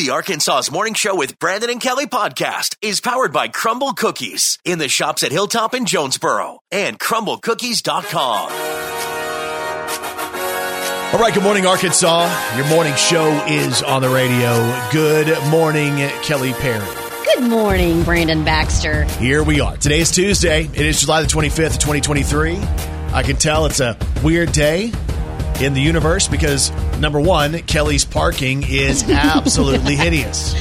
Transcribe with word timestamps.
The 0.00 0.12
Arkansas's 0.12 0.72
Morning 0.72 0.94
Show 0.94 1.14
with 1.14 1.38
Brandon 1.38 1.68
and 1.68 1.78
Kelly 1.78 2.06
podcast 2.06 2.74
is 2.80 3.02
powered 3.02 3.34
by 3.34 3.48
Crumbl 3.48 3.94
Cookies 3.94 4.58
in 4.64 4.78
the 4.78 4.88
shops 4.88 5.22
at 5.22 5.30
Hilltop 5.30 5.74
and 5.74 5.86
Jonesboro 5.86 6.60
and 6.72 6.98
crumblcookies.com. 6.98 8.50
All 11.12 11.20
right, 11.20 11.34
good 11.34 11.42
morning, 11.42 11.66
Arkansas. 11.66 12.56
Your 12.56 12.66
morning 12.68 12.94
show 12.94 13.28
is 13.46 13.82
on 13.82 14.00
the 14.00 14.08
radio. 14.08 14.88
Good 14.90 15.38
morning, 15.50 15.98
Kelly 16.22 16.54
Perry. 16.54 16.88
Good 17.34 17.50
morning, 17.50 18.02
Brandon 18.02 18.42
Baxter. 18.42 19.04
Here 19.04 19.42
we 19.42 19.60
are. 19.60 19.76
Today 19.76 20.00
is 20.00 20.10
Tuesday. 20.10 20.62
It 20.62 20.86
is 20.86 20.98
July 20.98 21.20
the 21.20 21.28
25th, 21.28 21.78
2023. 21.78 22.56
I 23.12 23.22
can 23.22 23.36
tell 23.36 23.66
it's 23.66 23.80
a 23.80 23.98
weird 24.24 24.52
day 24.52 24.92
in 25.60 25.74
the 25.74 25.80
universe 25.80 26.26
because 26.28 26.70
number 26.98 27.20
one, 27.20 27.58
Kelly's 27.62 28.04
parking 28.04 28.62
is 28.68 29.02
absolutely 29.08 29.94
hideous. 29.96 30.54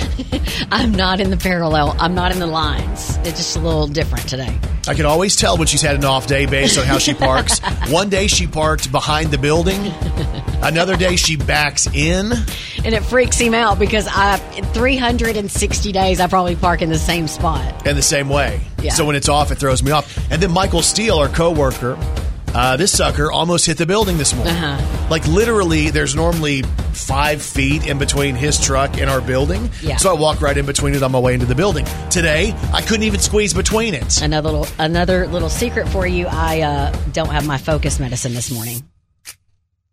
I'm 0.71 0.91
not 0.91 1.19
in 1.19 1.29
the 1.29 1.37
parallel. 1.37 1.95
I'm 1.99 2.13
not 2.15 2.31
in 2.31 2.39
the 2.39 2.47
lines. 2.47 3.17
It's 3.19 3.37
just 3.37 3.55
a 3.55 3.59
little 3.59 3.87
different 3.87 4.27
today. 4.27 4.57
I 4.87 4.93
can 4.93 5.05
always 5.05 5.35
tell 5.35 5.57
when 5.57 5.67
she's 5.67 5.81
had 5.81 5.95
an 5.95 6.05
off 6.05 6.27
day 6.27 6.45
based 6.45 6.77
on 6.77 6.85
how 6.85 6.97
she 6.97 7.13
parks. 7.15 7.59
One 7.89 8.09
day 8.09 8.27
she 8.27 8.47
parked 8.47 8.91
behind 8.91 9.31
the 9.31 9.37
building. 9.37 9.79
Another 10.61 10.97
day 10.97 11.15
she 11.15 11.37
backs 11.37 11.87
in. 11.87 12.31
And 12.83 12.93
it 12.93 13.03
freaks 13.03 13.37
him 13.37 13.53
out 13.53 13.79
because 13.79 14.07
I 14.09 14.37
360 14.37 15.91
days 15.91 16.19
I 16.19 16.27
probably 16.27 16.55
park 16.55 16.81
in 16.81 16.89
the 16.89 16.97
same 16.97 17.27
spot. 17.27 17.87
in 17.87 17.95
the 17.95 18.01
same 18.01 18.29
way. 18.29 18.61
Yeah. 18.81 18.91
So 18.93 19.05
when 19.05 19.15
it's 19.15 19.29
off, 19.29 19.51
it 19.51 19.55
throws 19.55 19.81
me 19.83 19.91
off. 19.91 20.17
And 20.31 20.41
then 20.41 20.51
Michael 20.51 20.81
Steele, 20.81 21.17
our 21.17 21.27
coworker, 21.29 21.97
uh, 22.53 22.77
this 22.77 22.91
sucker 22.91 23.31
almost 23.31 23.65
hit 23.65 23.77
the 23.77 23.85
building 23.85 24.17
this 24.17 24.33
morning. 24.35 24.53
Uh-huh. 24.55 25.07
Like 25.09 25.25
literally, 25.27 25.89
there's 25.89 26.15
normally 26.15 26.63
five 26.93 27.41
feet 27.41 27.87
in 27.87 27.97
between 27.97 28.35
his 28.35 28.59
truck 28.59 28.97
and 28.97 29.09
our 29.09 29.21
building. 29.21 29.69
Yeah. 29.81 29.97
So 29.97 30.09
I 30.15 30.19
walk 30.19 30.41
right 30.41 30.57
in 30.57 30.65
between 30.65 30.95
it 30.95 31.03
on 31.03 31.11
my 31.11 31.19
way 31.19 31.33
into 31.33 31.45
the 31.45 31.55
building. 31.55 31.85
Today, 32.09 32.53
I 32.73 32.81
couldn't 32.81 33.03
even 33.03 33.19
squeeze 33.19 33.53
between 33.53 33.93
it. 33.93 34.21
Another 34.21 34.49
little 34.51 34.67
another 34.79 35.27
little 35.27 35.49
secret 35.49 35.87
for 35.89 36.05
you. 36.05 36.27
I 36.27 36.61
uh, 36.61 36.91
don't 37.13 37.29
have 37.29 37.45
my 37.47 37.57
focus 37.57 37.99
medicine 37.99 38.33
this 38.33 38.51
morning. 38.51 38.83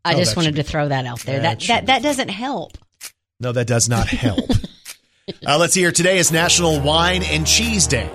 I 0.04 0.14
Oh, 0.14 0.18
just 0.18 0.36
wanted 0.36 0.56
to 0.56 0.62
throw 0.62 0.88
that 0.88 1.04
out 1.06 1.20
there. 1.20 1.40
that 1.40 1.60
That 1.60 1.66
that, 1.68 1.86
that 1.86 2.02
doesn't 2.02 2.28
help. 2.28 2.78
No, 3.40 3.52
that 3.52 3.66
does 3.66 3.88
not 3.88 4.06
help. 4.08 4.48
uh, 5.46 5.58
let's 5.58 5.74
see 5.74 5.80
here. 5.80 5.92
Today 5.92 6.18
is 6.18 6.32
National 6.32 6.80
Wine 6.80 7.22
and 7.24 7.46
Cheese 7.46 7.86
Day. 7.86 8.08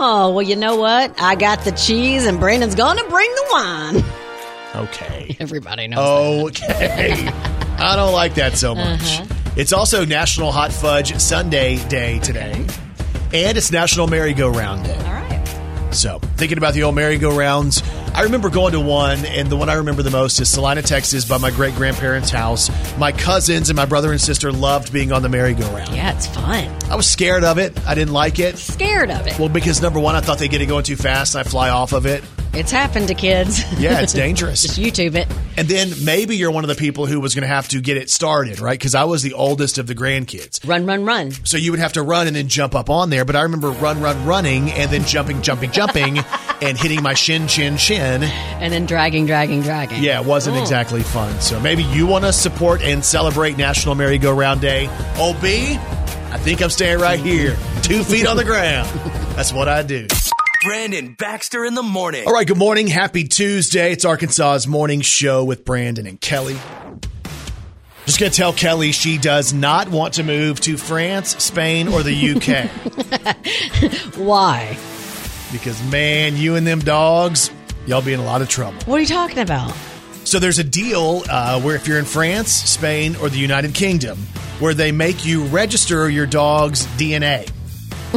Oh 0.00 0.32
well, 0.34 0.42
you 0.46 0.56
know 0.56 0.76
what? 0.76 1.20
I 1.20 1.34
got 1.34 1.64
the 1.64 1.72
cheese, 1.72 2.26
and 2.26 2.38
Brandon's 2.38 2.74
gonna 2.74 3.08
bring 3.08 3.34
the 3.34 3.46
wine. 3.50 4.04
Okay. 4.84 5.36
Everybody 5.40 5.88
knows. 5.88 6.50
Okay. 6.50 7.28
I 7.78 7.96
don't 7.96 8.12
like 8.12 8.34
that 8.34 8.56
so 8.56 8.74
much. 8.74 9.00
Uh-huh. 9.00 9.34
It's 9.56 9.72
also 9.72 10.04
National 10.04 10.52
Hot 10.52 10.72
Fudge 10.72 11.18
Sundae 11.20 11.76
Day 11.88 12.18
today. 12.20 12.66
And 13.32 13.58
it's 13.58 13.70
National 13.72 14.06
Merry-Go-Round 14.06 14.84
Day. 14.84 14.96
All 14.96 15.12
right. 15.12 15.17
So, 15.90 16.18
thinking 16.36 16.58
about 16.58 16.74
the 16.74 16.82
old 16.82 16.94
merry-go-rounds, 16.94 17.82
I 18.14 18.22
remember 18.22 18.50
going 18.50 18.72
to 18.72 18.80
one, 18.80 19.24
and 19.24 19.48
the 19.48 19.56
one 19.56 19.68
I 19.68 19.74
remember 19.74 20.02
the 20.02 20.10
most 20.10 20.38
is 20.38 20.48
Celina, 20.48 20.82
Texas, 20.82 21.24
by 21.24 21.38
my 21.38 21.50
great 21.50 21.74
grandparents' 21.74 22.30
house. 22.30 22.70
My 22.98 23.10
cousins 23.10 23.70
and 23.70 23.76
my 23.76 23.86
brother 23.86 24.12
and 24.12 24.20
sister 24.20 24.52
loved 24.52 24.92
being 24.92 25.12
on 25.12 25.22
the 25.22 25.28
merry-go-round. 25.28 25.94
Yeah, 25.94 26.14
it's 26.14 26.26
fun. 26.26 26.70
I 26.90 26.94
was 26.94 27.08
scared 27.08 27.42
of 27.42 27.58
it. 27.58 27.78
I 27.86 27.94
didn't 27.94 28.12
like 28.12 28.38
it. 28.38 28.58
Scared 28.58 29.10
of 29.10 29.26
it. 29.26 29.38
Well, 29.38 29.48
because 29.48 29.80
number 29.80 29.98
one, 29.98 30.14
I 30.14 30.20
thought 30.20 30.38
they'd 30.38 30.50
get 30.50 30.60
it 30.60 30.66
going 30.66 30.84
too 30.84 30.96
fast, 30.96 31.34
and 31.34 31.46
I 31.46 31.48
fly 31.48 31.70
off 31.70 31.92
of 31.92 32.06
it. 32.06 32.22
It's 32.58 32.72
happened 32.72 33.08
to 33.08 33.14
kids. 33.14 33.62
Yeah, 33.80 34.00
it's 34.00 34.12
dangerous. 34.24 34.62
Just 34.62 34.78
YouTube 34.78 35.14
it. 35.14 35.28
And 35.56 35.68
then 35.68 35.90
maybe 36.04 36.36
you're 36.36 36.50
one 36.50 36.64
of 36.64 36.68
the 36.68 36.74
people 36.74 37.06
who 37.06 37.20
was 37.20 37.34
going 37.34 37.42
to 37.42 37.48
have 37.48 37.68
to 37.68 37.80
get 37.80 37.96
it 37.96 38.10
started, 38.10 38.58
right? 38.60 38.78
Because 38.78 38.94
I 38.94 39.04
was 39.04 39.22
the 39.22 39.32
oldest 39.34 39.78
of 39.78 39.86
the 39.86 39.94
grandkids. 39.94 40.66
Run, 40.68 40.84
run, 40.84 41.04
run. 41.04 41.30
So 41.30 41.56
you 41.56 41.70
would 41.70 41.80
have 41.80 41.92
to 41.94 42.02
run 42.02 42.26
and 42.26 42.34
then 42.34 42.48
jump 42.48 42.74
up 42.74 42.90
on 42.90 43.10
there. 43.10 43.24
But 43.24 43.36
I 43.36 43.42
remember 43.42 43.70
run, 43.70 44.00
run, 44.00 44.24
running, 44.26 44.70
and 44.72 44.90
then 44.90 45.04
jumping, 45.04 45.40
jumping, 45.42 45.70
jumping, 45.70 46.18
and 46.62 46.76
hitting 46.76 47.02
my 47.02 47.14
shin, 47.14 47.46
shin, 47.46 47.76
shin. 47.76 48.22
And 48.24 48.72
then 48.72 48.86
dragging, 48.86 49.26
dragging, 49.26 49.62
dragging. 49.62 50.02
Yeah, 50.02 50.20
it 50.20 50.26
wasn't 50.26 50.56
Oh. 50.56 50.60
exactly 50.60 51.02
fun. 51.02 51.40
So 51.40 51.60
maybe 51.60 51.84
you 51.84 52.06
want 52.06 52.24
to 52.24 52.32
support 52.32 52.82
and 52.82 53.04
celebrate 53.04 53.56
National 53.56 53.94
Merry-Go-Round 53.94 54.60
Day. 54.60 54.86
OB, 55.16 55.44
I 56.32 56.38
think 56.38 56.60
I'm 56.60 56.70
staying 56.70 56.98
right 56.98 57.20
here, 57.20 57.56
two 57.82 58.02
feet 58.04 58.26
on 58.26 58.36
the 58.36 58.44
ground. 58.44 58.88
That's 59.36 59.52
what 59.52 59.68
I 59.68 59.82
do. 59.82 60.06
Brandon 60.62 61.14
Baxter 61.16 61.64
in 61.64 61.74
the 61.74 61.82
morning. 61.84 62.26
All 62.26 62.32
right, 62.32 62.46
good 62.46 62.58
morning. 62.58 62.88
Happy 62.88 63.24
Tuesday. 63.24 63.92
It's 63.92 64.04
Arkansas's 64.04 64.66
morning 64.66 65.02
show 65.02 65.44
with 65.44 65.64
Brandon 65.64 66.06
and 66.06 66.20
Kelly. 66.20 66.56
Just 68.06 68.18
going 68.18 68.32
to 68.32 68.36
tell 68.36 68.52
Kelly 68.52 68.90
she 68.90 69.18
does 69.18 69.52
not 69.52 69.88
want 69.88 70.14
to 70.14 70.24
move 70.24 70.60
to 70.62 70.76
France, 70.76 71.36
Spain, 71.44 71.86
or 71.88 72.02
the 72.02 72.34
UK. 72.34 72.68
Why? 74.16 74.76
because, 75.52 75.82
man, 75.90 76.36
you 76.36 76.56
and 76.56 76.66
them 76.66 76.80
dogs, 76.80 77.50
y'all 77.86 78.02
be 78.02 78.12
in 78.12 78.20
a 78.20 78.24
lot 78.24 78.42
of 78.42 78.48
trouble. 78.48 78.78
What 78.84 78.96
are 78.96 79.00
you 79.00 79.06
talking 79.06 79.38
about? 79.38 79.72
So 80.24 80.38
there's 80.38 80.58
a 80.58 80.64
deal 80.64 81.22
uh, 81.30 81.60
where 81.60 81.74
if 81.76 81.86
you're 81.86 81.98
in 81.98 82.04
France, 82.04 82.50
Spain, 82.50 83.16
or 83.16 83.28
the 83.28 83.38
United 83.38 83.74
Kingdom, 83.74 84.18
where 84.58 84.74
they 84.74 84.92
make 84.92 85.24
you 85.24 85.44
register 85.44 86.10
your 86.10 86.26
dog's 86.26 86.84
DNA. 86.98 87.50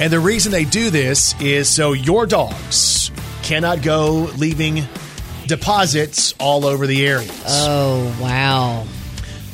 and 0.00 0.10
the 0.12 0.20
reason 0.20 0.52
they 0.52 0.64
do 0.64 0.90
this 0.90 1.38
is 1.40 1.68
so 1.68 1.92
your 1.92 2.26
dogs 2.26 3.10
cannot 3.42 3.82
go 3.82 4.30
leaving 4.36 4.84
deposits 5.46 6.34
all 6.38 6.64
over 6.64 6.86
the 6.86 7.06
areas. 7.06 7.42
Oh, 7.46 8.18
wow. 8.20 8.86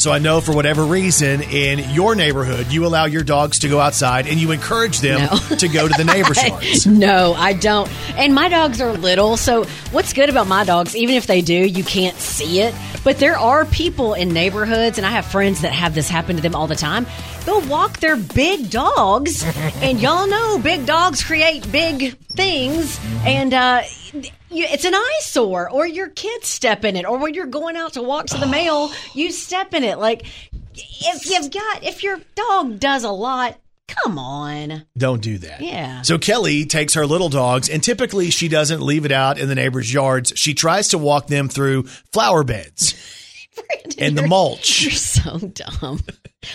So 0.09 0.15
I 0.15 0.21
know 0.21 0.41
for 0.41 0.55
whatever 0.55 0.87
reason 0.87 1.43
in 1.43 1.81
your 1.91 2.15
neighborhood, 2.15 2.69
you 2.73 2.87
allow 2.87 3.05
your 3.05 3.23
dogs 3.23 3.59
to 3.59 3.69
go 3.69 3.79
outside 3.79 4.27
and 4.27 4.39
you 4.41 4.53
encourage 4.53 5.01
them 5.01 5.21
No. 5.21 5.57
to 5.57 5.69
go 5.69 5.87
to 5.87 5.93
the 5.99 6.05
neighbor's 6.05 6.43
yards. 6.49 6.87
No, 6.87 7.35
I 7.35 7.53
don't. 7.53 7.91
And 8.17 8.35
my 8.35 8.49
dogs 8.49 8.81
are 8.81 8.91
little, 8.95 9.37
so 9.37 9.65
what's 9.91 10.15
good 10.15 10.31
about 10.31 10.47
my 10.47 10.65
dogs, 10.65 10.97
even 10.97 11.15
if 11.17 11.27
they 11.27 11.43
do, 11.43 11.53
you 11.53 11.85
can't 11.85 12.17
see 12.17 12.63
it. 12.63 12.75
But 13.05 13.19
there 13.19 13.37
are 13.37 13.67
people 13.67 14.15
in 14.15 14.31
neighborhoods, 14.31 14.97
and 14.97 15.07
I 15.07 15.11
have 15.11 15.27
friends 15.27 15.61
that 15.61 15.73
have 15.73 15.95
this 15.95 16.09
happen 16.09 16.37
to 16.37 16.43
them 16.43 16.55
all 16.55 16.67
the 16.67 16.75
time. 16.75 17.05
They'll 17.45 17.61
walk 17.69 17.99
their 17.99 18.17
big 18.17 18.71
dogs, 18.71 19.45
and 19.83 20.01
y'all 20.01 20.27
know 20.27 20.59
big 20.59 20.87
dogs 20.87 21.23
create 21.23 21.71
big 21.71 22.17
things, 22.29 22.99
and 23.27 23.53
uh, 23.53 23.83
you, 24.51 24.65
it's 24.69 24.85
an 24.85 24.95
eyesore, 24.95 25.71
or 25.71 25.87
your 25.87 26.09
kids 26.09 26.49
step 26.49 26.85
in 26.85 26.97
it, 26.97 27.05
or 27.05 27.19
when 27.19 27.35
you're 27.35 27.47
going 27.47 27.77
out 27.77 27.95
to 27.95 28.03
walk 28.03 28.27
to 28.27 28.39
the 28.39 28.47
mail, 28.59 28.91
you 29.15 29.31
step 29.31 29.75
in 29.75 29.85
it. 29.85 29.99
Like, 29.99 30.25
if 30.75 31.31
you've 31.31 31.51
got, 31.51 31.85
if 31.85 32.03
your 32.03 32.21
dog 32.35 32.79
does 32.81 33.05
a 33.05 33.11
lot, 33.11 33.59
come 33.87 34.19
on. 34.19 34.85
Don't 34.97 35.23
do 35.23 35.39
that. 35.39 35.61
Yeah. 35.61 36.03
So 36.03 36.19
Kelly 36.19 36.67
takes 36.67 36.95
her 36.95 37.07
little 37.07 37.29
dogs, 37.29 37.69
and 37.69 37.83
typically 37.83 38.31
she 38.31 38.49
doesn't 38.49 38.81
leave 38.81 39.05
it 39.05 39.13
out 39.13 39.39
in 39.39 39.49
the 39.49 39.55
neighbor's 39.55 39.93
yards. 39.93 40.33
She 40.37 40.55
tries 40.55 40.89
to 40.89 40.99
walk 40.99 41.27
them 41.27 41.49
through 41.49 41.85
flower 42.13 42.45
beds 42.45 42.95
and 43.99 44.17
the 44.17 44.27
mulch. 44.27 44.83
You're 44.83 44.91
so 44.93 45.39
dumb. 45.39 46.01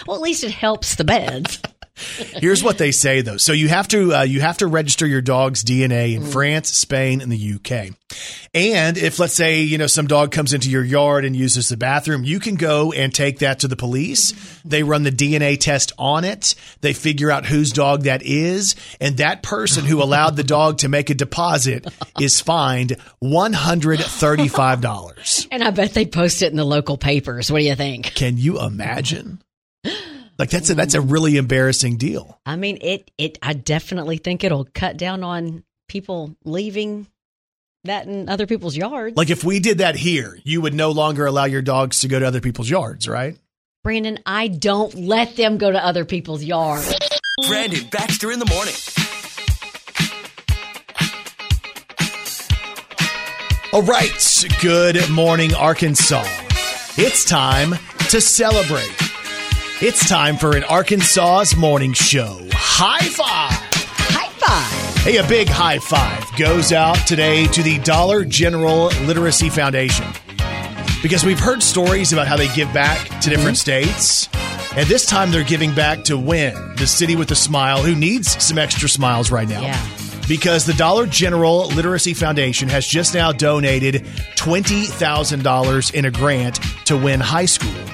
Well, 0.07 0.15
at 0.15 0.21
least 0.21 0.43
it 0.43 0.51
helps 0.51 0.95
the 0.95 1.03
beds. 1.03 1.59
Here's 1.95 2.63
what 2.63 2.79
they 2.79 2.91
say 2.91 3.21
though. 3.21 3.37
So 3.37 3.53
you 3.53 3.69
have 3.69 3.87
to 3.89 4.13
uh, 4.13 4.21
you 4.23 4.41
have 4.41 4.57
to 4.59 4.67
register 4.67 5.05
your 5.05 5.21
dog's 5.21 5.63
DNA 5.63 6.15
in 6.15 6.25
France, 6.25 6.69
Spain, 6.69 7.21
and 7.21 7.31
the 7.31 7.53
UK. 7.53 7.95
And 8.53 8.97
if 8.97 9.19
let's 9.19 9.33
say 9.35 9.61
you 9.61 9.77
know 9.77 9.87
some 9.87 10.07
dog 10.07 10.31
comes 10.31 10.53
into 10.53 10.69
your 10.69 10.83
yard 10.83 11.23
and 11.23 11.35
uses 11.35 11.69
the 11.69 11.77
bathroom, 11.77 12.23
you 12.23 12.39
can 12.39 12.55
go 12.55 12.91
and 12.91 13.13
take 13.13 13.39
that 13.39 13.59
to 13.59 13.67
the 13.67 13.75
police. 13.75 14.33
They 14.65 14.81
run 14.81 15.03
the 15.03 15.11
DNA 15.11 15.59
test 15.59 15.91
on 15.99 16.23
it. 16.23 16.55
They 16.81 16.93
figure 16.93 17.29
out 17.29 17.45
whose 17.45 17.71
dog 17.71 18.03
that 18.03 18.23
is, 18.23 18.75
and 18.99 19.17
that 19.17 19.43
person 19.43 19.85
who 19.85 20.01
allowed 20.01 20.35
the 20.35 20.43
dog 20.43 20.79
to 20.79 20.89
make 20.89 21.11
a 21.11 21.15
deposit 21.15 21.87
is 22.19 22.41
fined 22.41 22.97
one 23.19 23.53
hundred 23.53 23.99
thirty 23.99 24.47
five 24.47 24.81
dollars. 24.81 25.47
And 25.53 25.63
I 25.63 25.69
bet 25.69 25.93
they 25.93 26.07
post 26.07 26.41
it 26.41 26.49
in 26.49 26.57
the 26.57 26.63
local 26.65 26.97
papers. 26.97 27.51
What 27.51 27.59
do 27.59 27.65
you 27.65 27.75
think? 27.75 28.15
Can 28.15 28.37
you 28.37 28.59
imagine? 28.59 29.42
Like 30.37 30.49
that's 30.49 30.69
a, 30.69 30.75
that's 30.75 30.93
a 30.93 31.01
really 31.01 31.37
embarrassing 31.37 31.97
deal. 31.97 32.39
I 32.45 32.55
mean, 32.55 32.79
it, 32.81 33.11
it, 33.17 33.37
I 33.41 33.53
definitely 33.53 34.17
think 34.17 34.43
it'll 34.43 34.67
cut 34.73 34.97
down 34.97 35.23
on 35.23 35.63
people 35.87 36.35
leaving 36.43 37.07
that 37.83 38.07
in 38.07 38.29
other 38.29 38.47
people's 38.47 38.75
yards. 38.75 39.15
Like 39.15 39.29
if 39.29 39.43
we 39.43 39.59
did 39.59 39.79
that 39.79 39.95
here, 39.95 40.37
you 40.43 40.61
would 40.61 40.73
no 40.73 40.91
longer 40.91 41.25
allow 41.25 41.45
your 41.45 41.61
dogs 41.61 41.99
to 41.99 42.07
go 42.07 42.19
to 42.19 42.25
other 42.25 42.41
people's 42.41 42.69
yards, 42.69 43.07
right? 43.07 43.37
Brandon, 43.83 44.19
I 44.25 44.47
don't 44.47 44.95
let 44.95 45.35
them 45.35 45.57
go 45.57 45.69
to 45.69 45.85
other 45.85 46.05
people's 46.05 46.43
yards. 46.43 46.95
Brandon 47.47 47.85
Baxter 47.91 48.31
in 48.31 48.39
the 48.39 48.45
morning. 48.45 48.73
All 53.73 53.81
right. 53.81 54.45
Good 54.61 55.09
morning, 55.09 55.53
Arkansas. 55.55 56.23
It's 56.95 57.25
time 57.25 57.73
to 58.09 58.21
celebrate. 58.21 59.02
It's 59.85 60.07
time 60.07 60.37
for 60.37 60.55
an 60.55 60.63
Arkansas's 60.63 61.57
morning 61.57 61.91
show. 61.91 62.39
High 62.53 63.05
five. 63.09 63.51
High 63.51 64.29
five. 64.29 65.03
Hey, 65.03 65.17
a 65.17 65.27
big 65.27 65.49
high 65.49 65.77
five 65.79 66.23
goes 66.37 66.71
out 66.71 66.95
today 67.05 67.47
to 67.47 67.61
the 67.61 67.79
Dollar 67.79 68.23
General 68.23 68.85
Literacy 69.05 69.49
Foundation. 69.49 70.05
Because 71.01 71.25
we've 71.25 71.37
heard 71.37 71.61
stories 71.61 72.13
about 72.13 72.29
how 72.29 72.37
they 72.37 72.47
give 72.55 72.71
back 72.73 73.09
to 73.23 73.29
different 73.29 73.57
mm-hmm. 73.57 73.83
states. 73.83 74.29
And 74.77 74.87
this 74.87 75.05
time 75.05 75.31
they're 75.31 75.43
giving 75.43 75.75
back 75.75 76.05
to 76.05 76.17
Wynne, 76.17 76.77
the 76.77 76.87
city 76.87 77.17
with 77.17 77.29
a 77.31 77.35
smile, 77.35 77.83
who 77.83 77.93
needs 77.93 78.41
some 78.41 78.57
extra 78.57 78.87
smiles 78.87 79.31
right 79.31 79.49
now. 79.49 79.63
Yeah. 79.63 79.87
Because 80.29 80.65
the 80.65 80.75
Dollar 80.75 81.07
General 81.07 81.67
Literacy 81.67 82.13
Foundation 82.13 82.69
has 82.69 82.87
just 82.87 83.13
now 83.13 83.33
donated 83.33 83.95
$20,000 84.37 85.93
in 85.93 86.05
a 86.05 86.11
grant 86.11 86.61
to 86.85 86.95
Wynne 86.95 87.19
High 87.19 87.47
School. 87.47 87.92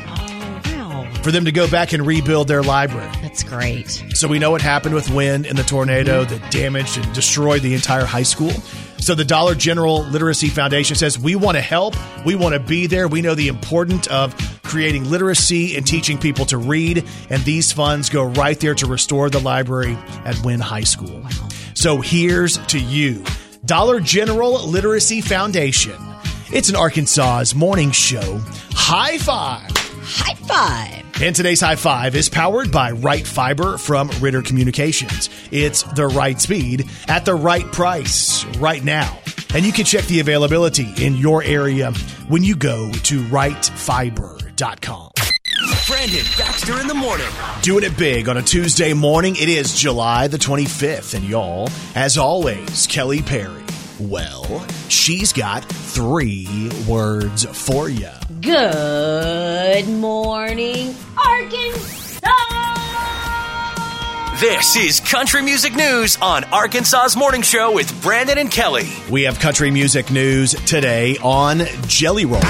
For 1.23 1.31
them 1.31 1.45
to 1.45 1.51
go 1.51 1.69
back 1.69 1.93
and 1.93 2.07
rebuild 2.07 2.47
their 2.47 2.63
library. 2.63 3.11
That's 3.21 3.43
great. 3.43 3.89
So 4.13 4.27
we 4.27 4.39
know 4.39 4.51
what 4.51 4.61
happened 4.61 4.95
with 4.95 5.09
Wynne 5.09 5.45
and 5.45 5.57
the 5.57 5.63
tornado 5.63 6.23
that 6.23 6.51
damaged 6.51 6.97
and 6.97 7.13
destroyed 7.13 7.61
the 7.61 7.73
entire 7.73 8.05
high 8.05 8.23
school. 8.23 8.51
So 8.99 9.15
the 9.15 9.25
Dollar 9.25 9.55
General 9.55 10.03
Literacy 10.05 10.49
Foundation 10.49 10.95
says 10.95 11.19
we 11.19 11.35
want 11.35 11.55
to 11.55 11.61
help. 11.61 11.95
We 12.25 12.35
want 12.35 12.53
to 12.53 12.59
be 12.59 12.87
there. 12.87 13.07
We 13.07 13.21
know 13.21 13.35
the 13.35 13.47
importance 13.47 14.07
of 14.07 14.35
creating 14.63 15.09
literacy 15.09 15.75
and 15.75 15.85
teaching 15.85 16.17
people 16.17 16.45
to 16.45 16.57
read. 16.57 17.05
And 17.29 17.43
these 17.43 17.71
funds 17.71 18.09
go 18.09 18.25
right 18.25 18.59
there 18.59 18.75
to 18.75 18.85
restore 18.85 19.29
the 19.29 19.39
library 19.39 19.97
at 20.25 20.39
Wynne 20.43 20.59
High 20.59 20.83
School. 20.83 21.25
So 21.73 22.01
here's 22.01 22.57
to 22.67 22.79
you, 22.79 23.23
Dollar 23.65 23.99
General 23.99 24.65
Literacy 24.67 25.21
Foundation. 25.21 25.95
It's 26.51 26.69
an 26.69 26.75
Arkansas's 26.75 27.55
morning 27.55 27.91
show. 27.91 28.41
High 28.71 29.17
five. 29.17 29.88
High 30.11 30.33
five. 30.33 31.21
And 31.21 31.35
today's 31.35 31.61
high 31.61 31.75
five 31.75 32.15
is 32.15 32.29
powered 32.29 32.71
by 32.71 32.91
Right 32.93 33.27
Fiber 33.27 33.77
from 33.77 34.09
Ritter 34.19 34.41
Communications. 34.41 35.29
It's 35.51 35.83
the 35.83 36.07
right 36.07 36.41
speed 36.41 36.89
at 37.07 37.25
the 37.25 37.35
right 37.35 37.71
price 37.71 38.43
right 38.57 38.83
now. 38.83 39.19
And 39.53 39.63
you 39.63 39.71
can 39.71 39.85
check 39.85 40.05
the 40.05 40.19
availability 40.19 40.87
in 40.97 41.15
your 41.15 41.43
area 41.43 41.91
when 42.27 42.43
you 42.43 42.55
go 42.55 42.91
to 42.91 43.21
rightfiber.com. 43.25 45.11
Brandon 45.87 46.25
Baxter 46.37 46.81
in 46.81 46.87
the 46.87 46.95
morning. 46.95 47.27
Doing 47.61 47.83
it 47.83 47.95
big 47.95 48.29
on 48.29 48.37
a 48.37 48.41
Tuesday 48.41 48.93
morning. 48.93 49.35
It 49.35 49.47
is 49.47 49.77
July 49.77 50.27
the 50.27 50.37
25th. 50.37 51.13
And 51.13 51.23
y'all, 51.23 51.69
as 51.93 52.17
always, 52.17 52.87
Kelly 52.87 53.21
Perry. 53.21 53.63
Well, 53.99 54.65
she's 54.87 55.33
got 55.33 55.63
three 55.65 56.71
words 56.87 57.45
for 57.45 57.89
you. 57.89 58.09
Good 58.41 59.89
morning, 59.89 60.95
Arkansas. 61.17 62.27
This 64.39 64.75
is 64.77 64.99
Country 65.01 65.41
Music 65.41 65.75
News 65.75 66.17
on 66.21 66.45
Arkansas's 66.45 67.17
Morning 67.17 67.41
Show 67.41 67.73
with 67.73 68.01
Brandon 68.01 68.37
and 68.37 68.49
Kelly. 68.49 68.87
We 69.09 69.23
have 69.23 69.39
country 69.39 69.71
music 69.71 70.09
news 70.11 70.53
today 70.65 71.17
on 71.17 71.63
Jelly 71.87 72.25
Roll. 72.25 72.41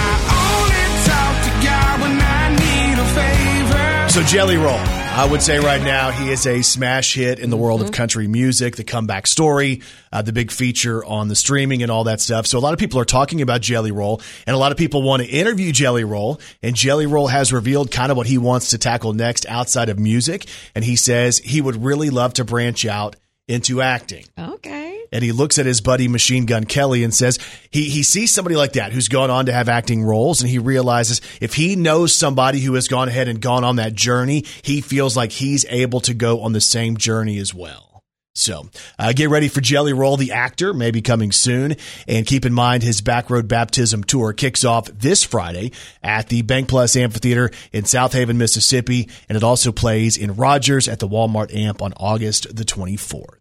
So 4.09 4.24
Jelly 4.24 4.57
Roll, 4.57 4.77
I 5.12 5.28
would 5.30 5.42
say 5.42 5.60
right 5.60 5.82
now 5.82 6.12
he 6.12 6.32
is 6.32 6.48
a 6.48 6.62
smash 6.62 7.14
hit 7.14 7.40
in 7.40 7.50
the 7.50 7.58
world 7.58 7.82
of 7.82 7.92
country 7.92 8.26
music. 8.28 8.78
The 8.78 8.86
comeback 8.86 9.28
story, 9.28 9.82
uh, 10.14 10.22
the 10.22 10.32
big 10.32 10.50
feature 10.50 11.04
on 11.04 11.28
the 11.28 11.36
streaming 11.36 11.84
and 11.84 11.92
all 11.92 12.06
that 12.06 12.22
stuff. 12.22 12.48
So 12.48 12.58
a 12.58 12.62
lot 12.62 12.72
of 12.72 12.80
people 12.80 13.02
are 13.02 13.06
talking 13.06 13.42
about 13.42 13.60
Jelly 13.60 13.92
Roll, 13.92 14.22
and 14.48 14.56
a 14.56 14.58
lot 14.58 14.72
of 14.72 14.78
people 14.78 15.02
want 15.02 15.22
to 15.22 15.28
interview 15.28 15.74
Jelly 15.74 16.06
Roll. 16.06 16.40
And 16.64 16.74
Jelly 16.74 17.06
Roll 17.06 17.28
has 17.28 17.52
revealed 17.52 17.92
kind 17.92 18.12
of 18.12 18.18
what 18.18 18.28
he 18.28 18.38
wants 18.38 18.70
to 18.70 18.78
tackle 18.78 19.12
next 19.12 19.46
outside 19.50 19.90
of 19.90 20.00
music, 20.00 20.46
and 20.74 20.86
he 20.86 20.96
says 20.96 21.38
he 21.40 21.60
would 21.60 21.84
really 21.84 22.10
love 22.12 22.36
to 22.36 22.46
branch 22.46 22.86
out 22.86 23.18
into 23.50 23.82
acting 23.82 24.26
Okay. 24.38 24.88
And 25.12 25.24
he 25.24 25.32
looks 25.32 25.58
at 25.58 25.66
his 25.66 25.82
buddy 25.82 26.08
Machine 26.08 26.46
Gun 26.46 26.66
Kelly 26.66 27.04
and 27.04 27.14
says 27.14 27.40
he 27.70 27.90
he 27.90 28.04
sees 28.04 28.32
somebody 28.32 28.56
like 28.56 28.74
that 28.74 28.92
who's 28.92 29.08
gone 29.08 29.30
on 29.30 29.46
to 29.48 29.54
have 29.54 29.70
acting 29.70 30.04
roles, 30.04 30.42
and 30.42 30.50
he 30.50 30.60
realizes 30.60 31.22
if 31.42 31.54
he 31.54 31.76
knows 31.76 32.14
somebody 32.14 32.60
who 32.60 32.74
has 32.76 32.88
gone 32.88 33.08
ahead 33.08 33.28
and 33.28 33.42
gone 33.42 33.64
on 33.64 33.78
that 33.78 33.94
journey, 33.94 34.46
he 34.62 34.82
feels 34.82 35.18
like 35.18 35.32
he's 35.32 35.66
able 35.70 36.02
to 36.02 36.14
go 36.14 36.42
on 36.42 36.54
the 36.54 36.62
same 36.62 36.98
journey 36.98 37.38
as 37.38 37.54
well. 37.54 37.88
So 38.39 38.69
uh, 38.97 39.13
get 39.13 39.30
ready 39.30 39.50
for 39.50 39.62
Jelly 39.62 39.94
Roll, 39.94 40.18
the 40.18 40.31
actor, 40.31 40.74
maybe 40.74 41.01
coming 41.01 41.31
soon. 41.31 41.75
And 42.07 42.25
keep 42.25 42.45
in 42.45 42.53
mind 42.53 42.83
his 42.83 43.01
Backroad 43.01 43.47
Baptism 43.47 44.03
tour 44.06 44.33
kicks 44.33 44.63
off 44.63 44.86
this 44.86 45.24
Friday 45.24 45.71
at 46.01 46.30
the 46.30 46.41
Bank 46.41 46.69
Plus 46.69 46.95
Amphitheater 46.95 47.51
in 47.74 47.83
Southaven, 47.83 48.38
Mississippi. 48.38 49.09
And 49.27 49.36
it 49.36 49.44
also 49.44 49.71
plays 49.71 50.18
in 50.18 50.36
Rogers 50.36 50.88
at 50.88 51.00
the 51.00 51.07
Walmart 51.07 51.53
Amp 51.53 51.81
on 51.81 51.94
August 51.97 52.56
the 52.56 52.63
24th. 52.63 53.36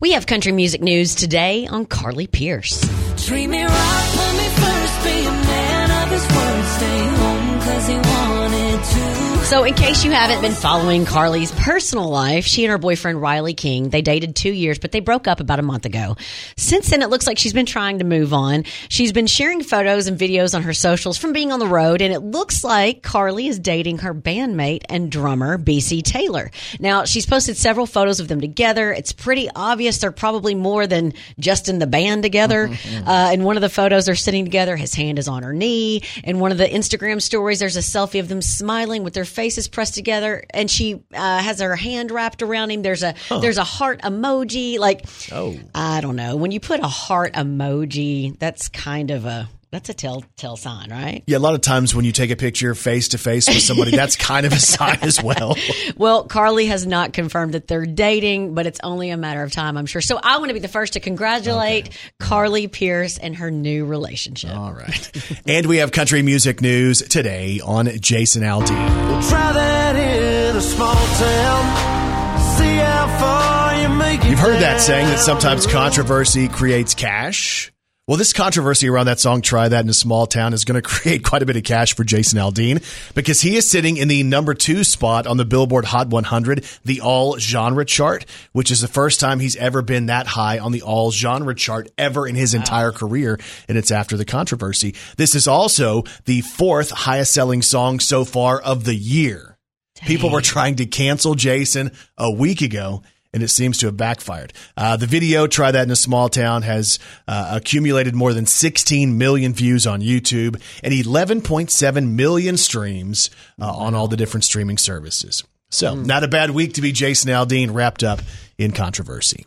We 0.00 0.12
have 0.12 0.26
country 0.26 0.52
music 0.52 0.80
news 0.80 1.14
today 1.14 1.66
on 1.66 1.84
Carly 1.84 2.26
Pearce. 2.26 2.80
Treat 3.26 3.48
me 3.48 3.62
right, 3.62 4.10
put 4.14 4.36
me 4.38 4.48
first, 4.48 5.04
be 5.04 5.26
a 5.26 5.30
man 5.30 6.02
of 6.02 6.10
his 6.10 6.22
word, 6.22 6.64
stay 6.64 7.06
home 7.16 7.60
cause 7.60 7.88
he 7.88 7.96
wanted 7.96 8.84
to. 8.84 9.17
So, 9.48 9.64
in 9.64 9.72
case 9.72 10.04
you 10.04 10.10
haven't 10.10 10.42
been 10.42 10.52
following 10.52 11.06
Carly's 11.06 11.52
personal 11.52 12.10
life, 12.10 12.44
she 12.44 12.66
and 12.66 12.70
her 12.70 12.76
boyfriend 12.76 13.22
Riley 13.22 13.54
King, 13.54 13.88
they 13.88 14.02
dated 14.02 14.36
two 14.36 14.52
years, 14.52 14.78
but 14.78 14.92
they 14.92 15.00
broke 15.00 15.26
up 15.26 15.40
about 15.40 15.58
a 15.58 15.62
month 15.62 15.86
ago. 15.86 16.18
Since 16.58 16.90
then, 16.90 17.00
it 17.00 17.08
looks 17.08 17.26
like 17.26 17.38
she's 17.38 17.54
been 17.54 17.64
trying 17.64 18.00
to 18.00 18.04
move 18.04 18.34
on. 18.34 18.64
She's 18.90 19.10
been 19.10 19.26
sharing 19.26 19.62
photos 19.62 20.06
and 20.06 20.20
videos 20.20 20.54
on 20.54 20.64
her 20.64 20.74
socials 20.74 21.16
from 21.16 21.32
being 21.32 21.50
on 21.50 21.60
the 21.60 21.66
road, 21.66 22.02
and 22.02 22.12
it 22.12 22.20
looks 22.20 22.62
like 22.62 23.02
Carly 23.02 23.48
is 23.48 23.58
dating 23.58 24.00
her 24.00 24.12
bandmate 24.12 24.82
and 24.90 25.10
drummer, 25.10 25.56
BC 25.56 26.02
Taylor. 26.02 26.50
Now, 26.78 27.06
she's 27.06 27.24
posted 27.24 27.56
several 27.56 27.86
photos 27.86 28.20
of 28.20 28.28
them 28.28 28.42
together. 28.42 28.92
It's 28.92 29.14
pretty 29.14 29.48
obvious 29.56 29.96
they're 29.96 30.12
probably 30.12 30.54
more 30.56 30.86
than 30.86 31.14
just 31.40 31.70
in 31.70 31.78
the 31.78 31.86
band 31.86 32.22
together. 32.22 32.68
Uh, 33.06 33.30
in 33.32 33.44
one 33.44 33.56
of 33.56 33.60
the 33.60 33.68
photos, 33.68 34.06
they're 34.06 34.14
sitting 34.14 34.44
together. 34.44 34.76
His 34.76 34.92
hand 34.92 35.18
is 35.18 35.28
on 35.28 35.42
her 35.42 35.52
knee. 35.52 36.02
In 36.24 36.40
one 36.40 36.52
of 36.52 36.58
the 36.58 36.66
Instagram 36.66 37.22
stories, 37.22 37.58
there's 37.58 37.76
a 37.76 37.80
selfie 37.80 38.20
of 38.20 38.28
them 38.28 38.42
smiling 38.42 39.02
with 39.02 39.14
their 39.14 39.24
faces 39.38 39.68
pressed 39.68 39.94
together, 39.94 40.42
and 40.50 40.68
she 40.68 40.94
uh, 41.14 41.38
has 41.38 41.60
her 41.60 41.76
hand 41.76 42.10
wrapped 42.10 42.42
around 42.42 42.72
him. 42.72 42.82
There's 42.82 43.04
a 43.04 43.14
there's 43.40 43.56
a 43.56 43.62
heart 43.62 44.00
emoji. 44.02 44.80
Like, 44.80 45.06
Oh. 45.30 45.56
I 45.72 46.00
don't 46.00 46.16
know. 46.16 46.34
When 46.34 46.50
you 46.50 46.58
put 46.58 46.80
a 46.80 46.88
heart 46.88 47.34
emoji, 47.34 48.36
that's 48.40 48.68
kind 48.68 49.12
of 49.12 49.24
a 49.26 49.48
that's 49.70 49.88
a 49.90 49.94
telltale 49.94 50.56
sign, 50.56 50.90
right? 50.90 51.22
Yeah, 51.26 51.36
a 51.36 51.40
lot 51.40 51.54
of 51.54 51.60
times 51.60 51.94
when 51.94 52.04
you 52.04 52.12
take 52.12 52.30
a 52.30 52.36
picture 52.36 52.74
face 52.74 53.08
to 53.08 53.18
face 53.18 53.48
with 53.48 53.60
somebody, 53.60 53.90
that's 53.90 54.16
kind 54.28 54.46
of 54.46 54.52
a 54.52 54.58
sign 54.58 54.98
as 55.02 55.22
well. 55.22 55.56
Well, 55.96 56.24
Carly 56.24 56.66
has 56.66 56.86
not 56.86 57.12
confirmed 57.12 57.52
that 57.54 57.68
they're 57.68 57.84
dating, 57.84 58.54
but 58.54 58.66
it's 58.66 58.80
only 58.82 59.10
a 59.10 59.16
matter 59.16 59.42
of 59.42 59.52
time, 59.52 59.76
I'm 59.76 59.86
sure. 59.86 60.00
So 60.00 60.18
I 60.22 60.38
want 60.38 60.48
to 60.48 60.54
be 60.54 60.60
the 60.60 60.68
first 60.68 60.94
to 60.94 61.00
congratulate 61.00 61.90
Carly 62.18 62.66
Pearce 62.66 63.18
and 63.18 63.36
her 63.36 63.50
new 63.50 63.84
relationship. 63.84 64.56
All 64.56 64.72
right. 64.72 65.12
And 65.46 65.66
we 65.66 65.78
have 65.78 65.92
country 65.92 66.22
music 66.22 66.60
news 66.62 67.02
today 67.02 67.60
on 67.64 67.86
Jason 68.00 68.42
Aldean. 68.42 69.28
Try 69.28 69.52
that 69.52 69.96
in 69.96 70.56
a 70.56 70.60
small 70.60 70.94
town. 70.94 72.56
See 72.56 72.76
how 72.76 73.18
far 73.18 73.82
you 73.82 73.88
make 73.90 74.24
it. 74.24 74.30
You've 74.30 74.38
heard 74.38 74.60
that 74.62 74.80
saying 74.80 75.06
that 75.08 75.18
sometimes 75.18 75.66
controversy 75.66 76.48
creates 76.48 76.94
cash. 76.94 77.72
Well, 78.08 78.16
this 78.16 78.32
controversy 78.32 78.88
around 78.88 79.04
that 79.04 79.20
song, 79.20 79.42
Try 79.42 79.68
That 79.68 79.84
in 79.84 79.90
a 79.90 79.92
Small 79.92 80.26
Town, 80.26 80.54
is 80.54 80.64
going 80.64 80.76
to 80.80 80.88
create 80.88 81.22
quite 81.22 81.42
a 81.42 81.46
bit 81.46 81.58
of 81.58 81.62
cash 81.62 81.94
for 81.94 82.04
Jason 82.04 82.38
Aldean 82.38 82.82
because 83.14 83.42
he 83.42 83.54
is 83.54 83.70
sitting 83.70 83.98
in 83.98 84.08
the 84.08 84.22
number 84.22 84.54
two 84.54 84.82
spot 84.82 85.26
on 85.26 85.36
the 85.36 85.44
Billboard 85.44 85.84
Hot 85.84 86.08
100, 86.08 86.64
the 86.86 87.02
all 87.02 87.36
genre 87.36 87.84
chart, 87.84 88.24
which 88.52 88.70
is 88.70 88.80
the 88.80 88.88
first 88.88 89.20
time 89.20 89.40
he's 89.40 89.56
ever 89.56 89.82
been 89.82 90.06
that 90.06 90.26
high 90.26 90.58
on 90.58 90.72
the 90.72 90.80
all 90.80 91.10
genre 91.10 91.54
chart 91.54 91.90
ever 91.98 92.26
in 92.26 92.34
his 92.34 92.54
entire 92.54 92.92
career. 92.92 93.38
And 93.68 93.76
it's 93.76 93.90
after 93.90 94.16
the 94.16 94.24
controversy. 94.24 94.94
This 95.18 95.34
is 95.34 95.46
also 95.46 96.04
the 96.24 96.40
fourth 96.40 96.90
highest 96.90 97.34
selling 97.34 97.60
song 97.60 98.00
so 98.00 98.24
far 98.24 98.58
of 98.58 98.84
the 98.84 98.94
year. 98.94 99.58
People 100.06 100.30
were 100.30 100.40
trying 100.40 100.76
to 100.76 100.86
cancel 100.86 101.34
Jason 101.34 101.92
a 102.16 102.30
week 102.30 102.62
ago, 102.62 103.02
and 103.32 103.42
it 103.42 103.48
seems 103.48 103.78
to 103.78 103.86
have 103.86 103.96
backfired. 103.96 104.52
Uh, 104.76 104.96
the 104.96 105.06
video, 105.06 105.46
Try 105.46 105.70
That 105.70 105.84
in 105.84 105.90
a 105.90 105.96
Small 105.96 106.28
Town, 106.28 106.62
has 106.62 106.98
uh, 107.26 107.52
accumulated 107.54 108.14
more 108.14 108.32
than 108.32 108.46
16 108.46 109.18
million 109.18 109.52
views 109.52 109.86
on 109.86 110.00
YouTube 110.00 110.60
and 110.82 110.94
11.7 110.94 112.10
million 112.12 112.56
streams 112.56 113.30
uh, 113.60 113.70
on 113.70 113.94
all 113.94 114.08
the 114.08 114.16
different 114.16 114.44
streaming 114.44 114.78
services. 114.78 115.44
So, 115.70 115.94
not 115.94 116.24
a 116.24 116.28
bad 116.28 116.52
week 116.52 116.74
to 116.74 116.80
be 116.80 116.92
Jason 116.92 117.30
Aldean 117.30 117.74
wrapped 117.74 118.02
up 118.02 118.20
in 118.56 118.72
controversy. 118.72 119.44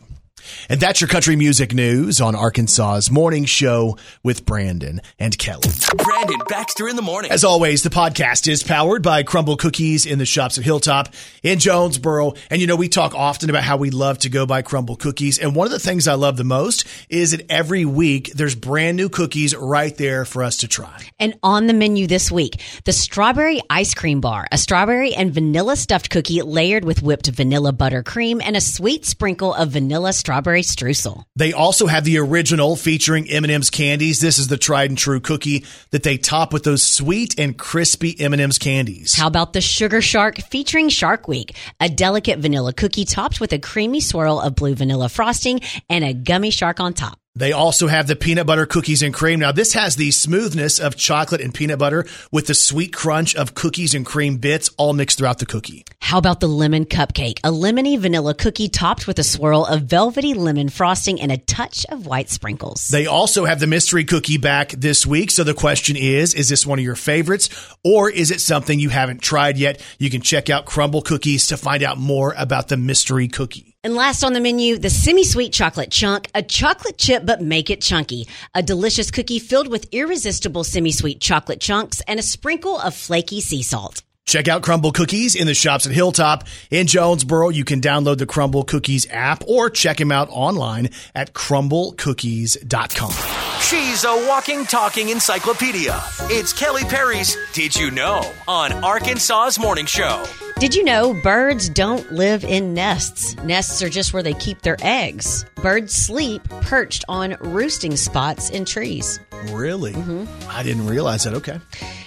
And 0.68 0.80
that's 0.80 1.00
your 1.00 1.08
country 1.08 1.36
music 1.36 1.72
news 1.72 2.20
on 2.20 2.34
Arkansas's 2.34 3.10
morning 3.10 3.44
show 3.44 3.96
with 4.22 4.44
Brandon 4.44 5.00
and 5.18 5.36
Kelly. 5.38 5.68
Brandon 5.96 6.40
Baxter 6.48 6.88
in 6.88 6.96
the 6.96 7.02
morning. 7.02 7.30
As 7.30 7.44
always, 7.44 7.82
the 7.82 7.90
podcast 7.90 8.46
is 8.48 8.62
powered 8.62 9.02
by 9.02 9.22
Crumbl 9.22 9.58
Cookies 9.58 10.06
in 10.06 10.18
the 10.18 10.26
shops 10.26 10.58
at 10.58 10.64
Hilltop 10.64 11.14
in 11.42 11.58
Jonesboro. 11.58 12.34
And 12.50 12.60
you 12.60 12.66
know, 12.66 12.76
we 12.76 12.88
talk 12.88 13.14
often 13.14 13.50
about 13.50 13.62
how 13.62 13.76
we 13.76 13.90
love 13.90 14.18
to 14.18 14.28
go 14.28 14.46
buy 14.46 14.62
Crumbl 14.62 14.98
Cookies. 14.98 15.38
And 15.38 15.56
one 15.56 15.66
of 15.66 15.72
the 15.72 15.78
things 15.78 16.06
I 16.06 16.14
love 16.14 16.36
the 16.36 16.44
most 16.44 16.86
is 17.08 17.30
that 17.30 17.50
every 17.50 17.84
week 17.84 18.32
there's 18.34 18.54
brand 18.54 18.96
new 18.96 19.08
cookies 19.08 19.56
right 19.56 19.96
there 19.96 20.24
for 20.24 20.42
us 20.42 20.58
to 20.58 20.68
try. 20.68 21.06
And 21.18 21.38
on 21.42 21.66
the 21.66 21.74
menu 21.74 22.06
this 22.06 22.30
week, 22.30 22.60
the 22.84 22.92
strawberry 22.92 23.60
ice 23.70 23.94
cream 23.94 24.20
bar, 24.20 24.46
a 24.52 24.58
strawberry 24.58 25.14
and 25.14 25.32
vanilla 25.32 25.76
stuffed 25.76 26.10
cookie 26.10 26.42
layered 26.42 26.84
with 26.84 27.02
whipped 27.02 27.28
vanilla 27.28 27.72
buttercream 27.72 28.42
and 28.44 28.56
a 28.56 28.60
sweet 28.60 29.04
sprinkle 29.04 29.54
of 29.54 29.70
vanilla 29.70 30.12
strawberry 30.12 30.41
strawberry 30.42 30.62
streusel. 30.62 31.24
They 31.36 31.52
also 31.52 31.86
have 31.86 32.04
the 32.04 32.18
original 32.18 32.74
featuring 32.74 33.30
M&M's 33.30 33.70
candies. 33.70 34.20
This 34.20 34.38
is 34.38 34.48
the 34.48 34.56
tried 34.56 34.90
and 34.90 34.98
true 34.98 35.20
cookie 35.20 35.64
that 35.90 36.02
they 36.02 36.16
top 36.16 36.52
with 36.52 36.64
those 36.64 36.82
sweet 36.82 37.38
and 37.38 37.56
crispy 37.56 38.18
M&M's 38.18 38.58
candies. 38.58 39.14
How 39.14 39.28
about 39.28 39.52
the 39.52 39.60
Sugar 39.60 40.00
Shark 40.02 40.38
featuring 40.38 40.88
Shark 40.88 41.28
Week? 41.28 41.54
A 41.80 41.88
delicate 41.88 42.40
vanilla 42.40 42.72
cookie 42.72 43.04
topped 43.04 43.40
with 43.40 43.52
a 43.52 43.58
creamy 43.58 44.00
swirl 44.00 44.40
of 44.40 44.56
blue 44.56 44.74
vanilla 44.74 45.08
frosting 45.08 45.60
and 45.88 46.04
a 46.04 46.12
gummy 46.12 46.50
shark 46.50 46.80
on 46.80 46.92
top. 46.92 47.18
They 47.34 47.52
also 47.52 47.86
have 47.86 48.08
the 48.08 48.16
peanut 48.16 48.46
butter 48.46 48.66
cookies 48.66 49.02
and 49.02 49.14
cream. 49.14 49.40
Now, 49.40 49.52
this 49.52 49.72
has 49.72 49.96
the 49.96 50.10
smoothness 50.10 50.78
of 50.78 50.96
chocolate 50.96 51.40
and 51.40 51.54
peanut 51.54 51.78
butter 51.78 52.04
with 52.30 52.46
the 52.46 52.54
sweet 52.54 52.92
crunch 52.92 53.34
of 53.36 53.54
cookies 53.54 53.94
and 53.94 54.04
cream 54.04 54.36
bits 54.36 54.68
all 54.76 54.92
mixed 54.92 55.16
throughout 55.16 55.38
the 55.38 55.46
cookie. 55.46 55.84
How 56.02 56.18
about 56.18 56.40
the 56.40 56.48
lemon 56.48 56.84
cupcake? 56.84 57.38
A 57.42 57.50
lemony 57.50 57.98
vanilla 57.98 58.34
cookie 58.34 58.68
topped 58.68 59.06
with 59.06 59.18
a 59.18 59.24
swirl 59.24 59.64
of 59.64 59.84
velvety 59.84 60.34
lemon 60.34 60.68
frosting 60.68 61.20
and 61.20 61.32
a 61.32 61.38
touch 61.38 61.86
of 61.88 62.06
white 62.06 62.28
sprinkles. 62.28 62.88
They 62.88 63.06
also 63.06 63.46
have 63.46 63.60
the 63.60 63.66
mystery 63.66 64.04
cookie 64.04 64.36
back 64.36 64.72
this 64.72 65.06
week. 65.06 65.30
So 65.30 65.42
the 65.42 65.54
question 65.54 65.96
is, 65.96 66.34
is 66.34 66.50
this 66.50 66.66
one 66.66 66.78
of 66.78 66.84
your 66.84 66.96
favorites 66.96 67.48
or 67.82 68.10
is 68.10 68.30
it 68.30 68.42
something 68.42 68.78
you 68.78 68.90
haven't 68.90 69.22
tried 69.22 69.56
yet? 69.56 69.80
You 69.98 70.10
can 70.10 70.20
check 70.20 70.50
out 70.50 70.66
Crumbl 70.66 71.02
Cookies 71.04 71.46
to 71.46 71.56
find 71.56 71.82
out 71.82 71.96
more 71.96 72.34
about 72.36 72.68
the 72.68 72.76
mystery 72.76 73.28
cookie. 73.28 73.74
And 73.82 73.94
last 73.94 74.22
on 74.22 74.34
the 74.34 74.40
menu, 74.40 74.76
the 74.76 74.90
semi-sweet 74.90 75.52
chocolate 75.52 75.92
chunk, 75.92 76.28
a 76.34 76.42
chocolate 76.42 76.98
chip 76.98 77.24
but 77.24 77.40
make 77.40 77.70
it 77.70 77.80
chunky. 77.80 78.28
A 78.54 78.62
delicious 78.62 79.10
cookie 79.10 79.38
filled 79.38 79.68
with 79.68 79.88
irresistible 79.92 80.64
semi-sweet 80.64 81.20
chocolate 81.20 81.60
chunks 81.60 82.02
and 82.06 82.20
a 82.20 82.22
sprinkle 82.24 82.78
of 82.78 82.94
flaky 82.94 83.40
sea 83.40 83.62
salt. 83.62 84.02
Check 84.24 84.46
out 84.48 84.62
Crumbl 84.62 84.94
Cookies 84.94 85.34
in 85.34 85.46
the 85.48 85.54
shops 85.54 85.84
at 85.86 85.92
Hilltop 85.92 86.44
in 86.70 86.86
Jonesboro. 86.86 87.48
You 87.48 87.64
can 87.64 87.80
download 87.80 88.18
the 88.18 88.26
Crumbl 88.26 88.66
Cookies 88.66 89.06
app 89.10 89.42
or 89.48 89.68
check 89.68 89.96
them 89.96 90.12
out 90.12 90.28
online 90.30 90.90
at 91.14 91.32
crumblcookies.com. 91.34 93.12
She's 93.60 94.04
a 94.04 94.26
walking, 94.28 94.64
talking 94.64 95.08
encyclopedia. 95.08 96.00
It's 96.22 96.52
Kelly 96.52 96.84
Perry's 96.84 97.36
Did 97.52 97.74
You 97.74 97.90
Know 97.90 98.22
on 98.46 98.72
Arkansas's 98.84 99.58
Morning 99.58 99.86
Show. 99.86 100.24
Did 100.58 100.74
you 100.74 100.84
know 100.84 101.14
birds 101.22 101.68
don't 101.68 102.12
live 102.12 102.44
in 102.44 102.74
nests? 102.74 103.34
Nests 103.42 103.82
are 103.82 103.88
just 103.88 104.12
where 104.12 104.22
they 104.22 104.34
keep 104.34 104.62
their 104.62 104.76
eggs. 104.82 105.44
Birds 105.56 105.94
sleep 105.94 106.42
perched 106.60 107.04
on 107.08 107.36
roosting 107.40 107.96
spots 107.96 108.50
in 108.50 108.64
trees. 108.64 109.18
Really? 109.50 109.92
Mm-hmm. 109.92 110.50
I 110.50 110.62
didn't 110.62 110.86
realize 110.86 111.24
that. 111.24 111.34
Okay. 111.34 111.58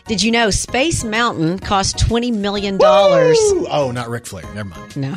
Did 0.08 0.22
you 0.22 0.32
know 0.32 0.52
Space 0.52 1.04
Mountain 1.04 1.58
cost 1.60 1.98
$20 1.98 2.32
million? 2.32 2.78
Oh, 2.80 3.92
not 3.94 4.08
Ric 4.08 4.28
Flair. 4.28 4.44
Never 4.54 4.70
mind. 4.70 4.96
No. 4.96 5.16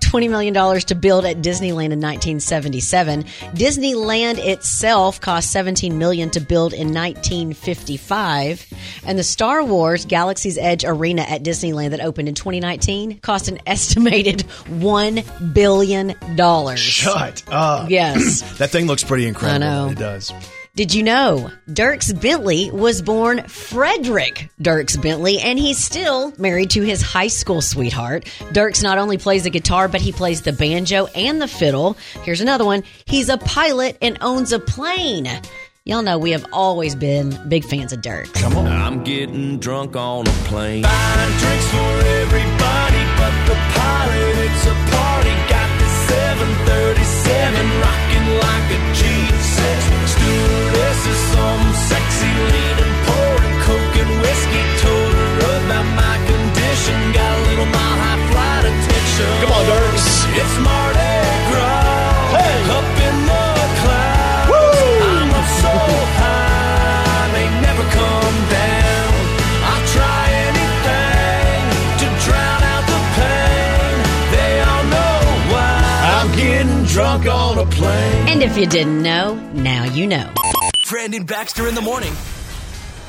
$20 0.00 0.28
million 0.28 0.52
to 0.80 0.94
build 0.96 1.24
at 1.24 1.36
Disneyland 1.36 1.92
in 1.92 2.00
1977. 2.00 3.22
Disneyland 3.54 4.38
itself 4.38 5.20
cost 5.20 5.52
17 5.52 5.96
million 5.98 6.30
to 6.30 6.40
build 6.40 6.72
in 6.72 6.92
1955. 6.92 8.66
And 9.06 9.16
the 9.16 9.22
Star 9.22 9.62
Wars 9.64 10.04
Galaxy's 10.04 10.58
Edge 10.58 10.84
Arena 10.84 11.22
at 11.22 11.44
Disneyland 11.44 11.90
that 11.90 12.00
opened 12.00 12.28
in 12.28 12.34
2019 12.34 13.20
cost 13.20 13.46
an 13.46 13.60
estimated 13.66 14.40
$1 14.64 15.54
billion. 15.54 16.76
Shut 16.76 17.42
up. 17.46 17.88
Yes. 17.88 18.42
That 18.58 18.70
thing 18.70 18.86
looks 18.86 19.02
pretty 19.04 19.26
incredible. 19.28 19.64
I 19.66 19.70
know. 19.86 19.88
It 19.90 19.98
does. 19.98 20.32
Did 20.74 20.94
you 20.94 21.02
know 21.02 21.50
Dierks 21.68 22.18
Bentley 22.18 22.70
was 22.70 23.02
born 23.02 23.42
Frederick 23.42 24.48
Dierks 24.58 25.00
Bentley 25.00 25.38
and 25.38 25.58
he's 25.58 25.76
still 25.76 26.32
married 26.38 26.70
to 26.70 26.80
his 26.80 27.02
high 27.02 27.26
school 27.26 27.60
sweetheart? 27.60 28.24
Dierks 28.54 28.82
not 28.82 28.96
only 28.96 29.18
plays 29.18 29.44
the 29.44 29.50
guitar, 29.50 29.86
but 29.86 30.00
he 30.00 30.12
plays 30.12 30.40
the 30.40 30.54
banjo 30.54 31.08
and 31.08 31.42
the 31.42 31.46
fiddle. 31.46 31.98
Here's 32.22 32.40
another 32.40 32.64
one. 32.64 32.84
He's 33.04 33.28
a 33.28 33.36
pilot 33.36 33.98
and 34.00 34.16
owns 34.22 34.54
a 34.54 34.58
plane. 34.58 35.28
Y'all 35.84 36.00
know 36.00 36.16
we 36.18 36.30
have 36.30 36.46
always 36.54 36.94
been 36.94 37.38
big 37.50 37.66
fans 37.66 37.92
of 37.92 38.00
Dierks. 38.00 38.32
Come 38.32 38.56
on. 38.56 38.66
I'm 38.66 39.04
getting 39.04 39.58
drunk 39.58 39.94
on 39.94 40.26
a 40.26 40.30
plane. 40.48 40.84
Buying 40.84 41.36
drinks 41.36 41.68
for 41.68 41.98
everybody 42.22 43.02
but 43.20 43.34
the 43.44 43.56
pilot. 43.76 44.38
It's 44.48 44.64
a 44.64 44.74
party. 44.96 45.34
Got 45.52 45.68
the 45.78 45.88
737 46.08 47.80
rocking 47.82 48.26
like 48.40 48.70
a 48.70 48.80
G6. 48.96 49.31
Come 59.40 59.52
on, 59.52 59.64
Dierks. 59.66 60.06
It's 60.34 60.56
Mardi 60.58 61.14
Gras. 61.50 62.00
Up 62.72 62.88
in 63.06 63.16
the 63.26 63.44
clouds. 63.82 64.50
I'm 65.02 65.30
up 65.30 65.48
so 65.60 65.74
high, 66.18 67.28
they 67.34 67.46
never 67.60 67.84
come 67.90 68.36
down. 68.48 69.12
I'll 69.68 69.86
try 69.92 70.24
anything 70.48 71.62
to 72.00 72.06
drown 72.24 72.62
out 72.72 72.84
the 72.86 73.00
pain. 73.18 73.94
They 74.32 74.52
all 74.62 74.84
know 74.94 75.16
why 75.52 75.76
I'm 76.16 76.30
getting 76.36 76.84
drunk 76.86 77.26
on 77.26 77.58
a 77.58 77.66
plane. 77.70 78.28
And 78.28 78.42
if 78.42 78.56
you 78.56 78.66
didn't 78.66 79.02
know, 79.02 79.34
now 79.52 79.84
you 79.84 80.06
know. 80.06 80.32
Brandon 80.88 81.24
Baxter 81.24 81.66
in 81.68 81.74
the 81.74 81.80
morning. 81.80 82.12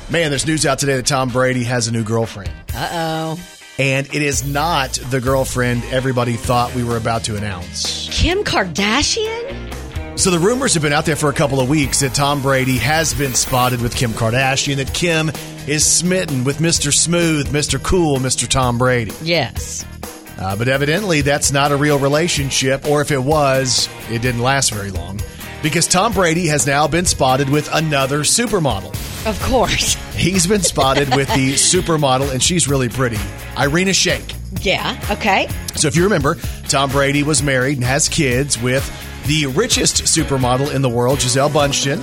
Man, 0.09 0.29
there's 0.29 0.45
news 0.45 0.65
out 0.65 0.79
today 0.79 0.95
that 0.97 1.05
Tom 1.05 1.29
Brady 1.29 1.63
has 1.63 1.87
a 1.87 1.91
new 1.91 2.03
girlfriend. 2.03 2.51
Uh 2.73 2.89
oh. 2.91 3.39
And 3.79 4.07
it 4.13 4.21
is 4.21 4.45
not 4.45 4.93
the 5.09 5.19
girlfriend 5.19 5.83
everybody 5.85 6.33
thought 6.33 6.75
we 6.75 6.83
were 6.83 6.97
about 6.97 7.23
to 7.25 7.35
announce. 7.35 8.07
Kim 8.11 8.43
Kardashian? 8.43 9.71
So 10.19 10.29
the 10.29 10.37
rumors 10.37 10.75
have 10.75 10.83
been 10.83 10.93
out 10.93 11.05
there 11.05 11.15
for 11.15 11.31
a 11.31 11.33
couple 11.33 11.59
of 11.59 11.67
weeks 11.67 12.01
that 12.01 12.13
Tom 12.13 12.43
Brady 12.43 12.77
has 12.77 13.15
been 13.15 13.33
spotted 13.33 13.81
with 13.81 13.95
Kim 13.95 14.11
Kardashian, 14.11 14.75
that 14.75 14.93
Kim 14.93 15.31
is 15.67 15.83
smitten 15.83 16.43
with 16.43 16.59
Mr. 16.59 16.93
Smooth, 16.93 17.47
Mr. 17.47 17.81
Cool, 17.81 18.19
Mr. 18.19 18.47
Tom 18.47 18.77
Brady. 18.77 19.11
Yes. 19.23 19.83
Uh, 20.37 20.55
but 20.55 20.67
evidently, 20.67 21.21
that's 21.21 21.51
not 21.51 21.71
a 21.71 21.75
real 21.75 21.97
relationship, 21.97 22.85
or 22.85 23.01
if 23.01 23.09
it 23.09 23.23
was, 23.23 23.89
it 24.11 24.21
didn't 24.21 24.41
last 24.41 24.71
very 24.71 24.91
long. 24.91 25.19
Because 25.63 25.87
Tom 25.87 26.13
Brady 26.13 26.47
has 26.47 26.67
now 26.67 26.87
been 26.87 27.05
spotted 27.05 27.49
with 27.49 27.73
another 27.73 28.19
supermodel. 28.19 28.93
Of 29.25 29.41
course. 29.41 29.95
He's 30.15 30.45
been 30.47 30.61
spotted 30.61 31.15
with 31.15 31.27
the 31.29 31.53
supermodel, 31.53 32.31
and 32.31 32.43
she's 32.43 32.67
really 32.67 32.89
pretty, 32.89 33.17
Irina 33.57 33.91
Shayk. 33.91 34.35
Yeah. 34.65 34.99
Okay. 35.11 35.47
So 35.75 35.87
if 35.87 35.95
you 35.95 36.03
remember, 36.03 36.35
Tom 36.67 36.89
Brady 36.89 37.23
was 37.23 37.41
married 37.41 37.77
and 37.77 37.85
has 37.85 38.09
kids 38.09 38.61
with 38.61 38.83
the 39.25 39.47
richest 39.47 40.03
supermodel 40.03 40.73
in 40.73 40.81
the 40.81 40.89
world, 40.89 41.19
Gisele 41.19 41.49
Bundchen. 41.49 41.99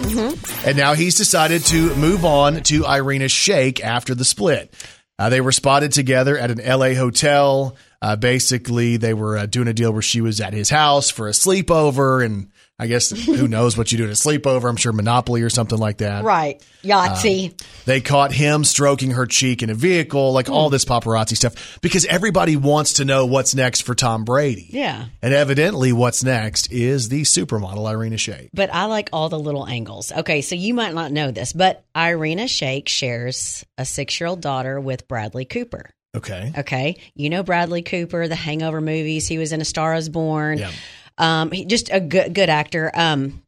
And 0.67 0.77
now 0.77 0.95
he's 0.95 1.17
decided 1.17 1.63
to 1.67 1.95
move 1.97 2.25
on 2.25 2.63
to 2.65 2.85
Irina 2.87 3.27
Shayk 3.27 3.81
after 3.81 4.15
the 4.15 4.25
split. 4.25 4.73
Uh, 5.19 5.29
they 5.29 5.43
were 5.43 5.53
spotted 5.53 5.93
together 5.93 6.39
at 6.39 6.51
an 6.51 6.59
LA 6.67 6.95
hotel. 6.95 7.77
Uh, 8.01 8.17
basically, 8.17 8.97
they 8.97 9.13
were 9.13 9.37
uh, 9.37 9.47
doing 9.47 9.69
a 9.69 9.75
deal 9.75 9.93
where 9.93 10.01
she 10.01 10.23
was 10.23 10.41
at 10.41 10.55
his 10.55 10.71
house 10.71 11.11
for 11.11 11.29
a 11.29 11.33
sleepover. 11.33 12.25
And 12.25 12.51
I 12.81 12.87
guess 12.87 13.11
who 13.11 13.47
knows 13.47 13.77
what 13.77 13.93
you 13.93 13.99
do 13.99 14.05
at 14.05 14.11
a 14.11 14.15
sleepover? 14.15 14.67
I'm 14.67 14.77
sure 14.77 14.95
Monopoly 14.95 15.43
or 15.43 15.51
something 15.51 15.79
like 15.79 15.99
that. 15.99 16.25
Right. 16.25 16.65
Yahtzee. 16.83 17.51
Um, 17.51 17.57
they 17.85 18.01
caught 18.01 18.33
him 18.33 18.65
stroking 18.65 19.11
her 19.11 19.27
cheek 19.27 19.63
in 19.63 19.69
a 19.69 19.75
vehicle, 19.75 20.33
like 20.33 20.49
all 20.49 20.71
hmm. 20.71 20.73
this 20.73 20.87
paparazzi 20.87 21.37
stuff, 21.37 21.79
because 21.83 22.07
everybody 22.07 22.57
wants 22.57 22.95
to 22.95 23.05
know 23.05 23.27
what's 23.27 23.55
next 23.55 23.83
for 23.83 23.95
Tom 23.95 24.25
Brady. 24.25 24.67
Yeah. 24.71 25.05
And 25.21 25.35
evidently, 25.35 25.93
what's 25.93 26.25
next 26.25 26.73
is 26.73 27.11
the 27.11 27.21
supermodel 27.21 27.91
Irina 27.91 28.17
Shayk. 28.17 28.49
But 28.55 28.73
I 28.73 28.87
like 28.87 29.11
all 29.13 29.29
the 29.29 29.39
little 29.39 29.67
angles. 29.67 30.11
Okay, 30.11 30.41
so 30.41 30.55
you 30.55 30.73
might 30.73 30.95
not 30.95 31.13
know 31.13 31.31
this, 31.33 31.53
but 31.53 31.85
Irina 31.95 32.45
Shayk 32.45 32.89
shares 32.89 33.63
a 33.77 33.85
six 33.85 34.19
year 34.19 34.29
old 34.29 34.41
daughter 34.41 34.81
with 34.81 35.07
Bradley 35.07 35.45
Cooper. 35.45 35.91
Okay. 36.17 36.53
Okay, 36.57 36.97
you 37.15 37.29
know 37.29 37.43
Bradley 37.43 37.83
Cooper, 37.83 38.27
the 38.27 38.35
Hangover 38.35 38.81
movies. 38.81 39.29
He 39.29 39.37
was 39.37 39.53
in 39.53 39.61
A 39.61 39.67
Star 39.67 39.95
Is 39.95 40.09
Born. 40.09 40.59
Yeah. 40.59 40.71
Um, 41.21 41.51
he, 41.53 41.65
just 41.67 41.91
a 41.93 42.01
good 42.01 42.35
good 42.35 42.49
actor. 42.51 42.91
Um, 42.95 43.43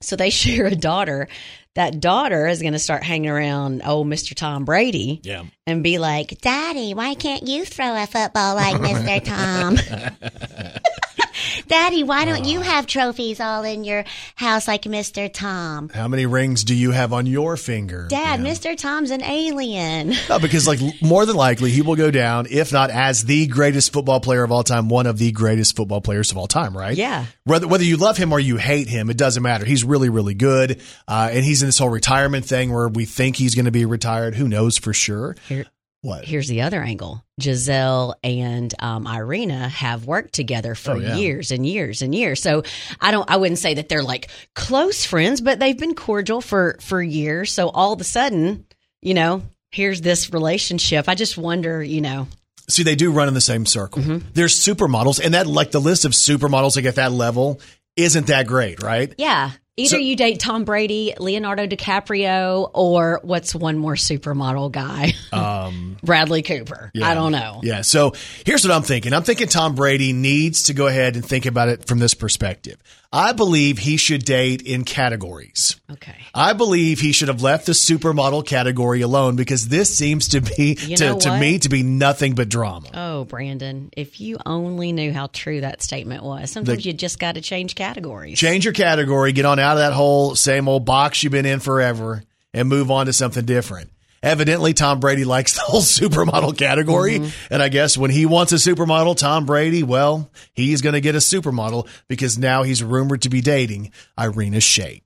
so 0.00 0.16
they 0.16 0.30
share 0.42 0.66
a 0.66 0.76
daughter. 0.76 1.28
That 1.74 1.98
daughter 1.98 2.46
is 2.46 2.60
going 2.62 2.74
to 2.74 2.78
start 2.78 3.02
hanging 3.02 3.28
around 3.28 3.82
old 3.84 4.06
Mr. 4.06 4.32
Tom 4.36 4.64
Brady 4.64 5.20
Yeah. 5.24 5.42
and 5.66 5.82
be 5.82 5.98
like, 5.98 6.40
Daddy, 6.40 6.94
why 6.94 7.14
can't 7.16 7.48
you 7.48 7.64
throw 7.64 8.00
a 8.00 8.06
football 8.06 8.54
like 8.54 8.76
Mr. 8.76 9.24
Tom? 9.24 9.76
Daddy, 11.68 12.02
why 12.02 12.24
don't 12.24 12.44
you 12.44 12.60
have 12.60 12.86
trophies 12.86 13.40
all 13.40 13.62
in 13.64 13.84
your 13.84 14.04
house 14.34 14.68
like 14.68 14.82
Mr. 14.82 15.32
Tom? 15.32 15.88
How 15.88 16.08
many 16.08 16.26
rings 16.26 16.64
do 16.64 16.74
you 16.74 16.90
have 16.92 17.12
on 17.12 17.26
your 17.26 17.56
finger? 17.56 18.06
Dad, 18.08 18.40
Yeah. 18.40 18.50
Mr. 18.52 18.76
Tom's 18.76 19.10
an 19.10 19.22
alien. 19.22 20.12
No, 20.28 20.38
because 20.38 20.66
like 20.66 20.80
more 21.02 21.26
than 21.26 21.36
likely 21.36 21.70
he 21.70 21.82
will 21.82 21.96
go 21.96 22.10
down, 22.10 22.46
if 22.50 22.72
not 22.72 22.90
as 22.90 23.24
the 23.24 23.46
greatest 23.46 23.92
football 23.92 24.20
player 24.20 24.42
of 24.42 24.50
all 24.50 24.62
time, 24.64 24.88
one 24.88 25.06
of 25.06 25.18
the 25.18 25.32
greatest 25.32 25.76
football 25.76 26.00
players 26.00 26.30
of 26.30 26.36
all 26.38 26.46
time, 26.46 26.76
right? 26.76 26.96
Yeah. 26.96 27.26
Whether 27.44 27.68
whether 27.68 27.84
you 27.84 27.96
love 27.96 28.16
him 28.16 28.32
or 28.32 28.40
you 28.40 28.56
hate 28.56 28.88
him, 28.88 29.10
it 29.10 29.16
doesn't 29.18 29.42
matter. 29.42 29.64
He's 29.64 29.84
really 29.84 30.08
really 30.08 30.34
good, 30.34 30.80
uh, 31.06 31.28
and 31.32 31.44
he's 31.44 31.62
in 31.62 31.68
this 31.68 31.78
whole 31.78 31.88
retirement 31.90 32.44
thing 32.46 32.72
where 32.72 32.88
we 32.88 33.04
think 33.04 33.36
he's 33.36 33.54
going 33.54 33.66
to 33.66 33.70
be 33.70 33.84
retired. 33.84 34.34
Who 34.34 34.48
knows 34.48 34.78
for 34.78 34.92
sure? 34.94 35.36
Here- 35.48 35.66
What? 36.04 36.26
Here's 36.26 36.48
the 36.48 36.60
other 36.60 36.82
angle. 36.82 37.24
Gisele 37.40 38.14
and 38.22 38.72
um, 38.78 39.06
Irina 39.06 39.68
have 39.70 40.04
worked 40.06 40.34
together 40.34 40.74
for 40.74 40.92
Oh, 40.92 40.96
yeah. 40.96 41.16
years 41.16 41.50
and 41.50 41.66
years 41.66 42.02
and 42.02 42.14
years. 42.14 42.42
So 42.42 42.62
I 43.00 43.10
don't, 43.10 43.28
I 43.30 43.38
wouldn't 43.38 43.58
say 43.58 43.72
that 43.74 43.88
they're 43.88 44.02
like 44.02 44.28
close 44.54 45.06
friends, 45.06 45.40
but 45.40 45.58
they've 45.58 45.78
been 45.78 45.94
cordial 45.94 46.42
for 46.42 46.76
for 46.82 47.02
years. 47.02 47.52
So 47.52 47.70
all 47.70 47.94
of 47.94 48.00
a 48.02 48.04
sudden, 48.04 48.66
you 49.00 49.14
know, 49.14 49.42
here's 49.70 50.02
this 50.02 50.30
relationship. 50.30 51.08
I 51.08 51.14
just 51.14 51.38
wonder, 51.38 51.82
you 51.82 52.02
know, 52.02 52.28
See, 52.68 52.82
they 52.82 52.96
do 52.96 53.10
run 53.10 53.28
in 53.28 53.34
the 53.34 53.40
same 53.40 53.64
circle. 53.66 54.02
Mm-hmm. 54.02 54.28
There's 54.34 54.54
supermodels, 54.58 55.20
and 55.24 55.32
that 55.34 55.46
like 55.46 55.70
the 55.70 55.80
list 55.80 56.04
of 56.04 56.12
supermodels 56.12 56.76
like 56.76 56.84
at 56.84 56.94
that 56.96 57.12
level 57.12 57.60
isn't 57.96 58.26
that 58.26 58.46
great, 58.46 58.82
right? 58.82 59.14
yeah. 59.18 59.52
Either 59.76 59.88
So- 59.88 59.96
you 59.96 60.14
date 60.14 60.38
Tom 60.38 60.64
Brady, 60.64 61.14
Leonardo 61.18 61.66
DiCaprio, 61.66 62.70
or 62.74 63.18
what's 63.24 63.54
one 63.54 63.76
more 63.76 63.94
supermodel 63.94 64.70
guy? 64.70 65.14
Um, 65.32 65.96
Bradley 66.04 66.42
Cooper. 66.42 66.92
I 67.02 67.14
don't 67.14 67.32
know. 67.32 67.60
Yeah. 67.64 67.80
So 67.80 68.12
here's 68.46 68.64
what 68.66 68.72
I'm 68.72 68.82
thinking. 68.84 69.12
I'm 69.12 69.24
thinking 69.24 69.48
Tom 69.48 69.74
Brady 69.74 70.12
needs 70.12 70.64
to 70.64 70.74
go 70.74 70.86
ahead 70.86 71.16
and 71.16 71.24
think 71.24 71.44
about 71.46 71.68
it 71.68 71.86
from 71.86 71.98
this 71.98 72.14
perspective. 72.14 72.76
I 73.14 73.32
believe 73.32 73.78
he 73.78 73.96
should 73.96 74.24
date 74.24 74.62
in 74.62 74.82
categories. 74.84 75.80
Okay. 75.88 76.16
I 76.34 76.52
believe 76.52 76.98
he 76.98 77.12
should 77.12 77.28
have 77.28 77.42
left 77.42 77.66
the 77.66 77.72
supermodel 77.72 78.44
category 78.44 79.02
alone 79.02 79.36
because 79.36 79.68
this 79.68 79.96
seems 79.96 80.28
to 80.30 80.40
be 80.40 80.76
You 80.80 80.96
to, 80.96 81.14
to 81.20 81.38
me 81.38 81.60
to 81.60 81.68
be 81.68 81.84
nothing 81.84 82.34
but 82.34 82.48
drama. 82.48 82.88
Oh, 82.92 83.24
Brandon, 83.24 83.90
if 83.96 84.20
you 84.20 84.38
only 84.44 84.90
knew 84.90 85.12
how 85.12 85.28
true 85.28 85.60
that 85.60 85.80
statement 85.80 86.24
was. 86.24 86.50
Sometimes 86.50 86.82
The- 86.82 86.88
you 86.88 86.92
just 86.92 87.20
got 87.20 87.36
to 87.36 87.40
change 87.40 87.76
categories. 87.76 88.36
Change 88.36 88.64
your 88.64 88.74
category, 88.74 89.32
get 89.32 89.44
on 89.44 89.60
out 89.60 89.72
of 89.72 89.78
that 89.78 89.92
whole 89.92 90.34
same 90.34 90.68
old 90.68 90.84
box 90.84 91.22
you've 91.22 91.30
been 91.32 91.46
in 91.46 91.60
forever, 91.60 92.24
and 92.52 92.68
move 92.68 92.90
on 92.90 93.06
to 93.06 93.12
something 93.12 93.44
different. 93.44 93.90
Evidently, 94.24 94.72
Tom 94.72 95.00
Brady 95.00 95.24
likes 95.24 95.54
the 95.54 95.60
whole 95.60 95.80
supermodel 95.82 96.56
category. 96.56 97.20
Mm-hmm. 97.20 97.54
And 97.54 97.62
I 97.62 97.68
guess 97.68 97.96
when 97.98 98.10
he 98.10 98.26
wants 98.26 98.52
a 98.52 98.56
supermodel, 98.56 99.16
Tom 99.16 99.44
Brady, 99.44 99.82
well, 99.82 100.30
he's 100.54 100.80
going 100.80 100.94
to 100.94 101.00
get 101.00 101.14
a 101.14 101.18
supermodel 101.18 101.86
because 102.08 102.38
now 102.38 102.62
he's 102.62 102.82
rumored 102.82 103.22
to 103.22 103.28
be 103.28 103.42
dating 103.42 103.92
Irina 104.18 104.58
Shayk. 104.58 105.02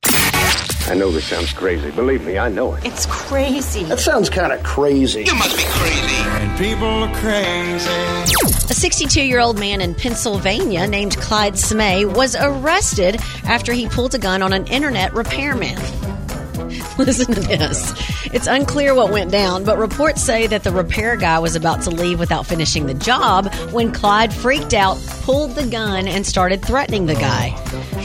I 0.88 0.94
know 0.94 1.10
this 1.10 1.26
sounds 1.26 1.52
crazy. 1.52 1.90
Believe 1.90 2.24
me, 2.24 2.38
I 2.38 2.48
know 2.48 2.74
it. 2.74 2.84
It's 2.86 3.04
crazy. 3.06 3.82
That 3.84 3.98
sounds 3.98 4.30
kind 4.30 4.52
of 4.52 4.62
crazy. 4.62 5.24
You 5.24 5.34
must 5.34 5.56
be 5.56 5.64
crazy. 5.66 6.14
And 6.16 6.58
people 6.58 6.86
are 6.86 7.14
crazy. 7.16 7.90
A 8.70 8.74
62 8.74 9.20
year 9.20 9.40
old 9.40 9.58
man 9.58 9.80
in 9.80 9.94
Pennsylvania 9.94 10.86
named 10.86 11.16
Clyde 11.18 11.54
Smay 11.54 12.10
was 12.10 12.36
arrested 12.36 13.16
after 13.44 13.72
he 13.72 13.88
pulled 13.88 14.14
a 14.14 14.18
gun 14.18 14.42
on 14.42 14.52
an 14.52 14.66
internet 14.68 15.12
repairman. 15.12 15.76
Listen 16.98 17.32
to 17.34 17.40
this. 17.40 17.92
It's 18.32 18.46
unclear 18.46 18.94
what 18.94 19.10
went 19.10 19.30
down, 19.30 19.64
but 19.64 19.78
reports 19.78 20.22
say 20.22 20.46
that 20.48 20.64
the 20.64 20.72
repair 20.72 21.16
guy 21.16 21.38
was 21.38 21.56
about 21.56 21.82
to 21.82 21.90
leave 21.90 22.18
without 22.18 22.46
finishing 22.46 22.86
the 22.86 22.94
job 22.94 23.52
when 23.72 23.92
Clyde 23.92 24.32
freaked 24.32 24.74
out, 24.74 24.96
pulled 25.22 25.52
the 25.52 25.66
gun, 25.66 26.08
and 26.08 26.26
started 26.26 26.64
threatening 26.64 27.06
the 27.06 27.14
guy. 27.14 27.50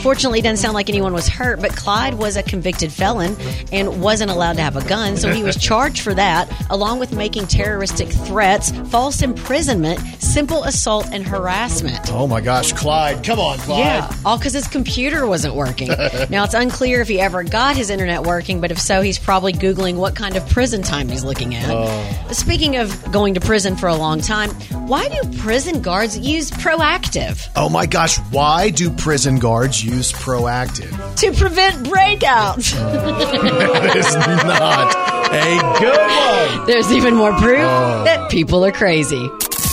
Fortunately, 0.02 0.38
it 0.38 0.42
doesn't 0.42 0.58
sound 0.58 0.74
like 0.74 0.88
anyone 0.88 1.12
was 1.12 1.28
hurt, 1.28 1.60
but 1.60 1.74
Clyde 1.74 2.14
was 2.14 2.36
a 2.36 2.42
convicted 2.42 2.92
felon 2.92 3.36
and 3.72 4.00
wasn't 4.02 4.30
allowed 4.30 4.56
to 4.56 4.62
have 4.62 4.76
a 4.76 4.84
gun, 4.86 5.16
so 5.16 5.32
he 5.32 5.42
was 5.42 5.56
charged 5.60 6.00
for 6.00 6.14
that, 6.14 6.50
along 6.70 6.98
with 6.98 7.12
making 7.12 7.46
terroristic 7.46 8.08
threats, 8.08 8.70
false 8.90 9.22
imprisonment, 9.22 9.98
simple 10.22 10.64
assault, 10.64 11.08
and 11.12 11.26
harassment. 11.26 12.12
Oh 12.12 12.26
my 12.26 12.40
gosh, 12.40 12.72
Clyde. 12.72 13.24
Come 13.24 13.38
on, 13.40 13.58
Clyde. 13.58 13.78
Yeah, 13.78 14.16
all 14.24 14.38
because 14.38 14.52
his 14.52 14.68
computer 14.68 15.26
wasn't 15.26 15.54
working. 15.54 15.88
now, 16.30 16.44
it's 16.44 16.54
unclear 16.54 17.00
if 17.00 17.08
he 17.08 17.20
ever 17.20 17.42
got 17.42 17.76
his 17.76 17.90
internet 17.90 18.22
working, 18.22 18.43
but 18.52 18.70
if 18.70 18.78
so, 18.78 19.00
he's 19.00 19.18
probably 19.18 19.52
Googling 19.52 19.96
what 19.96 20.14
kind 20.14 20.36
of 20.36 20.46
prison 20.48 20.82
time 20.82 21.08
he's 21.08 21.24
looking 21.24 21.54
at. 21.54 21.70
Oh. 21.70 22.32
Speaking 22.32 22.76
of 22.76 23.12
going 23.12 23.34
to 23.34 23.40
prison 23.40 23.76
for 23.76 23.88
a 23.88 23.94
long 23.94 24.20
time, 24.20 24.50
why 24.86 25.08
do 25.08 25.38
prison 25.38 25.80
guards 25.80 26.18
use 26.18 26.50
Proactiv 26.50 27.48
Oh 27.56 27.68
my 27.68 27.86
gosh, 27.86 28.18
why 28.30 28.70
do 28.70 28.90
prison 28.90 29.38
guards 29.38 29.82
use 29.82 30.12
Proactiv? 30.12 30.90
to 31.16 31.32
prevent 31.32 31.86
breakouts? 31.86 32.74
That 33.84 33.96
is 33.96 34.14
not 34.14 34.94
a 35.32 35.80
good 35.80 36.58
one. 36.58 36.66
There's 36.66 36.92
even 36.92 37.14
more 37.14 37.32
proof 37.32 37.58
oh. 37.60 38.04
that 38.04 38.30
people 38.30 38.64
are 38.64 38.72
crazy. 38.72 39.28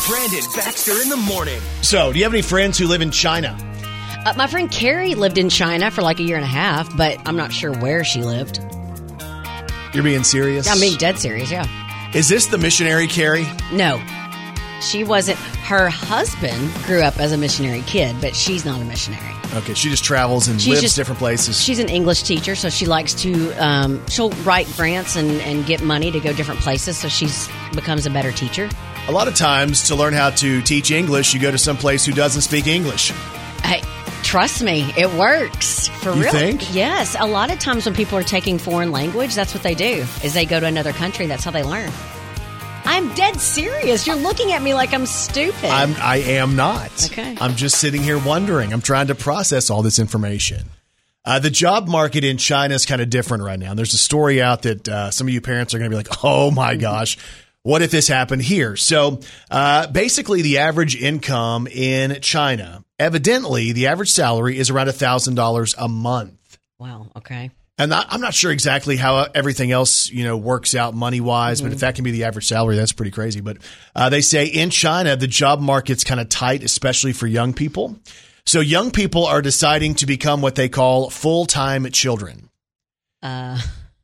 Brandon 0.08 0.44
Baxter 0.56 1.01
in 1.01 1.10
the 1.10 1.18
morning. 1.18 1.60
So, 1.82 2.12
do 2.12 2.20
you 2.20 2.25
have 2.25 2.34
any 2.34 2.42
friends 2.42 2.78
who 2.78 2.88
live 2.88 3.01
in 3.01 3.12
China? 3.12 3.58
Uh, 4.24 4.34
my 4.38 4.46
friend 4.48 4.70
Carrie 4.70 5.16
lived 5.16 5.38
in 5.40 5.50
China 5.50 5.89
for 5.89 6.02
like 6.04 6.19
a 6.19 6.24
year 6.24 6.36
and 6.36 6.45
a 6.45 6.48
half, 6.48 6.95
but 6.95 7.17
I'm 7.28 7.36
not 7.36 7.52
sure 7.52 7.74
where 7.74 8.04
she 8.04 8.24
lived. 8.24 8.60
You're 9.93 10.04
being 10.04 10.24
serious? 10.24 10.67
I'm 10.69 10.80
being 10.80 10.98
dead 10.98 11.17
serious, 11.17 11.52
yeah. 11.52 11.65
Is 12.13 12.30
this 12.30 12.45
the 12.48 12.58
missionary 12.58 13.08
Carrie? 13.08 13.48
No, 13.74 14.00
she 14.82 15.04
wasn't. 15.04 15.39
Her 15.39 15.89
husband 15.89 16.72
grew 16.86 17.02
up 17.02 17.19
as 17.19 17.32
a 17.32 17.38
missionary 17.38 17.82
kid, 17.82 18.15
but 18.22 18.36
she's 18.36 18.63
not 18.63 18.80
a 18.80 18.86
missionary. 18.86 19.24
Okay, 19.56 19.74
she 19.74 19.89
just 19.89 20.04
travels 20.04 20.48
and 20.48 20.62
She's 20.62 20.69
lives 20.69 20.82
just- 20.82 20.95
different 20.95 21.19
places. 21.19 21.60
She's 21.62 21.80
an 21.80 21.89
English 21.89 22.24
teacher, 22.24 22.56
so 22.56 22.69
she 22.69 22.86
likes 22.86 23.13
to. 23.15 23.52
Um, 23.54 24.06
she'll 24.08 24.30
write 24.43 24.67
grants 24.78 25.15
and, 25.15 25.41
and 25.41 25.65
get 25.65 25.82
money 25.82 26.12
to 26.12 26.19
go 26.19 26.32
different 26.32 26.60
places, 26.62 26.98
so 26.98 27.08
she's 27.10 27.50
becomes 27.74 28.06
a 28.06 28.10
better 28.10 28.32
teacher. 28.32 28.69
A 29.08 29.12
lot 29.12 29.28
of 29.28 29.36
times, 29.36 29.88
to 29.88 29.95
learn 29.95 30.13
how 30.13 30.30
to 30.30 30.62
teach 30.62 30.91
English, 30.91 31.34
you 31.34 31.39
go 31.39 31.50
to 31.52 31.58
some 31.58 31.76
place 31.76 32.06
who 32.06 32.12
doesn't 32.13 32.41
speak 32.43 32.67
English. 32.67 33.12
Hey, 33.63 33.82
trust 34.32 34.63
me, 34.63 34.94
it 34.96 35.12
works 35.15 35.89
for 35.89 36.13
You 36.13 36.24
real. 36.24 36.32
think? 36.32 36.74
Yes, 36.74 37.17
a 37.20 37.28
lot 37.28 37.52
of 37.52 37.60
times 37.60 37.86
when 37.86 37.94
people 37.94 38.17
are 38.17 38.24
taking 38.24 38.58
foreign 38.58 38.89
language, 38.94 39.36
that's 39.36 39.54
what 39.54 39.62
they 39.62 39.76
do. 39.76 40.06
Is 40.24 40.34
they 40.34 40.46
go 40.46 40.58
to 40.58 40.65
another 40.65 40.94
country. 40.94 41.26
That's 41.26 41.44
how 41.44 41.52
they 41.52 41.63
learn. 41.63 41.91
I'm 42.86 43.13
dead 43.13 43.41
serious. 43.41 44.08
You're 44.08 44.15
looking 44.15 44.54
at 44.54 44.62
me 44.62 44.74
like 44.74 44.94
I'm 44.94 45.06
stupid. 45.06 45.65
I'm, 45.65 45.94
I 45.98 46.20
am 46.20 46.56
not. 46.56 47.10
Okay. 47.12 47.36
I'm 47.41 47.58
just 47.58 47.80
sitting 47.80 48.02
here 48.02 48.17
wondering. 48.17 48.72
I'm 48.72 48.80
trying 48.82 49.08
to 49.08 49.15
process 49.15 49.70
all 49.70 49.82
this 49.82 50.00
information. 50.00 50.63
Uh, 51.26 51.39
the 51.39 51.50
job 51.50 51.89
market 51.89 52.24
in 52.24 52.38
China 52.38 52.74
is 52.74 52.86
kind 52.86 53.02
of 53.02 53.10
different 53.10 53.44
right 53.44 53.60
now. 53.60 53.74
There's 53.74 53.94
a 53.94 53.98
story 53.98 54.41
out 54.41 54.62
that 54.62 54.88
uh, 54.88 55.12
some 55.12 55.28
of 55.28 55.34
you 55.34 55.41
parents 55.41 55.74
are 55.74 55.78
going 55.78 55.91
to 55.91 55.94
be 55.94 55.98
like, 56.02 56.08
oh 56.24 56.52
my 56.52 56.78
gosh, 56.78 57.17
what 57.63 57.82
if 57.82 57.91
this 57.91 58.08
happened 58.08 58.44
here? 58.44 58.78
So 58.78 59.20
uh, 59.52 59.88
basically, 59.88 60.41
the 60.41 60.60
average 60.60 60.96
income 60.96 61.67
in 61.67 62.22
China, 62.22 62.86
evidently, 63.02 63.72
the 63.72 63.88
average 63.88 64.12
salary 64.12 64.58
is 64.58 64.70
around 64.70 64.88
$1,000 64.88 65.76
a 65.78 65.88
month. 65.88 66.58
wow. 66.80 67.08
Okay. 67.18 67.52
And 67.78 67.92
I'm 67.94 68.22
not 68.22 68.36
sure 68.36 68.52
exactly 68.52 68.96
how 68.96 69.26
everything 69.34 69.72
else, 69.72 70.08
you 70.12 70.24
know, 70.24 70.38
works 70.38 70.76
out 70.76 70.94
money 70.94 71.20
wise, 71.20 71.64
but 71.64 71.72
if 71.72 71.80
that 71.80 71.96
can 71.96 72.04
be 72.04 72.12
the 72.12 72.26
average 72.26 72.46
salary, 72.48 72.76
that's 72.76 72.92
pretty 72.92 73.10
crazy. 73.10 73.42
But 73.42 73.58
uh, 73.96 74.10
they 74.10 74.22
say 74.22 74.46
in 74.46 74.70
China, 74.70 75.16
the 75.16 75.26
job 75.26 75.60
market's 75.60 76.04
kind 76.04 76.20
of 76.20 76.30
tight, 76.30 76.64
especially 76.64 77.12
for 77.12 77.26
young 77.26 77.54
people. 77.54 77.98
So 78.46 78.60
young 78.60 78.92
people 78.92 79.26
are 79.26 79.42
deciding 79.42 79.96
to 79.96 80.06
become 80.06 80.42
what 80.42 80.54
they 80.54 80.70
call 80.70 81.10
full 81.10 81.48
time 81.48 81.90
children. 81.92 82.50
Uh, 83.24 83.60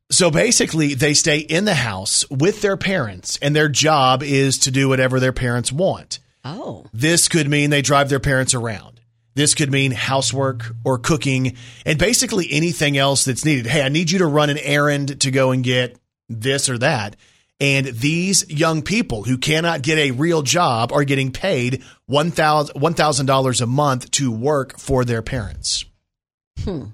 So 0.09 0.31
basically, 0.31 0.93
they 0.93 1.13
stay 1.13 1.39
in 1.39 1.65
the 1.65 1.75
house 1.75 2.27
with 2.29 2.61
their 2.61 2.77
parents, 2.77 3.37
and 3.41 3.55
their 3.55 3.67
job 3.67 4.23
is 4.23 4.57
to 4.59 4.71
do 4.71 4.87
whatever 4.87 5.19
their 5.19 5.33
parents 5.33 5.71
want. 5.71 6.19
Oh. 6.47 6.85
This 6.93 7.27
could 7.27 7.49
mean 7.49 7.69
they 7.69 7.81
drive 7.81 8.09
their 8.09 8.19
parents 8.19 8.53
around. 8.53 8.99
This 9.35 9.53
could 9.53 9.71
mean 9.71 9.91
housework 9.91 10.71
or 10.83 10.97
cooking 10.97 11.57
and 11.85 11.99
basically 11.99 12.47
anything 12.49 12.97
else 12.97 13.23
that's 13.25 13.45
needed. 13.45 13.67
Hey, 13.67 13.83
I 13.83 13.89
need 13.89 14.09
you 14.09 14.19
to 14.19 14.25
run 14.25 14.49
an 14.49 14.57
errand 14.57 15.21
to 15.21 15.31
go 15.31 15.51
and 15.51 15.63
get 15.63 15.97
this 16.27 16.69
or 16.69 16.79
that. 16.79 17.15
And 17.59 17.87
these 17.87 18.49
young 18.49 18.81
people 18.81 19.23
who 19.23 19.37
cannot 19.37 19.81
get 19.81 19.97
a 19.97 20.11
real 20.11 20.41
job 20.41 20.91
are 20.91 21.03
getting 21.03 21.31
paid 21.31 21.83
$1,000 22.09 22.71
$1,000 22.71 23.61
a 23.61 23.65
month 23.65 24.11
to 24.11 24.31
work 24.31 24.79
for 24.79 25.05
their 25.05 25.21
parents. 25.21 25.85
Hmm. 26.63 26.85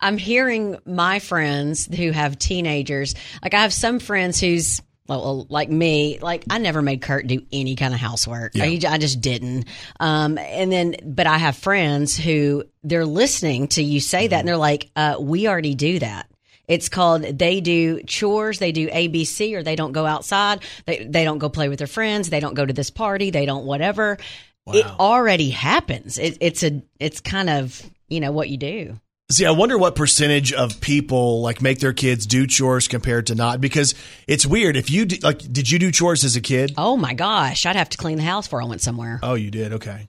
I'm 0.00 0.18
hearing 0.18 0.78
my 0.86 1.18
friends 1.18 1.86
who 1.86 2.12
have 2.12 2.38
teenagers. 2.38 3.14
Like 3.42 3.54
I 3.54 3.62
have 3.62 3.72
some 3.72 3.98
friends 3.98 4.40
who's 4.40 4.80
well, 5.08 5.46
like 5.48 5.70
me, 5.70 6.18
like 6.20 6.44
I 6.50 6.58
never 6.58 6.82
made 6.82 7.00
Kurt 7.00 7.26
do 7.26 7.42
any 7.50 7.76
kind 7.76 7.94
of 7.94 8.00
housework. 8.00 8.52
Yeah. 8.54 8.64
I, 8.64 8.80
I 8.94 8.98
just 8.98 9.20
didn't. 9.20 9.66
Um, 9.98 10.36
and 10.38 10.70
then, 10.70 10.96
but 11.02 11.26
I 11.26 11.38
have 11.38 11.56
friends 11.56 12.16
who 12.16 12.64
they're 12.82 13.06
listening 13.06 13.68
to 13.68 13.82
you 13.82 14.00
say 14.00 14.28
that, 14.28 14.38
and 14.40 14.48
they're 14.48 14.56
like, 14.56 14.90
uh, 14.94 15.16
"We 15.18 15.48
already 15.48 15.74
do 15.74 15.98
that." 16.00 16.28
It's 16.66 16.90
called 16.90 17.22
they 17.22 17.60
do 17.62 18.02
chores, 18.02 18.58
they 18.58 18.72
do 18.72 18.88
ABC, 18.88 19.54
or 19.54 19.62
they 19.62 19.74
don't 19.74 19.92
go 19.92 20.04
outside. 20.04 20.62
They 20.84 21.04
they 21.04 21.24
don't 21.24 21.38
go 21.38 21.48
play 21.48 21.70
with 21.70 21.78
their 21.78 21.86
friends. 21.86 22.28
They 22.28 22.40
don't 22.40 22.54
go 22.54 22.66
to 22.66 22.74
this 22.74 22.90
party. 22.90 23.30
They 23.30 23.46
don't 23.46 23.64
whatever. 23.64 24.18
It 24.70 24.84
already 24.84 25.48
happens. 25.48 26.18
It, 26.18 26.36
it's 26.42 26.62
a 26.62 26.82
it's 27.00 27.20
kind 27.20 27.48
of 27.48 27.82
you 28.08 28.20
know 28.20 28.32
what 28.32 28.50
you 28.50 28.58
do. 28.58 29.00
See, 29.30 29.44
I 29.44 29.50
wonder 29.50 29.76
what 29.76 29.94
percentage 29.94 30.54
of 30.54 30.80
people 30.80 31.42
like 31.42 31.60
make 31.60 31.80
their 31.80 31.92
kids 31.92 32.24
do 32.26 32.46
chores 32.46 32.88
compared 32.88 33.26
to 33.26 33.34
not 33.34 33.60
because 33.60 33.94
it's 34.26 34.46
weird. 34.46 34.74
If 34.74 34.90
you 34.90 35.04
d- 35.04 35.20
like, 35.22 35.40
did 35.40 35.70
you 35.70 35.78
do 35.78 35.92
chores 35.92 36.24
as 36.24 36.34
a 36.36 36.40
kid? 36.40 36.72
Oh 36.78 36.96
my 36.96 37.12
gosh, 37.12 37.66
I'd 37.66 37.76
have 37.76 37.90
to 37.90 37.98
clean 37.98 38.16
the 38.16 38.24
house 38.24 38.46
before 38.46 38.62
I 38.62 38.64
went 38.64 38.80
somewhere. 38.80 39.20
Oh, 39.22 39.34
you 39.34 39.50
did. 39.50 39.74
Okay. 39.74 40.08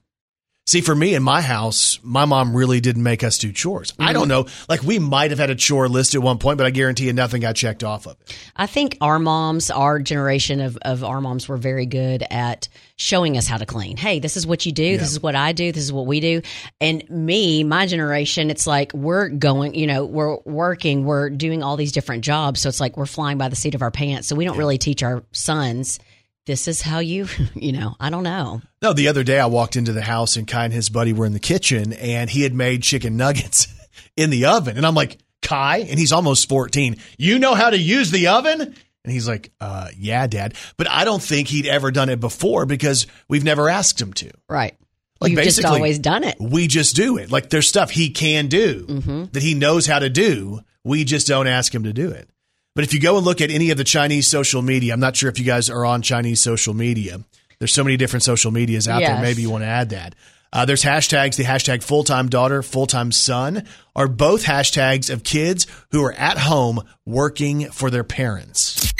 See, 0.70 0.82
for 0.82 0.94
me 0.94 1.16
in 1.16 1.24
my 1.24 1.40
house, 1.40 1.98
my 2.04 2.26
mom 2.26 2.56
really 2.56 2.80
didn't 2.80 3.02
make 3.02 3.24
us 3.24 3.38
do 3.38 3.50
chores. 3.50 3.92
I 3.98 4.12
don't 4.12 4.26
mm. 4.26 4.28
know. 4.28 4.46
Like 4.68 4.84
we 4.84 5.00
might 5.00 5.32
have 5.32 5.40
had 5.40 5.50
a 5.50 5.56
chore 5.56 5.88
list 5.88 6.14
at 6.14 6.22
one 6.22 6.38
point, 6.38 6.58
but 6.58 6.66
I 6.68 6.70
guarantee 6.70 7.06
you 7.06 7.12
nothing 7.12 7.40
got 7.40 7.56
checked 7.56 7.82
off 7.82 8.06
of 8.06 8.12
it. 8.12 8.38
I 8.54 8.68
think 8.68 8.96
our 9.00 9.18
moms, 9.18 9.72
our 9.72 9.98
generation 9.98 10.60
of, 10.60 10.78
of 10.82 11.02
our 11.02 11.20
moms 11.20 11.48
were 11.48 11.56
very 11.56 11.86
good 11.86 12.24
at 12.30 12.68
showing 12.94 13.36
us 13.36 13.48
how 13.48 13.56
to 13.56 13.66
clean. 13.66 13.96
Hey, 13.96 14.20
this 14.20 14.36
is 14.36 14.46
what 14.46 14.64
you 14.64 14.70
do. 14.70 14.96
This 14.96 15.10
is 15.10 15.20
what 15.20 15.34
I 15.34 15.50
do. 15.50 15.72
This 15.72 15.82
is 15.82 15.92
what 15.92 16.06
we 16.06 16.20
do. 16.20 16.40
And 16.80 17.02
me, 17.10 17.64
my 17.64 17.86
generation, 17.86 18.48
it's 18.48 18.64
like 18.64 18.94
we're 18.94 19.28
going, 19.28 19.74
you 19.74 19.88
know, 19.88 20.04
we're 20.04 20.36
working, 20.44 21.04
we're 21.04 21.30
doing 21.30 21.64
all 21.64 21.76
these 21.78 21.90
different 21.90 22.22
jobs. 22.22 22.60
So 22.60 22.68
it's 22.68 22.78
like 22.78 22.96
we're 22.96 23.06
flying 23.06 23.38
by 23.38 23.48
the 23.48 23.56
seat 23.56 23.74
of 23.74 23.82
our 23.82 23.90
pants. 23.90 24.28
So 24.28 24.36
we 24.36 24.44
don't 24.44 24.56
really 24.56 24.78
teach 24.78 25.02
our 25.02 25.24
sons, 25.32 25.98
this 26.46 26.68
is 26.68 26.82
how 26.82 26.98
you, 27.00 27.26
you 27.54 27.72
know, 27.72 27.94
I 28.00 28.10
don't 28.10 28.24
know. 28.24 28.62
No, 28.82 28.92
the 28.92 29.08
other 29.08 29.22
day 29.24 29.38
I 29.38 29.46
walked 29.46 29.76
into 29.76 29.92
the 29.92 30.02
house 30.02 30.36
and 30.36 30.46
Kai 30.48 30.64
and 30.64 30.72
his 30.72 30.88
buddy 30.88 31.12
were 31.12 31.26
in 31.26 31.32
the 31.32 31.40
kitchen 31.40 31.92
and 31.92 32.28
he 32.30 32.42
had 32.42 32.54
made 32.54 32.82
chicken 32.82 33.16
nuggets 33.16 33.66
in 34.16 34.30
the 34.30 34.46
oven. 34.46 34.76
And 34.76 34.86
I'm 34.86 34.94
like, 34.94 35.18
Kai, 35.42 35.78
and 35.78 35.98
he's 35.98 36.12
almost 36.12 36.48
14. 36.48 36.96
You 37.18 37.38
know 37.38 37.54
how 37.54 37.70
to 37.70 37.78
use 37.78 38.10
the 38.10 38.28
oven? 38.28 38.60
And 38.60 39.12
he's 39.12 39.26
like, 39.26 39.50
uh, 39.60 39.88
yeah, 39.96 40.26
dad. 40.26 40.54
But 40.76 40.88
I 40.90 41.04
don't 41.04 41.22
think 41.22 41.48
he'd 41.48 41.66
ever 41.66 41.90
done 41.90 42.10
it 42.10 42.20
before 42.20 42.66
because 42.66 43.06
we've 43.28 43.44
never 43.44 43.68
asked 43.70 44.00
him 44.00 44.12
to. 44.14 44.30
Right. 44.48 44.76
Like 45.20 45.32
You've 45.32 45.42
just 45.42 45.58
basically, 45.58 45.76
always 45.78 45.98
done 45.98 46.24
it. 46.24 46.36
We 46.38 46.66
just 46.66 46.96
do 46.96 47.16
it. 47.18 47.30
Like 47.30 47.50
there's 47.50 47.68
stuff 47.68 47.90
he 47.90 48.10
can 48.10 48.48
do 48.48 48.86
Mm-hmm. 48.86 49.24
that 49.32 49.42
he 49.42 49.54
knows 49.54 49.86
how 49.86 49.98
to 49.98 50.08
do. 50.10 50.60
We 50.84 51.04
just 51.04 51.26
don't 51.26 51.46
ask 51.46 51.74
him 51.74 51.84
to 51.84 51.92
do 51.92 52.10
it. 52.10 52.28
But 52.74 52.84
if 52.84 52.94
you 52.94 53.00
go 53.00 53.16
and 53.16 53.24
look 53.24 53.40
at 53.40 53.50
any 53.50 53.70
of 53.70 53.78
the 53.78 53.84
Chinese 53.84 54.28
social 54.28 54.62
media, 54.62 54.92
I'm 54.92 55.00
not 55.00 55.16
sure 55.16 55.28
if 55.28 55.38
you 55.38 55.44
guys 55.44 55.68
are 55.70 55.84
on 55.84 56.02
Chinese 56.02 56.40
social 56.40 56.72
media. 56.74 57.18
There's 57.58 57.72
so 57.72 57.84
many 57.84 57.96
different 57.96 58.22
social 58.22 58.50
medias 58.50 58.88
out 58.88 59.00
there. 59.00 59.22
Maybe 59.22 59.42
you 59.42 59.50
want 59.50 59.62
to 59.62 59.68
add 59.68 59.90
that. 59.90 60.14
Uh, 60.52 60.64
there's 60.64 60.82
hashtags. 60.82 61.36
The 61.36 61.44
hashtag 61.44 61.82
full 61.82 62.04
time 62.04 62.28
daughter, 62.28 62.62
full 62.62 62.86
time 62.86 63.12
son 63.12 63.66
are 63.94 64.08
both 64.08 64.44
hashtags 64.44 65.10
of 65.12 65.22
kids 65.24 65.66
who 65.90 66.04
are 66.04 66.12
at 66.12 66.38
home 66.38 66.80
working 67.06 67.70
for 67.70 67.90
their 67.90 68.04
parents. 68.04 68.92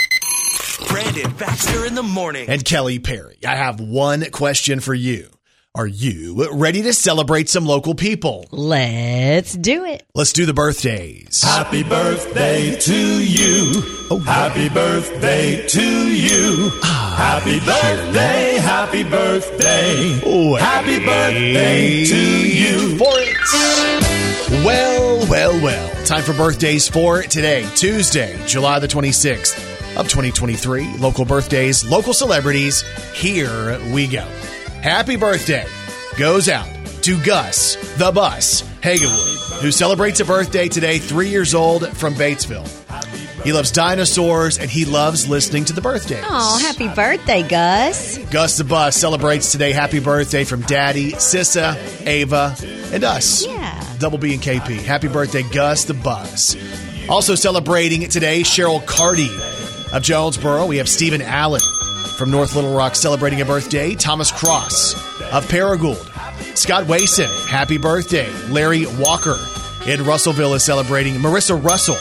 Brandon 0.88 1.33
Baxter 1.37 1.87
in 1.87 1.94
the 1.94 2.02
morning. 2.02 2.48
And 2.48 2.64
Kelly 2.64 2.98
Perry, 2.98 3.38
I 3.46 3.56
have 3.56 3.80
one 3.80 4.30
question 4.30 4.80
for 4.80 4.94
you. 4.94 5.28
Are 5.76 5.87
you 5.87 6.48
ready 6.52 6.83
to 6.83 6.92
celebrate 6.92 7.48
some 7.48 7.64
local 7.64 7.94
people? 7.94 8.44
Let's 8.50 9.54
do 9.54 9.85
it. 9.85 10.02
Let's 10.16 10.33
do 10.33 10.44
the 10.44 10.52
birthdays. 10.52 11.42
Happy 11.44 11.85
birthday 11.85 12.74
to 12.74 13.24
you. 13.24 13.70
Oh, 14.11 14.18
happy 14.18 14.68
birthday 14.68 15.64
to 15.68 16.09
you. 16.12 16.70
Ah, 16.83 17.14
happy 17.16 17.61
birthday, 17.61 18.56
happy 18.61 19.04
birthday. 19.04 20.20
Oh, 20.26 20.56
Happy 20.56 20.98
birthday 20.98 22.04
to 22.04 22.48
you. 22.48 22.98
For 22.98 23.12
it. 23.14 24.64
Well, 24.66 25.24
well, 25.30 25.52
well. 25.62 26.04
Time 26.04 26.24
for 26.24 26.33
birthdays 26.33 26.88
for 26.88 27.22
today, 27.22 27.64
Tuesday, 27.76 28.37
July 28.44 28.80
the 28.80 28.88
26th 28.88 29.56
of 29.96 30.09
2023. 30.09 30.96
Local 30.96 31.24
birthdays, 31.24 31.85
local 31.88 32.12
celebrities. 32.12 32.83
Here 33.14 33.78
we 33.92 34.09
go. 34.09 34.26
Happy 34.83 35.16
birthday 35.16 35.66
goes 36.19 36.49
out 36.49 36.66
to 37.03 37.23
Gus, 37.23 37.77
the 37.99 38.11
bus, 38.12 38.62
Hagenwood, 38.81 39.61
who 39.61 39.71
celebrates 39.71 40.21
a 40.21 40.25
birthday 40.25 40.69
today, 40.69 40.99
three 40.99 41.29
years 41.29 41.55
old 41.55 41.87
from 41.99 42.14
Batesville. 42.14 42.66
He 43.45 43.53
loves 43.53 43.71
dinosaurs 43.71 44.59
and 44.59 44.71
he 44.71 44.87
loves 44.87 45.29
listening 45.29 45.66
to 45.66 45.75
the 45.75 45.83
birthdays. 45.83 46.25
Oh, 46.27 46.59
happy 46.59 46.88
birthday, 46.88 47.47
Gus. 47.47 48.16
Gus 48.31 48.57
the 48.57 48.64
Bus 48.64 48.97
celebrates 48.97 49.53
today. 49.53 49.73
Happy 49.73 50.01
birthday 50.01 50.45
from 50.45 50.62
Daddy, 50.62 51.12
Sissa, 51.12 51.77
Ava, 52.07 52.57
and 52.95 53.05
us. 53.05 53.45
Yeah. 53.45 53.85
Double 53.99 54.16
B 54.16 54.33
and 54.33 54.43
KP. 54.43 54.83
Happy 54.83 55.09
birthday, 55.09 55.43
Gus 55.43 55.85
the 55.85 55.95
Bus. 55.95 56.57
Also 57.07 57.35
celebrating 57.35 58.09
today, 58.09 58.40
Cheryl 58.40 58.85
Carty 58.87 59.29
of 59.93 60.03
Jonesboro. 60.03 60.64
We 60.64 60.79
have 60.79 60.88
Stephen 60.88 61.21
Allen 61.21 61.61
from 62.20 62.30
North 62.30 62.54
Little 62.54 62.74
Rock 62.74 62.96
celebrating 62.96 63.40
a 63.40 63.46
birthday. 63.46 63.94
Thomas 63.94 64.30
Cross 64.30 64.92
of 65.33 65.46
Paragould. 65.46 65.96
Scott 66.54 66.87
Wason, 66.87 67.30
happy 67.48 67.78
birthday. 67.78 68.30
Larry 68.50 68.85
Walker 68.98 69.38
in 69.87 70.04
Russellville 70.04 70.52
is 70.52 70.62
celebrating. 70.62 71.14
Marissa 71.14 71.56
Russell 71.64 71.96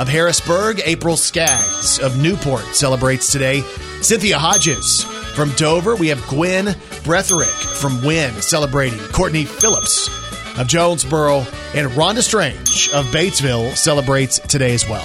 of 0.00 0.08
Harrisburg. 0.08 0.80
April 0.86 1.14
Skaggs 1.14 1.98
of 1.98 2.18
Newport 2.22 2.62
celebrates 2.74 3.30
today. 3.30 3.60
Cynthia 4.00 4.38
Hodges 4.38 5.04
from 5.34 5.50
Dover. 5.56 5.94
We 5.94 6.08
have 6.08 6.26
Gwen 6.26 6.68
Bretherick 7.04 7.78
from 7.78 8.02
Wynne 8.02 8.40
celebrating. 8.40 8.98
Courtney 9.12 9.44
Phillips 9.44 10.08
of 10.58 10.68
Jonesboro 10.68 11.40
and 11.74 11.90
Rhonda 11.90 12.22
Strange 12.22 12.88
of 12.94 13.04
Batesville 13.08 13.76
celebrates 13.76 14.38
today 14.38 14.72
as 14.72 14.88
well. 14.88 15.04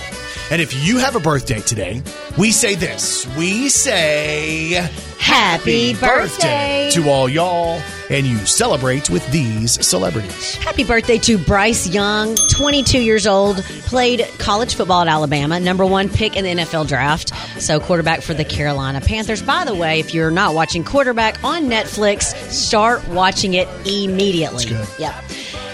And 0.52 0.62
if 0.62 0.86
you 0.86 1.00
have 1.00 1.16
a 1.16 1.20
birthday 1.20 1.60
today, 1.60 2.04
we 2.38 2.52
say 2.52 2.76
this. 2.76 3.26
We 3.36 3.68
say 3.70 4.88
Happy 5.18 5.96
birthday. 5.96 6.92
to 6.94 7.10
all 7.10 7.28
y'all, 7.28 7.82
and 8.12 8.28
you 8.28 8.38
celebrate 8.46 9.10
with 9.10 9.28
these 9.32 9.84
celebrities. 9.84 10.54
Happy 10.58 10.84
birthday 10.84 11.18
to 11.18 11.40
Bryce 11.40 11.88
Young, 11.88 12.36
22 12.36 13.02
years 13.02 13.26
old, 13.26 13.58
played 13.88 14.24
college 14.38 14.76
football 14.76 15.02
at 15.02 15.08
Alabama, 15.08 15.60
number 15.60 15.84
one 15.84 16.10
pick 16.10 16.36
in 16.36 16.44
the 16.44 16.64
NFL 16.64 16.88
draft. 16.88 17.34
So, 17.60 17.80
quarterback 17.80 18.22
for 18.22 18.36
the 18.36 18.46
Carolina 18.46 19.02
Panthers. 19.02 19.42
By 19.42 19.66
the 19.66 19.74
way, 19.74 20.00
if 20.00 20.14
you're 20.14 20.30
not 20.30 20.54
watching 20.54 20.84
quarterback 20.84 21.44
on 21.44 21.64
Netflix, 21.64 22.36
start 22.52 23.08
watching 23.08 23.56
it 23.56 23.68
immediately. 23.88 24.66
good. 24.66 24.88
Yep. 25.00 25.16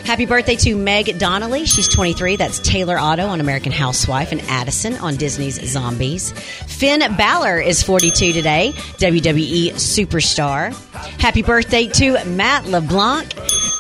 Happy 0.06 0.26
birthday 0.26 0.56
to 0.58 0.76
Meg 0.76 1.18
Donnelly. 1.18 1.66
She's 1.66 1.88
23. 1.88 2.36
That's 2.36 2.60
Taylor 2.60 2.98
Otto 2.98 3.28
on 3.28 3.40
American 3.40 3.72
Housewife 3.72 4.32
and 4.32 4.42
Addison 4.42 4.96
on 4.96 5.16
Disney's 5.16 5.62
Zombies. 5.70 6.32
Finn 6.32 7.00
Balor 7.16 7.60
is 7.62 7.82
42 7.84 8.34
today, 8.34 8.74
WWE 8.98 9.72
superstar. 9.74 10.74
Happy 11.20 11.44
birthday 11.44 11.88
to 11.88 12.24
Matt 12.26 12.66
LeBlanc. 12.66 13.34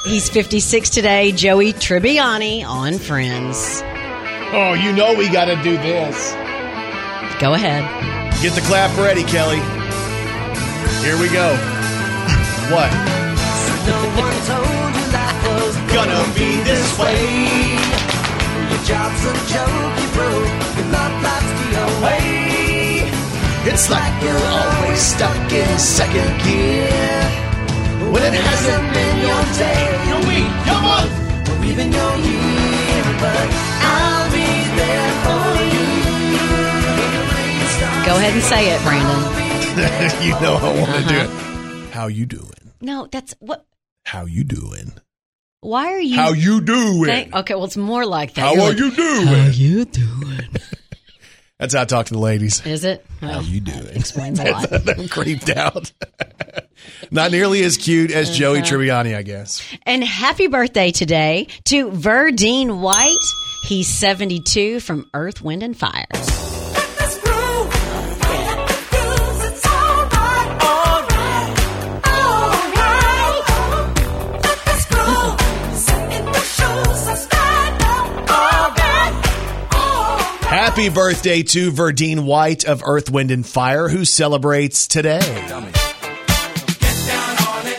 He's 0.05 0.29
56 0.29 0.89
today, 0.89 1.31
Joey 1.31 1.73
Tribbiani 1.73 2.65
on 2.65 2.97
Friends. 2.97 3.81
Oh, 4.53 4.73
you 4.73 4.93
know 4.93 5.13
we 5.15 5.29
got 5.29 5.45
to 5.45 5.55
do 5.63 5.77
this. 5.77 6.31
Go 7.39 7.53
ahead. 7.55 7.83
Get 8.41 8.53
the 8.53 8.61
clap 8.61 8.95
ready, 8.97 9.23
Kelly. 9.23 9.59
Here 11.03 11.19
we 11.19 11.29
go. 11.29 11.55
what? 12.73 14.67
gonna 16.05 16.33
be 16.33 16.49
this 16.63 16.97
way. 16.97 17.21
Your 18.69 18.81
job's 18.89 19.21
a 19.25 19.33
joke 19.53 19.93
you 20.01 20.07
broke, 20.17 20.49
your 20.77 20.87
love 20.95 21.15
life's 21.25 21.53
the 21.61 21.67
away. 21.87 23.11
It's 23.69 23.89
like 23.89 24.13
you're 24.23 24.45
always 24.57 24.99
stuck 24.99 25.51
in 25.51 25.79
second 25.79 26.31
gear. 26.43 26.89
When 28.11 28.23
it 28.33 28.33
hasn't 28.33 28.87
been 28.93 29.17
your 29.29 29.43
day, 29.61 29.83
your 30.09 30.21
week, 30.29 30.51
your 30.65 30.81
month. 30.81 31.13
Or 31.49 31.65
even 31.65 31.91
your 31.91 32.13
year, 32.17 33.03
but 33.21 33.47
I'll 33.93 34.27
be 34.33 34.49
there 34.81 35.11
for 35.23 35.45
you. 35.75 35.87
When 36.97 37.11
the 37.13 37.23
rain 37.31 37.61
starts 37.77 38.05
Go 38.07 38.13
ahead 38.17 38.33
and 38.33 38.43
say 38.43 38.61
it, 38.73 38.81
Brandon. 38.81 39.21
you 40.25 40.31
know 40.41 40.55
I 40.55 40.79
want 40.79 40.91
to 40.91 40.97
Uh-huh. 40.97 41.09
do 41.09 41.85
it. 41.85 41.91
How 41.93 42.07
you 42.07 42.25
doing? 42.25 42.71
No, 42.81 43.07
that's 43.11 43.35
what. 43.39 43.65
How 44.05 44.25
you 44.25 44.43
doing? 44.43 44.93
Why 45.61 45.93
are 45.93 45.99
you? 46.01 46.15
How 46.15 46.31
you 46.33 46.59
doing? 46.61 47.05
Thank- 47.05 47.35
okay, 47.35 47.53
well, 47.55 47.65
it's 47.65 47.77
more 47.77 48.05
like 48.05 48.33
that. 48.33 48.41
How 48.41 48.53
You're 48.53 48.63
are 48.63 48.69
like, 48.69 48.77
you 48.79 48.91
doing? 48.91 49.27
How 49.27 49.45
are 49.45 49.49
you 49.51 49.85
doing? 49.85 50.39
That's 51.59 51.75
how 51.75 51.81
I 51.81 51.85
talk 51.85 52.07
to 52.07 52.13
the 52.15 52.19
ladies. 52.19 52.65
Is 52.65 52.83
it? 52.83 53.05
How 53.19 53.27
Well, 53.27 53.43
you 53.43 53.59
doing? 53.61 53.85
explains 53.93 54.39
a 54.39 54.45
lot. 54.51 54.69
They're 54.71 55.07
creeped 55.07 55.49
out. 55.51 55.91
Not 57.11 57.29
nearly 57.31 57.61
as 57.63 57.77
cute 57.77 58.09
as 58.09 58.35
Joey 58.35 58.61
Uh-huh. 58.61 58.67
Tribbiani, 58.75 59.15
I 59.15 59.21
guess. 59.21 59.61
And 59.85 60.03
happy 60.03 60.47
birthday 60.47 60.89
today 60.89 61.45
to 61.65 61.91
Verdine 61.91 62.79
White. 62.81 63.15
He's 63.67 63.87
72 63.87 64.79
from 64.79 65.07
Earth, 65.13 65.43
Wind, 65.43 65.61
and 65.61 65.77
Fire. 65.77 66.07
Happy 80.71 80.87
birthday 80.87 81.43
to 81.43 81.69
Verdine 81.69 82.23
White 82.23 82.63
of 82.63 82.81
Earth, 82.85 83.11
Wind, 83.11 83.29
and 83.29 83.45
Fire, 83.45 83.89
who 83.89 84.05
celebrates 84.05 84.87
today. 84.87 85.19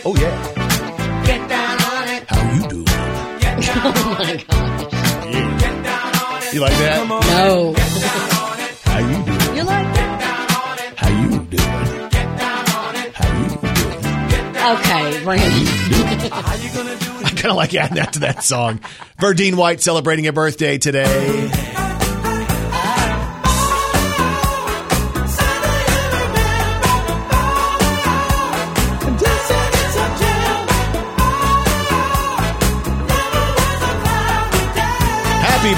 Oh, 0.05 0.15
yeah. 0.15 1.23
Get 1.25 1.49
down 1.49 1.81
on 1.81 2.07
it, 2.09 2.23
How 2.27 2.53
you 2.53 2.67
doing? 2.69 2.85
get 2.85 3.61
down 3.63 3.93
Oh 3.95 4.15
my 4.19 4.35
gosh. 4.47 5.59
get 5.59 5.83
down 5.83 6.15
on 6.15 6.43
it. 6.43 6.53
You 6.53 6.59
like 6.59 6.73
that? 6.73 7.07
No. 7.07 7.73
How 8.85 8.99
you 8.99 9.25
doing? 9.25 9.55
You 9.57 9.63
like 9.63 9.93
that? 9.95 10.93
How 10.95 11.09
you 11.09 11.29
doing? 11.45 11.63
How 13.15 13.27
you 13.39 13.49
doing? 13.49 14.77
Okay, 14.77 15.23
Brandon. 15.23 15.67
I 16.31 17.29
kind 17.35 17.45
of 17.49 17.55
like 17.55 17.73
adding 17.73 17.95
that 17.97 18.13
to 18.13 18.19
that 18.19 18.43
song. 18.43 18.81
Verdine 19.19 19.55
White 19.55 19.81
celebrating 19.81 20.27
a 20.27 20.31
birthday 20.33 20.77
today. 20.77 21.49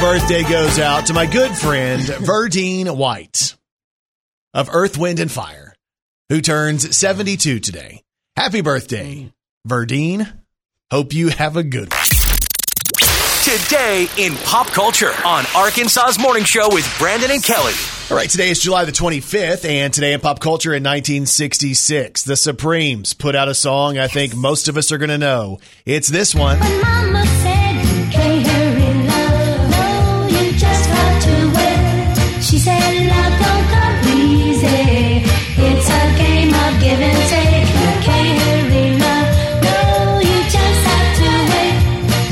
Birthday 0.06 0.44
goes 0.44 0.78
out 0.78 1.08
to 1.08 1.16
my 1.16 1.26
good 1.26 1.52
friend 1.58 2.00
Verdine 2.04 2.96
White 2.96 3.56
of 4.54 4.70
Earth, 4.72 5.00
Wind, 5.00 5.20
and 5.20 5.32
Fire, 5.32 5.74
who 6.30 6.42
turns 6.42 6.96
72 6.96 7.60
today. 7.60 8.04
Happy 8.38 8.62
birthday, 8.62 9.34
Verdine. 9.68 10.32
Hope 10.92 11.12
you 11.12 11.30
have 11.30 11.58
a 11.58 11.64
good 11.64 11.92
one. 11.92 12.04
Today 13.44 14.08
in 14.20 14.36
pop 14.36 14.68
culture 14.68 15.12
on 15.26 15.44
Arkansas's 15.56 16.20
Morning 16.20 16.44
Show 16.44 16.70
with 16.72 16.88
Brandon 17.00 17.32
and 17.32 17.44
Kelly. 17.44 17.74
All 18.12 18.16
right, 18.16 18.30
today 18.30 18.52
is 18.52 18.62
July 18.62 18.86
the 18.86 18.92
25th, 18.92 19.68
and 19.68 19.92
today 19.92 20.14
in 20.14 20.20
pop 20.20 20.40
culture 20.40 20.70
in 20.70 20.84
1966, 20.84 22.22
the 22.26 22.38
Supremes 22.38 23.16
put 23.16 23.34
out 23.34 23.48
a 23.48 23.56
song 23.56 23.98
I 23.98 24.08
think 24.08 24.36
most 24.36 24.68
of 24.68 24.78
us 24.78 24.92
are 24.92 25.00
going 25.00 25.10
to 25.10 25.18
know. 25.18 25.58
It's 25.84 26.10
this 26.10 26.36
one. 26.36 26.60
She 32.46 32.60
said 32.60 32.78
love 32.78 33.34
don't 33.42 33.68
come 33.74 34.20
easy. 34.20 35.26
It's 35.58 35.90
a 35.90 36.04
game 36.16 36.54
of 36.54 36.80
give 36.80 37.02
and 37.02 37.22
take. 37.28 37.66
You 37.74 37.92
can't 38.06 38.40
hurry 38.40 39.00
love. 39.02 39.30
No, 39.66 40.20
you 40.20 40.44
just 40.44 40.82
have 40.86 41.10
to 41.18 41.30
wait. 41.50 41.76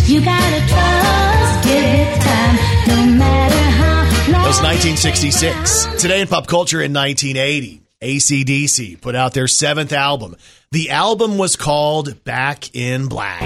You 0.07 0.23
gotta 0.23 0.61
trust, 0.69 1.63
give 1.63 1.83
it 1.83 2.21
time, 2.21 2.55
no 2.89 3.17
matter 3.17 3.55
how 3.55 4.03
long. 4.31 4.43
That 4.43 4.47
was 4.47 4.61
1966. 4.61 5.99
Today 5.99 6.21
in 6.21 6.27
pop 6.27 6.45
culture 6.45 6.79
in 6.79 6.93
1980, 6.93 7.81
ACDC 7.99 9.01
put 9.01 9.15
out 9.15 9.33
their 9.33 9.47
seventh 9.47 9.93
album. 9.93 10.35
The 10.71 10.91
album 10.91 11.39
was 11.39 11.55
called 11.55 12.23
Back 12.23 12.75
in 12.75 13.07
Black. 13.07 13.41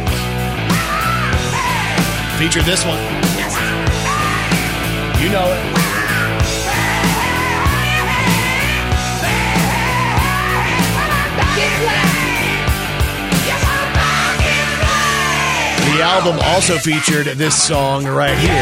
Featured 2.40 2.66
this 2.66 2.86
one. 2.86 3.00
You 5.24 5.30
know 5.30 5.46
it. 5.48 5.87
Album 16.08 16.40
also 16.42 16.78
featured 16.78 17.28
this 17.38 17.62
song 17.62 18.06
right 18.06 18.38
here. 18.38 18.54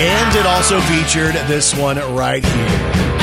And 0.00 0.36
it 0.36 0.46
also 0.46 0.80
featured 0.82 1.34
this 1.48 1.74
one 1.74 1.96
right 2.14 2.44
here. 2.44 3.17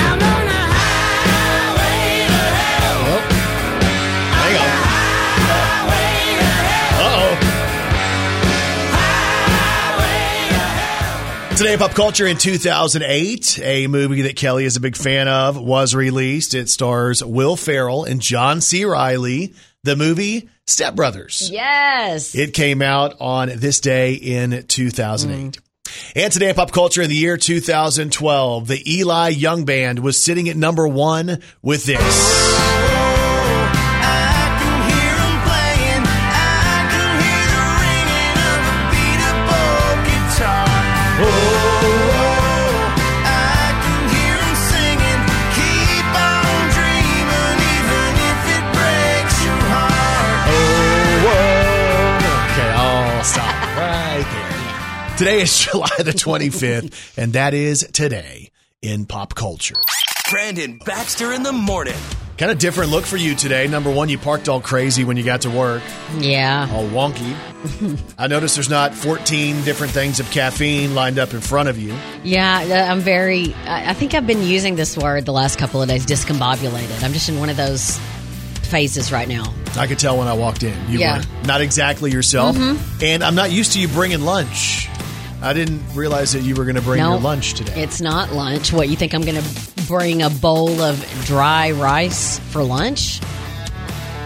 Today 11.58 11.72
in 11.72 11.80
pop 11.80 11.91
culture 11.91 12.28
in 12.28 12.36
2008, 12.36 13.60
a 13.63 13.88
movie 13.88 14.24
that 14.24 14.36
Kelly 14.36 14.65
is 14.65 14.76
a 14.76 14.82
big 14.82 14.98
fan 14.98 15.30
of 15.30 15.58
was 15.58 15.96
released. 15.96 16.54
It 16.54 16.68
stars 16.68 17.24
Will 17.24 17.56
Ferrell 17.56 18.04
and 18.04 18.20
John 18.20 18.60
C. 18.60 18.84
Reilly. 18.84 19.54
The 19.84 19.96
movie 19.96 20.50
Step 20.68 20.96
Brothers. 20.96 21.50
Yes. 21.50 22.36
It 22.36 22.54
came 22.54 22.82
out 22.82 23.15
on 23.22 23.52
this 23.56 23.80
day 23.80 24.15
in 24.15 24.65
2008. 24.68 25.58
Mm. 25.58 26.12
And 26.18 26.34
today 26.34 26.50
in 26.50 26.56
pop 26.56 26.74
culture 26.74 27.02
in 27.02 27.10
the 27.10 27.15
year 27.15 27.38
2012, 27.38 28.68
the 28.68 28.94
Eli 28.94 29.30
Young 29.30 29.63
Band 29.63 30.00
was 30.00 30.22
sitting 30.22 30.50
at 30.50 30.58
number 30.58 30.86
one 30.86 31.41
with 31.62 31.86
this. 31.86 32.94
Today 55.17 55.41
is 55.41 55.58
July 55.71 55.88
the 55.99 56.12
25th, 56.12 57.17
and 57.17 57.34
that 57.34 57.54
is 57.54 57.88
today 57.93 58.51
in 58.82 59.06
pop 59.06 59.34
culture. 59.34 59.75
Brandon 60.30 60.78
Baxter 60.86 61.32
in 61.32 61.41
the 61.43 61.54
morning. 61.54 61.95
Kind 62.38 62.51
of 62.51 62.58
different 62.60 62.91
look 62.91 63.06
for 63.06 63.15
you 63.15 63.34
today. 63.34 63.65
Number 63.67 63.89
one, 63.89 64.10
you 64.10 64.17
parked 64.17 64.49
all 64.49 64.60
crazy 64.60 65.06
when 65.06 65.15
you 65.15 65.23
got 65.23 65.41
to 65.43 65.49
work, 65.49 65.82
Yeah. 66.17 66.67
all 66.69 66.86
wonky. 66.89 67.34
I 68.17 68.28
noticed 68.28 68.56
there's 68.56 68.69
not 68.69 68.93
14 68.93 69.63
different 69.63 69.93
things 69.93 70.19
of 70.19 70.30
caffeine 70.32 70.93
lined 70.95 71.17
up 71.17 71.34
in 71.34 71.39
front 71.39 71.69
of 71.69 71.78
you. 71.80 71.95
Yeah, 72.25 72.65
uh, 72.88 72.91
I'm 72.91 72.99
very. 72.99 73.54
I 73.65 73.91
I 73.91 73.93
think 73.93 74.13
I've 74.15 74.28
been 74.28 74.41
using 74.43 74.75
this 74.75 74.97
word 74.97 75.25
the 75.25 75.32
last 75.32 75.58
couple 75.58 75.82
of 75.82 75.88
days, 75.88 76.06
discombobulated. 76.06 77.04
I'm 77.04 77.13
just 77.13 77.30
in 77.30 77.39
one 77.39 77.49
of 77.49 77.56
those 77.56 77.97
phases 78.65 79.12
right 79.12 79.28
now. 79.28 79.54
I 79.78 79.88
could 79.88 79.99
tell 79.99 80.17
when 80.17 80.28
I 80.28 80.34
walked 80.34 80.63
in. 80.63 80.75
You 80.89 80.99
Yeah. 80.99 81.19
were 81.19 81.47
not 81.47 81.62
exactly 81.62 82.12
yourself. 82.12 82.56
Mm-hmm. 82.56 83.04
And 83.04 83.23
I'm 83.23 83.36
not 83.36 83.51
used 83.51 83.73
to 83.73 83.80
you 83.80 83.88
bringing 83.88 84.21
lunch. 84.21 84.89
I 85.41 85.54
didn't 85.54 85.82
realize 85.93 86.32
that 86.32 86.41
you 86.41 86.56
were 86.56 86.63
going 86.65 86.75
to 86.78 86.82
bring 86.82 86.99
no, 87.01 87.12
your 87.12 87.19
lunch 87.19 87.54
today. 87.54 87.82
It's 87.84 88.01
not 88.01 88.32
lunch. 88.34 88.73
What 88.73 88.89
you 88.89 88.95
think 88.95 89.13
I'm 89.13 89.21
going 89.21 89.41
to 89.41 89.84
bring 89.88 90.21
a 90.23 90.30
bowl 90.30 90.82
of 90.82 90.99
dry 91.25 91.71
rice 91.71 92.39
for 92.39 92.63
lunch? 92.63 93.19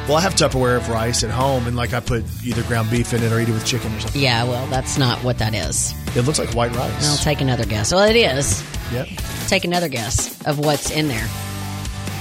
well, 0.07 0.17
I 0.17 0.21
have 0.21 0.33
Tupperware 0.33 0.75
of 0.77 0.89
rice 0.89 1.23
at 1.23 1.29
home, 1.29 1.67
and 1.67 1.75
like 1.75 1.93
I 1.93 1.99
put 1.99 2.23
either 2.43 2.63
ground 2.63 2.89
beef 2.89 3.13
in 3.13 3.21
it 3.21 3.31
or 3.31 3.39
eat 3.39 3.47
it 3.47 3.51
with 3.51 3.63
chicken 3.65 3.93
or 3.95 3.99
something. 3.99 4.19
Yeah, 4.21 4.43
well, 4.43 4.65
that's 4.67 4.97
not 4.97 5.23
what 5.23 5.37
that 5.37 5.53
is. 5.53 5.93
It 6.15 6.23
looks 6.23 6.39
like 6.39 6.49
white 6.55 6.75
rice. 6.75 7.07
I'll 7.07 7.17
take 7.17 7.41
another 7.41 7.63
guess. 7.65 7.93
Well, 7.93 8.09
it 8.09 8.15
is. 8.15 8.63
Yep. 8.91 9.07
Take 9.47 9.65
another 9.65 9.87
guess 9.87 10.41
of 10.47 10.57
what's 10.57 10.89
in 10.89 11.09
there. 11.09 11.27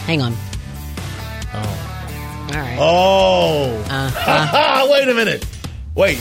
Hang 0.06 0.20
on. 0.20 0.34
Oh. 1.54 1.87
All 2.48 2.54
right. 2.54 2.78
Oh. 2.80 3.84
Uh, 3.90 4.88
Wait 4.90 5.08
a 5.08 5.14
minute. 5.14 5.44
Wait. 5.94 6.18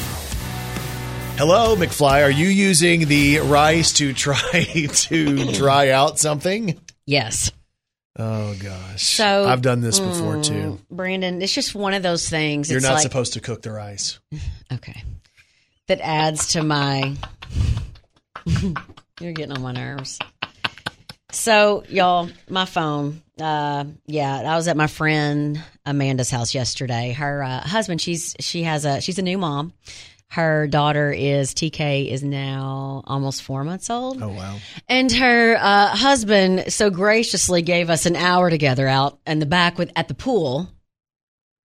Hello, 1.37 1.75
McFly. 1.75 2.23
Are 2.23 2.31
you 2.31 2.47
using 2.47 3.07
the 3.07 3.39
rice 3.39 3.93
to 3.93 4.11
try 4.11 4.39
to 4.91 5.51
dry 5.53 5.91
out 5.91 6.19
something? 6.19 6.79
Yes. 7.05 7.51
Oh 8.19 8.55
gosh. 8.55 9.03
So 9.03 9.45
I've 9.47 9.61
done 9.61 9.81
this 9.81 9.99
before 9.99 10.41
too. 10.41 10.79
Brandon, 10.89 11.41
it's 11.41 11.53
just 11.53 11.75
one 11.75 11.93
of 11.93 12.01
those 12.01 12.27
things. 12.27 12.69
You're 12.69 12.77
it's 12.77 12.87
not 12.87 12.93
like, 12.95 13.03
supposed 13.03 13.33
to 13.33 13.39
cook 13.39 13.61
the 13.61 13.71
rice. 13.71 14.19
Okay. 14.73 15.01
That 15.87 16.01
adds 16.01 16.47
to 16.47 16.61
my. 16.63 17.15
You're 19.21 19.31
getting 19.31 19.53
on 19.53 19.61
my 19.61 19.71
nerves. 19.71 20.19
So, 21.31 21.83
y'all, 21.89 22.29
my 22.49 22.65
phone. 22.65 23.21
Uh, 23.39 23.85
yeah, 24.05 24.41
I 24.51 24.55
was 24.55 24.67
at 24.67 24.77
my 24.77 24.87
friend 24.87 25.61
Amanda's 25.85 26.29
house 26.29 26.55
yesterday. 26.55 27.11
Her 27.11 27.43
uh, 27.43 27.59
husband, 27.61 28.01
she's 28.01 28.35
she 28.39 28.63
has 28.63 28.85
a 28.85 29.01
she's 29.01 29.19
a 29.19 29.21
new 29.21 29.37
mom. 29.37 29.73
Her 30.29 30.67
daughter 30.67 31.11
is 31.11 31.53
TK 31.53 32.09
is 32.09 32.23
now 32.23 33.01
almost 33.05 33.43
four 33.43 33.63
months 33.63 33.89
old. 33.89 34.21
Oh 34.21 34.29
wow. 34.29 34.57
And 34.87 35.11
her 35.11 35.55
uh, 35.55 35.87
husband 35.87 36.71
so 36.73 36.89
graciously 36.89 37.61
gave 37.61 37.89
us 37.89 38.05
an 38.05 38.15
hour 38.15 38.49
together 38.49 38.87
out 38.87 39.19
in 39.25 39.39
the 39.39 39.45
back 39.45 39.77
with 39.77 39.91
at 39.95 40.07
the 40.07 40.13
pool. 40.13 40.69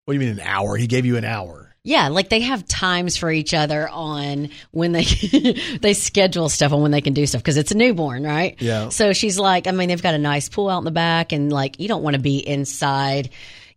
What 0.05 0.15
do 0.15 0.21
you 0.21 0.27
mean 0.27 0.41
an 0.41 0.47
hour? 0.47 0.77
He 0.77 0.87
gave 0.87 1.07
you 1.07 1.17
an 1.17 1.25
hour. 1.25 1.62
Yeah, 1.85 2.09
like 2.09 2.29
they 2.29 2.41
have 2.41 2.67
times 2.69 3.17
for 3.17 3.31
each 3.31 3.55
other 3.55 3.89
on 3.89 4.51
when 4.71 4.93
they 4.93 5.03
they 5.81 5.95
schedule 5.95 6.49
stuff 6.49 6.73
on 6.73 6.81
when 6.81 6.93
they 6.93 7.01
can 7.01 7.13
do 7.13 7.27
stuff 7.27 7.43
because 7.43 7.57
it's 7.57 7.73
a 7.73 7.77
newborn, 7.77 8.23
right? 8.23 8.55
Yeah. 8.61 8.91
So 8.91 9.13
she's 9.13 9.37
like, 9.39 9.67
I 9.67 9.73
mean, 9.73 9.89
they've 9.89 10.03
got 10.03 10.15
a 10.15 10.19
nice 10.19 10.49
pool 10.49 10.69
out 10.69 10.79
in 10.79 10.85
the 10.85 10.93
back, 10.93 11.33
and 11.33 11.53
like 11.53 11.81
you 11.81 11.89
don't 11.89 12.05
want 12.05 12.15
to 12.15 12.23
be 12.23 12.39
inside, 12.39 13.31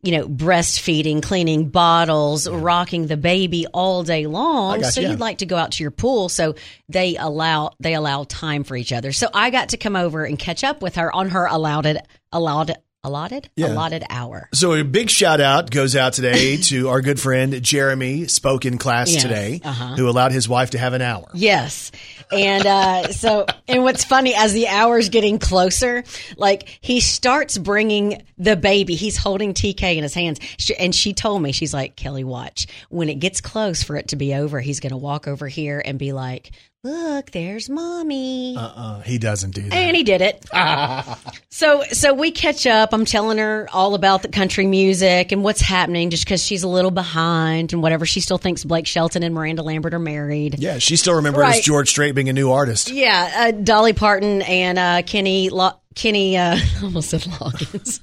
you 0.03 0.11
know, 0.11 0.27
breastfeeding, 0.27 1.23
cleaning 1.23 1.69
bottles, 1.69 2.47
rocking 2.47 3.07
the 3.07 3.17
baby 3.17 3.65
all 3.73 4.03
day 4.03 4.27
long. 4.27 4.81
got 4.81 4.93
So 4.93 5.01
you. 5.01 5.09
you'd 5.09 5.19
like 5.19 5.39
to 5.39 5.47
go 5.47 5.57
out 5.57 5.71
to 5.71 5.83
your 5.83 5.89
pool. 5.89 6.29
So 6.29 6.53
they 6.87 7.15
allow 7.17 7.71
they 7.79 7.95
allow 7.95 8.23
time 8.25 8.63
for 8.63 8.75
each 8.75 8.93
other. 8.93 9.13
So 9.13 9.29
I 9.33 9.49
got 9.49 9.69
to 9.69 9.77
come 9.77 9.95
over 9.95 10.23
and 10.25 10.37
catch 10.37 10.63
up 10.63 10.83
with 10.83 10.97
her 10.97 11.11
on 11.11 11.29
her 11.29 11.47
allowed 11.47 11.87
it 11.87 12.05
allowed 12.31 12.75
allotted 13.05 13.49
Yeah. 13.55 13.67
allotted 13.67 14.03
hour. 14.09 14.49
So 14.53 14.73
a 14.73 14.83
big 14.83 15.09
shout 15.09 15.39
out 15.41 15.69
goes 15.71 15.95
out 15.95 16.13
today 16.13 16.57
to 16.63 16.89
our 16.89 17.01
good 17.01 17.19
friend 17.19 17.61
Jeremy, 17.61 18.27
spoke 18.27 18.65
in 18.65 18.77
class 18.77 19.11
Yes, 19.13 19.21
today, 19.21 19.61
uh-huh. 19.63 19.95
who 19.95 20.09
allowed 20.09 20.31
his 20.31 20.49
wife 20.49 20.71
to 20.71 20.77
have 20.77 20.93
an 20.93 21.01
hour. 21.01 21.27
Yes. 21.33 21.91
And 22.31 22.65
uh, 22.65 23.07
so, 23.11 23.45
and 23.67 23.83
what's 23.83 24.03
funny, 24.03 24.33
as 24.35 24.53
the 24.53 24.67
hour's 24.67 25.09
getting 25.09 25.39
closer, 25.39 26.03
like 26.37 26.67
he 26.81 26.99
starts 26.99 27.57
bringing 27.57 28.23
the 28.37 28.55
baby. 28.55 28.95
He's 28.95 29.17
holding 29.17 29.53
TK 29.53 29.95
in 29.97 30.03
his 30.03 30.13
hands. 30.13 30.39
She, 30.57 30.75
and 30.75 30.93
she 30.93 31.13
told 31.13 31.41
me, 31.41 31.51
she's 31.51 31.73
like, 31.73 31.95
Kelly, 31.95 32.23
watch. 32.23 32.67
When 32.89 33.09
it 33.09 33.15
gets 33.19 33.41
close 33.41 33.83
for 33.83 33.95
it 33.95 34.09
to 34.09 34.15
be 34.15 34.33
over, 34.33 34.59
he's 34.59 34.79
going 34.79 34.91
to 34.91 34.97
walk 34.97 35.27
over 35.27 35.47
here 35.47 35.81
and 35.83 35.99
be 35.99 36.11
like, 36.11 36.51
look, 36.85 37.31
there's 37.31 37.69
mommy. 37.69 38.55
Uh, 38.55 38.61
uh 38.61 39.01
he 39.01 39.17
doesn't 39.17 39.51
do 39.55 39.61
that. 39.63 39.73
And 39.73 39.95
he 39.95 40.03
did 40.03 40.21
it. 40.21 40.45
so 41.49 41.83
so 41.91 42.13
we 42.13 42.31
catch 42.31 42.65
up. 42.67 42.93
I'm 42.93 43.05
telling 43.05 43.37
her 43.39 43.67
all 43.73 43.95
about 43.95 44.21
the 44.21 44.27
country 44.27 44.67
music 44.67 45.31
and 45.31 45.43
what's 45.43 45.61
happening 45.61 46.09
just 46.09 46.23
because 46.25 46.43
she's 46.43 46.63
a 46.63 46.67
little 46.67 46.91
behind 46.91 47.73
and 47.73 47.81
whatever. 47.81 48.05
She 48.05 48.21
still 48.21 48.37
thinks 48.37 48.63
Blake 48.63 48.87
Shelton 48.87 49.23
and 49.23 49.33
Miranda 49.33 49.63
Lambert 49.63 49.93
are 49.93 49.99
married. 49.99 50.59
yeah, 50.59 50.77
she 50.77 50.95
still 50.95 51.15
remembers 51.15 51.41
Right. 51.41 51.63
George 51.63 51.89
Strait 51.89 52.13
being 52.13 52.29
a 52.29 52.33
new 52.33 52.51
artist. 52.51 52.89
Yeah, 52.91 53.31
uh, 53.35 53.51
Dolly 53.51 53.93
Parton 53.93 54.41
and 54.43 54.77
uh, 54.79 55.01
Kenny 55.05 55.49
Lo- 55.49 55.79
Kenny 55.95 56.37
uh, 56.37 56.57
almost 56.83 57.09
said 57.09 57.21
Loggins. 57.21 57.99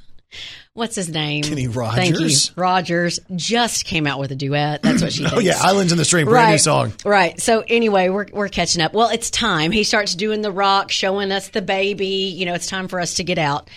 What's 0.74 0.94
his 0.96 1.10
name? 1.10 1.42
Kenny 1.42 1.66
Thank 1.66 1.74
you. 1.74 2.20
Rogers? 2.20 2.52
Rogers 2.56 3.20
just 3.36 3.84
came 3.84 4.06
out 4.06 4.18
with 4.18 4.30
a 4.32 4.34
duet. 4.34 4.82
That's 4.82 5.02
what 5.02 5.12
she 5.12 5.18
thinks. 5.20 5.34
Oh 5.36 5.38
yeah, 5.38 5.58
Islands 5.60 5.92
in 5.92 5.98
the 5.98 6.04
Stream, 6.06 6.26
brand 6.26 6.46
new 6.48 6.52
Right. 6.52 6.60
song. 6.60 6.94
Right. 7.04 7.38
So 7.38 7.62
anyway, 7.68 8.08
we're 8.08 8.26
we're 8.32 8.48
catching 8.48 8.80
up. 8.80 8.94
Well, 8.94 9.10
it's 9.10 9.28
time. 9.30 9.70
He 9.70 9.84
starts 9.84 10.14
doing 10.14 10.40
the 10.40 10.50
rock, 10.50 10.90
showing 10.90 11.30
us 11.30 11.48
the 11.48 11.60
baby. 11.60 12.06
You 12.06 12.46
know, 12.46 12.54
it's 12.54 12.66
time 12.68 12.88
for 12.88 13.00
us 13.00 13.14
to 13.14 13.24
get 13.24 13.36
out. 13.36 13.68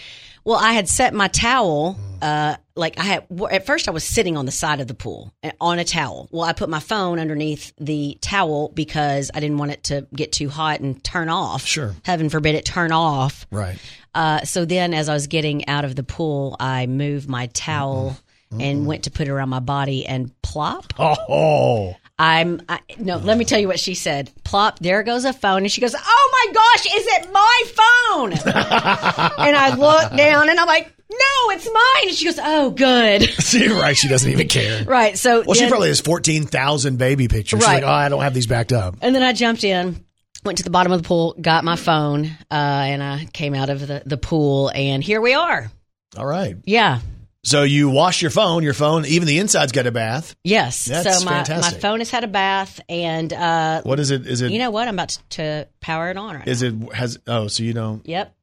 Well, 0.46 0.58
I 0.58 0.72
had 0.72 0.88
set 0.88 1.14
my 1.14 1.28
towel. 1.28 1.98
Uh, 2.22 2.56
like 2.76 3.00
I 3.00 3.04
had 3.04 3.28
at 3.52 3.66
first, 3.66 3.88
I 3.88 3.92
was 3.92 4.04
sitting 4.04 4.38
on 4.38 4.46
the 4.46 4.52
side 4.52 4.82
of 4.82 4.88
the 4.88 4.94
pool 4.94 5.34
uh, 5.44 5.52
on 5.62 5.80
a 5.80 5.84
towel. 5.84 6.28
Well, 6.32 6.44
I 6.44 6.54
put 6.54 6.70
my 6.70 6.80
phone 6.80 7.20
underneath 7.20 7.74
the 7.80 8.18
towel 8.22 8.70
because 8.70 9.32
I 9.34 9.40
didn't 9.40 9.58
want 9.58 9.72
it 9.72 9.84
to 9.86 10.08
get 10.14 10.32
too 10.32 10.50
hot 10.50 10.82
and 10.82 11.02
turn 11.04 11.30
off. 11.30 11.66
Sure. 11.66 11.96
Heaven 12.04 12.30
forbid 12.30 12.56
it 12.56 12.66
turn 12.66 12.92
off. 12.92 13.48
Right. 13.52 13.78
Uh, 14.14 14.42
so 14.42 14.66
then, 14.66 14.94
as 14.94 15.10
I 15.10 15.14
was 15.14 15.28
getting 15.28 15.68
out 15.68 15.86
of 15.86 15.96
the 15.96 16.04
pool, 16.04 16.56
I 16.60 16.86
moved 16.86 17.30
my 17.30 17.48
towel 17.48 18.18
and 18.58 18.86
went 18.86 19.04
to 19.04 19.12
put 19.12 19.28
it 19.28 19.32
around 19.32 19.50
my 19.50 19.60
body 19.60 20.06
and 20.06 20.32
plop. 20.42 20.94
Oh, 20.98 21.96
I'm 22.18 22.62
I, 22.70 22.80
no. 22.98 23.18
Let 23.18 23.38
me 23.38 23.44
tell 23.46 23.60
you 23.60 23.68
what 23.68 23.80
she 23.80 23.94
said. 23.94 24.32
Plop. 24.44 24.80
There 24.80 25.04
goes 25.04 25.26
a 25.26 25.34
phone, 25.34 25.64
and 25.64 25.72
she 25.72 25.82
goes, 25.82 25.94
"Oh 25.98 26.30
my 26.48 26.54
gosh, 26.54 26.86
is 26.86 27.06
it 27.08 27.32
my 27.34 27.64
phone?" 27.76 28.32
and 29.46 29.56
I 29.58 29.76
look 29.76 30.16
down, 30.16 30.50
and 30.50 30.58
I'm 30.58 30.68
like, 30.68 30.94
"No, 31.12 31.52
it's 31.52 31.66
mine." 31.66 32.08
And 32.08 32.16
she 32.16 32.24
goes, 32.26 32.40
"Oh, 32.42 32.70
good." 32.72 33.24
see, 33.40 33.68
right. 33.68 33.98
She 33.98 34.08
doesn't 34.08 34.32
even 34.32 34.48
care. 34.48 34.86
right. 34.86 35.18
So 35.18 35.44
Well, 35.46 35.56
she 35.56 35.68
probably 35.68 35.90
has 35.90 36.00
fourteen 36.00 36.46
thousand 36.46 36.98
baby 36.98 37.28
pictures. 37.28 37.60
She's 37.60 37.68
Right. 37.68 37.84
like, 37.84 37.90
oh, 37.90 37.94
I 37.94 38.08
don't 38.08 38.22
have 38.22 38.34
these 38.34 38.48
backed 38.48 38.72
up. 38.72 38.96
And 39.02 39.14
then 39.14 39.22
I 39.22 39.34
jumped 39.34 39.66
in, 39.66 40.06
went 40.46 40.60
to 40.60 40.64
the 40.64 40.70
bottom 40.70 40.94
of 40.94 41.04
the 41.04 41.08
pool, 41.08 41.36
got 41.42 41.66
my 41.66 41.76
phone, 41.76 42.28
uh, 42.50 42.54
and 42.54 43.04
I 43.04 43.26
came 43.34 43.54
out 43.54 43.70
of 43.70 43.86
the, 43.86 44.04
the 44.06 44.18
pool, 44.18 44.72
and 44.74 45.04
here 45.04 45.20
we 45.20 45.34
are. 45.34 45.70
All 46.18 46.26
right. 46.26 46.56
Yeah. 46.64 47.02
So 47.46 47.62
you 47.62 47.90
wash 47.90 48.24
your 48.24 48.32
phone. 48.32 48.64
Your 48.64 48.74
phone, 48.74 49.06
even 49.06 49.28
the 49.28 49.38
inside's 49.38 49.72
got 49.72 49.86
a 49.86 49.92
bath. 49.92 50.36
Yes. 50.44 50.86
That's 50.86 51.20
so 51.20 51.26
my, 51.26 51.44
my 51.48 51.70
phone 51.70 52.00
has 52.00 52.10
had 52.10 52.24
a 52.24 52.28
bath, 52.28 52.82
and 52.90 53.32
uh, 53.32 53.84
What 53.84 54.00
is 54.00 54.10
it? 54.10 54.26
Is 54.26 54.42
it? 54.42 54.52
you 54.52 54.58
know 54.58 54.72
what? 54.72 54.88
I'm 54.88 54.96
about 54.96 55.10
to, 55.10 55.20
to 55.30 55.68
power 55.80 56.10
it 56.10 56.18
on 56.18 56.38
right 56.38 56.48
is 56.48 56.64
now. 56.64 56.88
it 56.88 56.94
has? 56.96 57.20
Oh, 57.28 57.48
so 57.48 57.62
you 57.62 57.74
don't. 57.74 58.06
Yep. 58.08 58.34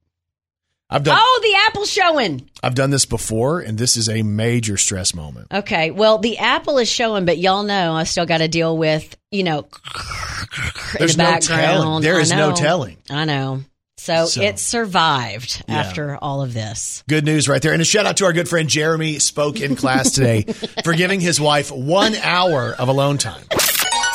I've 0.89 1.03
done. 1.03 1.17
Oh, 1.19 1.41
the 1.43 1.59
Apple's 1.69 1.91
showing. 1.91 2.49
I've 2.63 2.75
done 2.77 2.91
this 2.91 3.07
before, 3.07 3.61
and 3.61 3.77
this 3.77 3.97
is 3.97 4.09
a 4.09 4.23
major 4.23 4.77
stress 4.77 5.15
moment. 5.15 5.49
Okay. 5.53 5.91
Well, 5.91 6.19
the 6.19 6.39
Apple 6.39 6.79
is 6.79 6.89
showing, 6.89 7.25
but 7.25 7.39
y'all 7.39 7.63
know 7.65 7.95
I 7.95 8.05
still 8.05 8.27
got 8.27 8.39
to 8.39 8.47
deal 8.49 8.77
with, 8.77 9.17
you 9.31 9.43
know, 9.43 9.59
in 9.61 10.99
There's 10.99 11.17
the 11.17 11.23
no 11.25 11.31
background. 11.31 11.63
telling. 11.63 12.03
There 12.03 12.21
is 12.21 12.31
no 12.31 12.53
telling. 12.53 12.99
I 13.11 13.25
know. 13.25 13.63
So, 14.03 14.27
So- 14.27 14.43
it 14.43 14.59
survived 14.59 15.63
Yeah. 15.69 15.79
after 15.79 16.19
all 16.21 16.43
of 16.43 16.55
this. 16.55 17.05
Good 17.09 17.25
news 17.25 17.49
right 17.49 17.63
there. 17.63 17.73
And 17.73 17.81
a 17.81 17.85
shout 17.85 18.05
out 18.05 18.17
to 18.17 18.25
our 18.25 18.33
good 18.33 18.49
friend 18.49 18.69
Jeremy 18.69 19.21
spoke 19.21 19.61
in 19.61 19.77
class 19.77 20.11
today 20.11 20.43
for 20.85 20.93
giving 20.95 21.21
his 21.21 21.41
wife 21.41 21.71
one 21.71 22.17
hour 22.17 22.75
of 22.79 22.89
alone 22.89 23.19
time. 23.19 23.43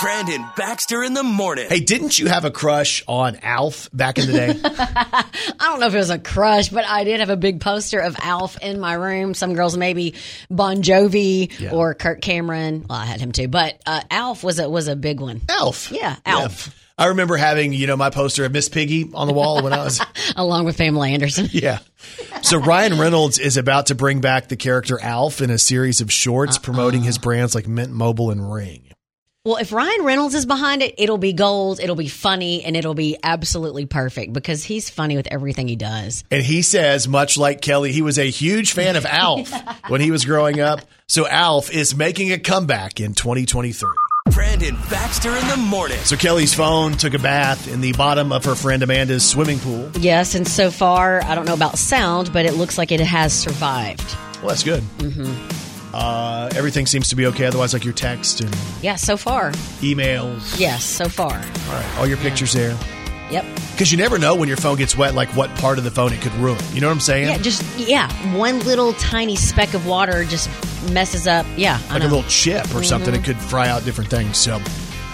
Brandon 0.01 0.45
Baxter 0.55 1.03
in 1.03 1.13
the 1.15 1.23
morning. 1.23 1.67
Hey, 1.69 1.79
didn't 1.79 2.19
you 2.19 2.27
have 2.27 2.45
a 2.45 2.51
crush 2.51 3.01
on 3.07 3.37
Alf 3.41 3.89
back 3.93 4.19
in 4.19 4.27
the 4.27 4.33
day? 4.33 4.59
I 4.63 5.23
don't 5.59 5.79
know 5.79 5.87
if 5.87 5.93
it 5.95 5.97
was 5.97 6.09
a 6.11 6.19
crush, 6.19 6.69
but 6.69 6.85
I 6.85 7.03
did 7.03 7.19
have 7.19 7.29
a 7.31 7.37
big 7.37 7.61
poster 7.61 7.99
of 7.99 8.15
Alf 8.21 8.57
in 8.61 8.79
my 8.79 8.93
room. 8.93 9.33
Some 9.33 9.53
girls 9.55 9.75
maybe 9.77 10.13
Bon 10.51 10.83
Jovi 10.83 11.57
Yeah. 11.59 11.71
or 11.71 11.93
Kirk 11.95 12.21
Cameron. 12.21 12.85
Well, 12.87 12.99
I 12.99 13.05
had 13.05 13.19
him 13.21 13.31
too, 13.31 13.47
but 13.47 13.81
uh, 13.87 14.01
Alf 14.11 14.43
was 14.43 14.59
a 14.59 14.69
was 14.69 14.87
a 14.87 14.95
big 14.95 15.19
one, 15.19 15.41
Alf. 15.49 15.91
Yeah, 15.91 16.15
Alf. 16.27 16.75
I 16.99 17.07
remember 17.07 17.37
having, 17.37 17.73
you 17.73 17.85
know, 17.85 17.95
my 17.95 18.09
poster 18.09 18.43
of 18.45 18.51
Miss 18.51 18.69
Piggy 18.69 19.11
on 19.13 19.27
the 19.27 19.33
wall 19.33 19.61
when 19.61 19.71
I 19.71 19.83
was 19.83 20.01
along 20.35 20.65
with 20.65 20.77
Pamela 20.77 21.07
Anderson. 21.07 21.47
Yeah. 21.57 21.79
So 22.43 22.57
Ryan 22.57 22.99
Reynolds 22.99 23.39
is 23.39 23.57
about 23.57 23.87
to 23.87 23.95
bring 23.95 24.21
back 24.21 24.47
the 24.47 24.55
character 24.55 24.99
Alf 25.01 25.41
in 25.41 25.49
a 25.49 25.57
series 25.57 26.01
of 26.01 26.11
shorts 26.11 26.57
uh-uh. 26.57 26.63
promoting 26.63 27.01
his 27.01 27.17
brands 27.17 27.55
like 27.55 27.67
Mint 27.67 27.91
Mobile 27.91 28.31
and 28.31 28.51
Ring. 28.51 28.83
Well, 29.43 29.57
if 29.57 29.71
Ryan 29.71 30.03
Reynolds 30.03 30.35
is 30.35 30.45
behind 30.45 30.81
it, 30.81 30.95
it'll 30.97 31.17
be 31.17 31.33
gold, 31.33 31.79
it'll 31.79 31.95
be 31.95 32.09
funny, 32.09 32.63
and 32.63 32.75
it'll 32.75 32.93
be 32.93 33.17
absolutely 33.23 33.85
perfect 33.85 34.33
because 34.33 34.63
he's 34.63 34.89
funny 34.89 35.15
with 35.15 35.27
everything 35.31 35.67
he 35.67 35.75
does. 35.75 36.23
And 36.29 36.43
he 36.43 36.61
says, 36.61 37.07
much 37.07 37.37
like 37.37 37.61
Kelly, 37.61 37.91
he 37.91 38.01
was 38.01 38.19
a 38.19 38.29
huge 38.29 38.73
fan 38.73 38.95
of 38.95 39.05
Alf 39.09 39.51
when 39.89 40.01
he 40.01 40.11
was 40.11 40.25
growing 40.25 40.59
up. 40.59 40.81
So 41.07 41.27
Alf 41.27 41.71
is 41.71 41.95
making 41.95 42.33
a 42.33 42.39
comeback 42.39 42.99
in 42.99 43.13
2023. 43.13 43.89
Brandon 44.31 44.75
Baxter 44.89 45.35
in 45.35 45.47
the 45.47 45.57
morning. 45.57 45.97
So 45.99 46.15
Kelly's 46.15 46.53
phone 46.53 46.93
took 46.93 47.13
a 47.13 47.19
bath 47.19 47.67
in 47.67 47.81
the 47.81 47.93
bottom 47.93 48.31
of 48.31 48.45
her 48.45 48.55
friend 48.55 48.81
Amanda's 48.83 49.27
swimming 49.27 49.59
pool. 49.59 49.89
Yes, 49.99 50.35
and 50.35 50.47
so 50.47 50.69
far, 50.71 51.23
I 51.23 51.35
don't 51.35 51.45
know 51.45 51.53
about 51.53 51.77
sound, 51.77 52.31
but 52.33 52.45
it 52.45 52.53
looks 52.53 52.77
like 52.77 52.91
it 52.91 52.99
has 52.99 53.33
survived. 53.33 54.15
Well, 54.37 54.49
that's 54.49 54.63
good. 54.63 54.83
Mm-hmm. 54.99 55.93
Uh, 55.95 56.49
everything 56.55 56.85
seems 56.85 57.09
to 57.09 57.15
be 57.15 57.25
okay. 57.27 57.45
Otherwise, 57.45 57.73
like 57.73 57.83
your 57.85 57.93
text 57.93 58.41
and 58.41 58.55
Yeah, 58.81 58.95
so 58.95 59.17
far. 59.17 59.51
emails. 59.81 60.59
Yes, 60.59 60.83
so 60.83 61.07
far. 61.09 61.31
All 61.33 61.73
right, 61.73 61.97
all 61.97 62.07
your 62.07 62.17
pictures 62.17 62.53
there. 62.53 62.77
Yep. 63.31 63.45
Because 63.71 63.91
you 63.91 63.97
never 63.97 64.17
know 64.17 64.35
when 64.35 64.47
your 64.47 64.57
phone 64.57 64.77
gets 64.77 64.97
wet, 64.97 65.13
like 65.13 65.29
what 65.35 65.53
part 65.55 65.77
of 65.77 65.83
the 65.83 65.91
phone 65.91 66.13
it 66.13 66.21
could 66.21 66.33
ruin. 66.35 66.59
You 66.73 66.81
know 66.81 66.87
what 66.87 66.93
I'm 66.93 66.99
saying? 66.99 67.27
Yeah, 67.27 67.37
just 67.37 67.63
yeah, 67.77 68.11
one 68.35 68.59
little 68.61 68.93
tiny 68.93 69.35
speck 69.35 69.73
of 69.73 69.85
water 69.85 70.23
just 70.23 70.49
messes 70.91 71.27
up. 71.27 71.45
Yeah, 71.55 71.79
like 71.89 72.01
a 72.01 72.05
little 72.05 72.23
chip 72.23 72.73
or 72.73 72.83
something. 72.83 73.13
It 73.13 73.17
mm-hmm. 73.17 73.33
could 73.33 73.37
fry 73.37 73.69
out 73.69 73.83
different 73.83 74.09
things. 74.09 74.37
So 74.37 74.55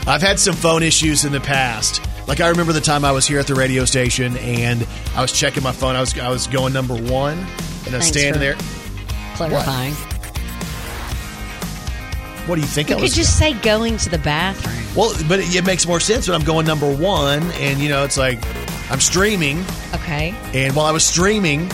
I've 0.07 0.21
had 0.21 0.39
some 0.39 0.55
phone 0.55 0.83
issues 0.83 1.25
in 1.25 1.31
the 1.31 1.41
past. 1.41 2.01
Like 2.27 2.39
I 2.39 2.47
remember 2.49 2.71
the 2.71 2.81
time 2.81 3.03
I 3.03 3.11
was 3.11 3.27
here 3.27 3.39
at 3.39 3.47
the 3.47 3.55
radio 3.55 3.85
station 3.85 4.37
and 4.37 4.87
I 5.15 5.21
was 5.21 5.31
checking 5.31 5.63
my 5.63 5.71
phone. 5.71 5.95
I 5.95 5.99
was 5.99 6.17
I 6.17 6.29
was 6.29 6.47
going 6.47 6.73
number 6.73 6.95
one 6.95 7.37
and 7.37 7.93
I 7.93 7.97
was 7.97 8.05
Thanks 8.05 8.07
standing 8.07 8.39
there. 8.39 8.55
clarifying. 9.35 9.93
What 9.93 10.12
do 12.55 12.61
you 12.61 12.67
think 12.67 12.89
You 12.89 12.95
I 12.95 12.99
could 12.99 13.03
was? 13.03 13.15
just 13.15 13.37
say 13.37 13.53
going 13.53 13.97
to 13.97 14.09
the 14.09 14.17
bathroom. 14.19 14.95
well, 14.95 15.13
but 15.27 15.39
it, 15.39 15.55
it 15.55 15.65
makes 15.65 15.87
more 15.87 15.99
sense 15.99 16.27
when 16.27 16.39
I'm 16.39 16.45
going 16.45 16.65
number 16.65 16.93
one, 16.93 17.43
and 17.53 17.79
you 17.79 17.89
know 17.89 18.03
it's 18.03 18.17
like 18.17 18.39
I'm 18.91 18.99
streaming, 18.99 19.63
Okay. 19.95 20.35
and 20.53 20.75
while 20.75 20.85
I 20.85 20.91
was 20.91 21.05
streaming, 21.05 21.69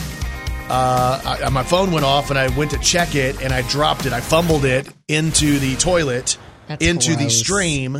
uh, 0.70 1.40
I, 1.44 1.50
my 1.50 1.64
phone 1.64 1.92
went 1.92 2.06
off, 2.06 2.30
and 2.30 2.38
I 2.38 2.56
went 2.56 2.72
to 2.72 2.78
check 2.80 3.16
it, 3.16 3.42
and 3.42 3.52
I 3.52 3.62
dropped 3.64 4.06
it. 4.06 4.14
I 4.14 4.22
fumbled 4.22 4.66
it 4.66 4.88
into 5.08 5.58
the 5.60 5.76
toilet, 5.78 6.38
That's 6.68 6.86
into 6.86 7.16
the 7.16 7.30
stream. 7.30 7.98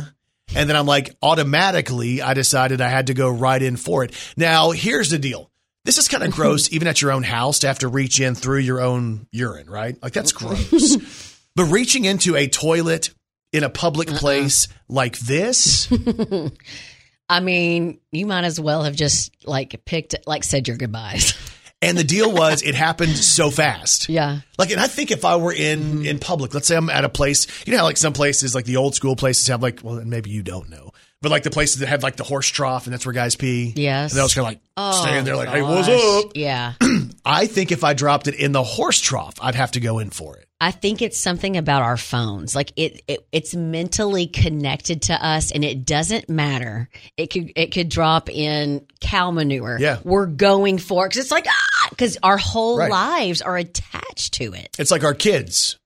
And 0.54 0.68
then 0.68 0.76
I'm 0.76 0.86
like, 0.86 1.14
automatically, 1.22 2.22
I 2.22 2.34
decided 2.34 2.80
I 2.80 2.88
had 2.88 3.06
to 3.08 3.14
go 3.14 3.28
right 3.30 3.60
in 3.62 3.76
for 3.76 4.02
it. 4.04 4.12
Now, 4.36 4.70
here's 4.72 5.10
the 5.10 5.18
deal. 5.18 5.48
This 5.84 5.96
is 5.98 6.08
kind 6.08 6.22
of 6.24 6.30
gross, 6.34 6.72
even 6.72 6.88
at 6.88 7.00
your 7.02 7.12
own 7.12 7.22
house, 7.22 7.60
to 7.60 7.66
have 7.68 7.78
to 7.80 7.88
reach 7.88 8.20
in 8.20 8.34
through 8.34 8.58
your 8.58 8.80
own 8.80 9.26
urine, 9.32 9.70
right? 9.70 9.96
Like, 10.02 10.12
that's 10.12 10.32
gross. 10.32 11.29
But 11.60 11.72
reaching 11.72 12.04
into 12.06 12.36
a 12.36 12.46
toilet 12.48 13.10
in 13.52 13.64
a 13.64 13.68
public 13.70 14.10
Uh-uh. 14.10 14.18
place 14.18 14.68
like 14.88 15.18
this, 15.18 15.92
I 17.28 17.40
mean, 17.40 18.00
you 18.12 18.26
might 18.26 18.44
as 18.44 18.58
well 18.60 18.84
have 18.84 18.96
just 18.96 19.32
like 19.46 19.84
picked, 19.84 20.14
like 20.26 20.42
said 20.44 20.66
your 20.68 20.76
goodbyes. 20.76 21.34
and 21.82 21.96
the 21.96 22.04
deal 22.04 22.32
was 22.32 22.62
it 22.62 22.74
happened 22.74 23.16
so 23.16 23.50
fast. 23.50 24.08
yeah. 24.08 24.40
Like, 24.58 24.70
and 24.70 24.80
I 24.80 24.86
think 24.88 25.10
if 25.10 25.24
I 25.24 25.36
were 25.36 25.52
in 25.52 25.80
Mm-hmm. 25.80 26.06
in 26.06 26.18
public, 26.18 26.54
let's 26.54 26.66
say 26.66 26.76
I'm 26.76 26.90
at 26.90 27.04
a 27.04 27.08
place, 27.08 27.46
you 27.66 27.72
know, 27.72 27.78
how 27.78 27.84
like 27.84 27.96
some 27.98 28.12
places, 28.12 28.54
like 28.54 28.64
the 28.64 28.76
old 28.78 28.94
school 28.94 29.14
places, 29.16 29.46
have 29.48 29.62
like, 29.62 29.80
well, 29.82 30.02
maybe 30.04 30.30
you 30.30 30.42
don't 30.42 30.68
know, 30.70 30.90
but 31.22 31.30
like 31.30 31.42
the 31.44 31.50
places 31.50 31.80
that 31.80 31.88
have 31.88 32.02
like 32.02 32.16
the 32.16 32.24
horse 32.24 32.48
trough, 32.48 32.86
and 32.86 32.92
that's 32.92 33.06
where 33.06 33.12
guys 33.12 33.36
pee. 33.36 33.72
Yes. 33.76 34.10
and 34.12 34.18
they'll 34.18 34.24
just 34.26 34.34
kind 34.34 34.46
of 34.46 34.50
like 34.52 34.60
Oh, 34.76 35.02
stand 35.02 35.26
there, 35.26 35.36
like, 35.36 35.50
hey, 35.50 35.62
what's 35.62 35.88
up? 35.88 36.32
Yeah. 36.34 36.72
I 37.24 37.46
think 37.46 37.70
if 37.70 37.84
I 37.84 37.92
dropped 37.94 38.26
it 38.28 38.34
in 38.34 38.52
the 38.52 38.62
horse 38.62 38.98
trough, 39.00 39.34
I'd 39.40 39.54
have 39.54 39.72
to 39.72 39.80
go 39.80 39.98
in 40.00 40.10
for 40.10 40.36
it. 40.38 40.46
I 40.62 40.72
think 40.72 41.00
it's 41.00 41.18
something 41.18 41.56
about 41.56 41.82
our 41.82 41.96
phones. 41.96 42.54
Like 42.54 42.72
it, 42.76 43.02
it 43.08 43.26
it's 43.32 43.54
mentally 43.54 44.26
connected 44.26 45.02
to 45.02 45.14
us 45.14 45.50
and 45.52 45.64
it 45.64 45.86
doesn't 45.86 46.28
matter. 46.28 46.88
It 47.16 47.28
could 47.28 47.52
it 47.56 47.72
could 47.72 47.88
drop 47.88 48.28
in 48.28 48.86
cow 49.00 49.30
manure. 49.30 49.78
Yeah. 49.80 49.98
We're 50.04 50.26
going 50.26 50.76
for 50.78 51.06
it 51.06 51.10
'cause 51.12 51.18
it's 51.22 51.30
like 51.30 51.46
ah 51.48 51.86
because 51.90 52.18
our 52.22 52.36
whole 52.36 52.76
Right. 52.78 52.90
lives 52.90 53.40
are 53.40 53.56
attached 53.56 54.34
to 54.34 54.52
it. 54.52 54.76
It's 54.78 54.90
like 54.90 55.02
our 55.04 55.14
kids. 55.14 55.76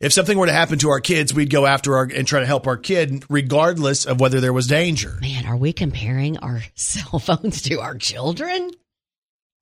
If 0.00 0.12
something 0.12 0.36
were 0.36 0.46
to 0.46 0.52
happen 0.52 0.78
to 0.80 0.90
our 0.90 1.00
kids, 1.00 1.32
we'd 1.32 1.48
go 1.50 1.64
after 1.64 1.96
our 1.96 2.02
and 2.12 2.26
try 2.26 2.40
to 2.40 2.46
help 2.46 2.66
our 2.66 2.76
kid, 2.76 3.24
regardless 3.30 4.04
of 4.04 4.20
whether 4.20 4.40
there 4.40 4.52
was 4.52 4.66
danger. 4.66 5.16
Man, 5.20 5.46
are 5.46 5.56
we 5.56 5.72
comparing 5.72 6.36
our 6.38 6.60
cell 6.74 7.20
phones 7.20 7.62
to 7.62 7.80
our 7.80 7.96
children? 7.96 8.72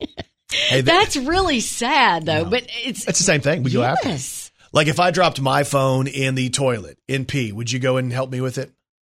Hey, 0.00 0.06
th- 0.70 0.84
That's 0.86 1.16
really 1.16 1.60
sad, 1.60 2.24
though. 2.24 2.44
No. 2.44 2.50
But 2.50 2.64
it's 2.84 3.06
it's 3.06 3.18
the 3.18 3.24
same 3.24 3.42
thing. 3.42 3.62
We 3.62 3.70
go 3.70 3.82
after. 3.82 4.16
Like 4.72 4.86
if 4.88 4.98
I 4.98 5.10
dropped 5.10 5.40
my 5.40 5.64
phone 5.64 6.06
in 6.06 6.34
the 6.34 6.48
toilet 6.50 6.98
in 7.08 7.24
pee, 7.26 7.52
would 7.52 7.70
you 7.70 7.78
go 7.78 7.96
and 7.98 8.12
help 8.12 8.30
me 8.30 8.40
with 8.40 8.58
it? 8.58 8.72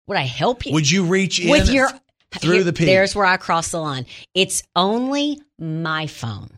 Would 0.08 0.18
I 0.18 0.24
help 0.24 0.66
you 0.66 0.74
Would 0.74 0.90
you 0.90 1.06
reach 1.06 1.40
in 1.40 1.50
with 1.50 1.70
your 1.70 1.90
through 2.36 2.54
here- 2.56 2.64
the 2.64 2.74
pee? 2.74 2.86
There's 2.86 3.16
where 3.16 3.26
I 3.26 3.38
cross 3.38 3.72
the 3.72 3.80
line. 3.80 4.06
It's 4.34 4.64
only 4.76 5.40
my 5.60 6.08
phone. 6.08 6.58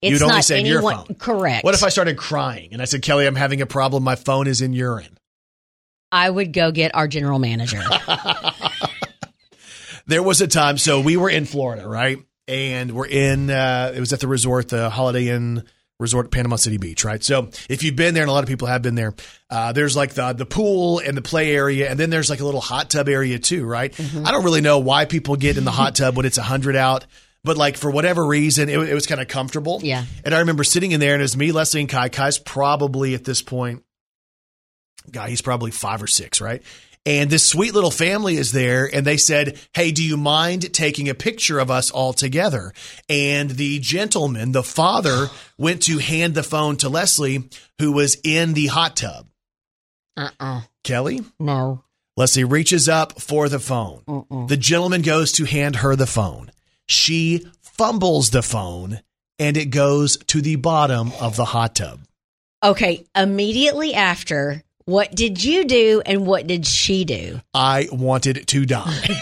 It's 0.00 0.12
You'd 0.12 0.22
only 0.22 0.34
not 0.36 0.44
save 0.44 0.66
your 0.66 0.78
anyone. 0.78 1.06
phone. 1.06 1.16
Correct. 1.16 1.64
What 1.64 1.74
if 1.74 1.82
I 1.84 1.88
started 1.88 2.16
crying 2.16 2.70
and 2.72 2.80
I 2.82 2.86
said, 2.86 3.02
Kelly, 3.02 3.26
I'm 3.26 3.36
having 3.36 3.60
a 3.60 3.66
problem. 3.66 4.02
My 4.02 4.16
phone 4.16 4.46
is 4.46 4.60
in 4.60 4.72
urine. 4.72 5.18
I 6.10 6.28
would 6.28 6.52
go 6.52 6.72
get 6.72 6.94
our 6.94 7.08
general 7.08 7.38
manager. 7.38 7.80
There 10.06 10.22
was 10.22 10.40
a 10.40 10.48
time, 10.48 10.78
so 10.78 11.00
we 11.00 11.16
were 11.16 11.30
in 11.30 11.44
Florida, 11.44 11.86
right? 11.86 12.18
And 12.48 12.90
we're 12.92 13.06
in, 13.06 13.50
uh, 13.50 13.92
it 13.94 14.00
was 14.00 14.12
at 14.12 14.18
the 14.18 14.26
resort, 14.26 14.68
the 14.68 14.90
Holiday 14.90 15.28
Inn 15.28 15.62
Resort, 16.02 16.26
at 16.26 16.32
Panama 16.32 16.56
City 16.56 16.76
Beach, 16.76 17.04
right? 17.04 17.22
So 17.22 17.48
if 17.68 17.82
you've 17.82 17.96
been 17.96 18.12
there, 18.14 18.22
and 18.22 18.30
a 18.30 18.32
lot 18.32 18.44
of 18.44 18.48
people 18.48 18.68
have 18.68 18.82
been 18.82 18.94
there, 18.94 19.14
uh, 19.48 19.72
there's 19.72 19.96
like 19.96 20.12
the 20.14 20.32
the 20.34 20.46
pool 20.46 20.98
and 20.98 21.16
the 21.16 21.22
play 21.22 21.54
area, 21.54 21.90
and 21.90 21.98
then 21.98 22.10
there's 22.10 22.28
like 22.28 22.40
a 22.40 22.44
little 22.44 22.60
hot 22.60 22.90
tub 22.90 23.08
area 23.08 23.38
too, 23.38 23.64
right? 23.64 23.98
I 24.24 24.30
don't 24.30 24.44
really 24.44 24.60
know 24.60 24.78
why 24.78 25.06
people 25.06 25.36
get 25.36 25.56
in 25.56 25.64
the 25.64 25.70
hot 25.70 25.94
tub 25.96 26.16
when 26.16 26.26
it's 26.26 26.38
100 26.38 26.76
out. 26.76 27.06
But 27.44 27.56
like 27.56 27.76
for 27.76 27.90
whatever 27.90 28.24
reason, 28.24 28.68
it, 28.68 28.78
it 28.78 28.94
was 28.94 29.06
kind 29.06 29.20
of 29.20 29.26
comfortable. 29.26 29.80
Yeah. 29.82 30.04
And 30.24 30.32
I 30.34 30.40
remember 30.40 30.62
sitting 30.62 30.92
in 30.92 31.00
there, 31.00 31.14
and 31.14 31.20
it 31.20 31.24
was 31.24 31.36
me, 31.36 31.50
Leslie, 31.50 31.80
and 31.80 31.88
Kai. 31.88 32.08
Kai's 32.08 32.38
probably 32.38 33.14
at 33.14 33.24
this 33.24 33.42
point, 33.42 33.82
guy, 35.10 35.28
he's 35.28 35.42
probably 35.42 35.72
five 35.72 36.02
or 36.02 36.06
six, 36.06 36.40
right? 36.40 36.62
And 37.04 37.30
this 37.30 37.44
sweet 37.44 37.74
little 37.74 37.90
family 37.90 38.36
is 38.36 38.52
there, 38.52 38.88
and 38.92 39.04
they 39.04 39.16
said, 39.16 39.58
Hey, 39.74 39.90
do 39.90 40.04
you 40.04 40.16
mind 40.16 40.72
taking 40.72 41.08
a 41.08 41.14
picture 41.14 41.58
of 41.58 41.68
us 41.70 41.90
all 41.90 42.12
together? 42.12 42.72
And 43.08 43.50
the 43.50 43.80
gentleman, 43.80 44.52
the 44.52 44.62
father, 44.62 45.26
went 45.58 45.82
to 45.84 45.98
hand 45.98 46.34
the 46.34 46.44
phone 46.44 46.76
to 46.78 46.88
Leslie, 46.88 47.48
who 47.80 47.90
was 47.92 48.16
in 48.22 48.54
the 48.54 48.68
hot 48.68 48.96
tub. 48.96 49.26
uh 50.16 50.30
uh 50.38 50.60
Kelly, 50.84 51.20
No. 51.40 51.82
Leslie 52.16 52.44
reaches 52.44 52.88
up 52.88 53.20
for 53.20 53.48
the 53.48 53.58
phone. 53.60 54.02
Mm-mm. 54.06 54.46
The 54.46 54.56
gentleman 54.56 55.02
goes 55.02 55.32
to 55.32 55.44
hand 55.44 55.76
her 55.76 55.96
the 55.96 56.06
phone. 56.06 56.50
She 56.86 57.46
fumbles 57.62 58.30
the 58.30 58.42
phone, 58.42 59.00
and 59.38 59.56
it 59.56 59.66
goes 59.66 60.18
to 60.28 60.40
the 60.42 60.56
bottom 60.56 61.10
of 61.20 61.36
the 61.36 61.46
hot 61.46 61.74
tub. 61.76 62.00
Okay. 62.62 63.06
Immediately 63.16 63.94
after, 63.94 64.62
what 64.84 65.14
did 65.14 65.42
you 65.42 65.64
do 65.64 66.02
and 66.04 66.26
what 66.26 66.46
did 66.46 66.66
she 66.66 67.04
do? 67.04 67.40
I 67.54 67.88
wanted 67.92 68.46
to 68.48 68.66
die. 68.66 69.08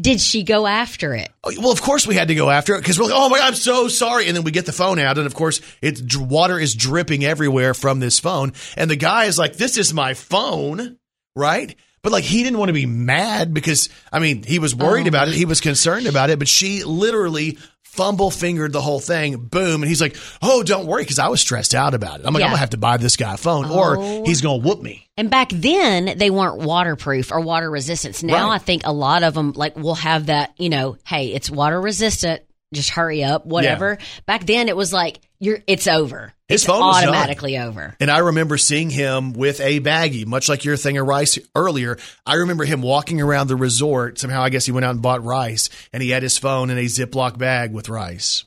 Did 0.00 0.20
she 0.22 0.42
go 0.42 0.66
after 0.66 1.14
it? 1.14 1.30
Well, 1.44 1.70
of 1.70 1.82
course 1.82 2.06
we 2.06 2.14
had 2.16 2.28
to 2.28 2.34
go 2.34 2.48
after 2.50 2.74
it 2.74 2.80
because 2.80 2.98
we're 2.98 3.04
like, 3.04 3.14
oh 3.14 3.28
my 3.28 3.38
God, 3.38 3.48
I'm 3.48 3.54
so 3.54 3.88
sorry. 3.88 4.26
And 4.26 4.34
then 4.34 4.42
we 4.42 4.50
get 4.50 4.64
the 4.66 4.72
phone 4.72 4.98
out, 4.98 5.18
and 5.18 5.26
of 5.26 5.34
course, 5.34 5.60
it's 5.82 6.16
water 6.16 6.58
is 6.58 6.74
dripping 6.74 7.24
everywhere 7.24 7.72
from 7.74 8.00
this 8.00 8.18
phone. 8.18 8.52
And 8.76 8.90
the 8.90 8.96
guy 8.96 9.26
is 9.26 9.38
like, 9.38 9.56
this 9.56 9.76
is 9.76 9.92
my 9.92 10.14
phone, 10.14 10.96
right? 11.36 11.76
But 12.02 12.10
like, 12.10 12.24
he 12.24 12.42
didn't 12.42 12.58
want 12.58 12.70
to 12.70 12.72
be 12.72 12.86
mad 12.86 13.52
because, 13.54 13.90
I 14.10 14.18
mean, 14.18 14.42
he 14.42 14.58
was 14.58 14.74
worried 14.74 15.04
Oh. 15.06 15.08
about 15.08 15.28
it. 15.28 15.34
He 15.34 15.44
was 15.44 15.60
concerned 15.60 16.06
about 16.06 16.30
it, 16.30 16.38
but 16.38 16.48
she 16.48 16.82
literally 16.82 17.58
fumble 17.92 18.30
fingered 18.30 18.72
the 18.72 18.80
whole 18.80 19.00
thing. 19.00 19.36
Boom. 19.36 19.82
And 19.82 19.88
he's 19.88 20.00
like, 20.00 20.16
oh, 20.40 20.62
don't 20.62 20.86
worry 20.86 21.02
because 21.02 21.18
I 21.18 21.28
was 21.28 21.40
stressed 21.40 21.74
out 21.74 21.92
about 21.94 22.20
it. 22.20 22.26
I'm 22.26 22.32
like, 22.32 22.40
Yeah. 22.40 22.46
I'm 22.46 22.50
going 22.50 22.56
to 22.56 22.60
have 22.60 22.70
to 22.70 22.78
buy 22.78 22.96
this 22.96 23.16
guy 23.16 23.34
a 23.34 23.36
phone 23.36 23.66
Oh. 23.68 23.78
or 23.78 24.24
he's 24.24 24.40
going 24.40 24.62
to 24.62 24.66
whoop 24.66 24.80
me. 24.80 25.06
And 25.18 25.28
back 25.30 25.50
then, 25.50 26.16
they 26.16 26.30
weren't 26.30 26.58
waterproof 26.62 27.30
or 27.32 27.40
water 27.40 27.70
resistant. 27.70 28.22
Now, 28.22 28.48
Right. 28.48 28.54
I 28.54 28.58
think 28.58 28.82
a 28.86 28.92
lot 28.92 29.22
of 29.22 29.34
them 29.34 29.52
like 29.52 29.76
will 29.76 29.94
have 29.96 30.26
that. 30.26 30.54
You 30.58 30.70
know, 30.70 30.96
hey, 31.06 31.28
it's 31.34 31.50
water 31.50 31.80
resistant. 31.80 32.42
Just 32.72 32.88
hurry 32.88 33.22
up, 33.22 33.44
whatever. 33.44 33.98
Back 34.24 34.46
then, 34.46 34.68
it 34.70 34.76
was 34.76 34.94
like 34.94 35.20
you're. 35.38 35.58
It's 35.66 35.86
over. 35.86 36.32
His 36.52 36.62
it's 36.62 36.66
phone 36.66 36.80
was 36.80 37.02
automatically 37.02 37.56
over. 37.56 37.96
And 37.98 38.10
I 38.10 38.18
remember 38.18 38.58
seeing 38.58 38.90
him 38.90 39.32
with 39.32 39.60
a 39.60 39.80
baggie, 39.80 40.26
much 40.26 40.48
like 40.50 40.64
your 40.64 40.76
thing 40.76 40.98
of 40.98 41.06
rice 41.06 41.38
earlier. 41.56 41.96
I 42.26 42.34
remember 42.34 42.64
him 42.64 42.82
walking 42.82 43.22
around 43.22 43.46
the 43.48 43.56
resort. 43.56 44.18
Somehow, 44.18 44.42
I 44.42 44.50
guess 44.50 44.66
he 44.66 44.72
went 44.72 44.84
out 44.84 44.90
and 44.90 45.00
bought 45.00 45.24
rice, 45.24 45.70
and 45.92 46.02
he 46.02 46.10
had 46.10 46.22
his 46.22 46.36
phone 46.36 46.68
in 46.68 46.76
a 46.76 46.84
Ziploc 46.84 47.38
bag 47.38 47.72
with 47.72 47.88
rice. 47.88 48.44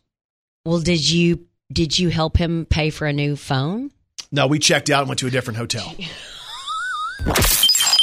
Well, 0.65 0.79
did 0.79 1.09
you 1.09 1.47
did 1.71 1.97
you 1.97 2.09
help 2.09 2.37
him 2.37 2.67
pay 2.69 2.91
for 2.91 3.07
a 3.07 3.13
new 3.13 3.35
phone? 3.35 3.89
No, 4.31 4.45
we 4.45 4.59
checked 4.59 4.91
out 4.91 4.99
and 4.99 5.09
went 5.09 5.19
to 5.19 5.27
a 5.27 5.31
different 5.31 5.57
hotel. 5.57 5.95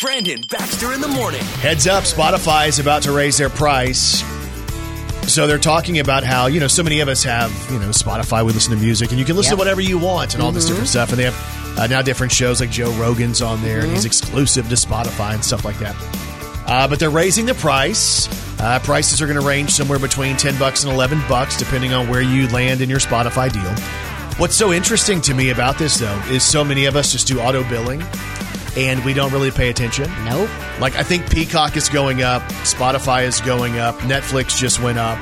Brandon 0.02 0.42
Baxter 0.50 0.92
in 0.92 1.00
the 1.00 1.08
morning. 1.08 1.44
Heads 1.60 1.86
up, 1.86 2.02
Spotify 2.02 2.66
is 2.66 2.80
about 2.80 3.04
to 3.04 3.12
raise 3.12 3.38
their 3.38 3.50
price. 3.50 4.24
So 5.32 5.46
they're 5.46 5.56
talking 5.56 5.98
about 5.98 6.24
how, 6.24 6.44
you 6.44 6.60
know, 6.60 6.66
so 6.66 6.82
many 6.82 7.00
of 7.00 7.08
us 7.08 7.22
have, 7.24 7.50
you 7.70 7.78
know, 7.78 7.88
Spotify, 7.88 8.44
we 8.44 8.52
listen 8.52 8.70
to 8.76 8.78
music, 8.78 9.12
and 9.12 9.18
you 9.18 9.24
can 9.24 9.34
listen 9.34 9.52
Yep. 9.52 9.56
to 9.56 9.58
whatever 9.60 9.80
you 9.80 9.96
want 9.96 10.34
and 10.34 10.42
all 10.42 10.52
this 10.52 10.66
different 10.66 10.88
stuff. 10.90 11.08
And 11.08 11.18
they 11.18 11.24
have 11.24 11.78
uh, 11.78 11.86
now 11.86 12.02
different 12.02 12.34
shows 12.34 12.60
like 12.60 12.70
Joe 12.70 12.90
Rogan's 13.00 13.40
on 13.40 13.62
there, 13.62 13.80
and 13.80 13.90
he's 13.90 14.04
exclusive 14.04 14.68
to 14.68 14.74
Spotify 14.74 15.32
and 15.32 15.42
stuff 15.42 15.64
like 15.64 15.78
that. 15.78 15.96
Uh, 16.66 16.86
but 16.86 16.98
they're 16.98 17.08
raising 17.08 17.46
the 17.46 17.54
price. 17.54 18.28
Uh, 18.60 18.78
prices 18.80 19.22
are 19.22 19.26
going 19.26 19.40
to 19.40 19.46
range 19.46 19.70
somewhere 19.70 19.98
between 19.98 20.36
10 20.36 20.58
bucks 20.58 20.84
and 20.84 20.92
11 20.92 21.22
bucks, 21.30 21.56
depending 21.56 21.94
on 21.94 22.10
where 22.10 22.20
you 22.20 22.46
land 22.48 22.82
in 22.82 22.90
your 22.90 23.00
Spotify 23.00 23.50
deal. 23.50 23.72
What's 24.38 24.54
so 24.54 24.70
interesting 24.70 25.22
to 25.22 25.32
me 25.32 25.48
about 25.48 25.78
this, 25.78 25.96
though, 25.96 26.20
is 26.28 26.42
so 26.42 26.62
many 26.62 26.84
of 26.84 26.94
us 26.94 27.10
just 27.10 27.26
do 27.26 27.40
auto 27.40 27.66
billing 27.70 28.02
and 28.76 29.04
we 29.04 29.12
don't 29.14 29.32
really 29.32 29.50
pay 29.50 29.68
attention. 29.70 30.10
Nope. 30.24 30.48
Like 30.80 30.96
I 30.96 31.02
think 31.02 31.30
Peacock 31.30 31.76
is 31.76 31.88
going 31.88 32.22
up, 32.22 32.42
Spotify 32.64 33.24
is 33.24 33.40
going 33.40 33.78
up, 33.78 33.96
Netflix 33.98 34.56
just 34.58 34.80
went 34.80 34.98
up. 34.98 35.18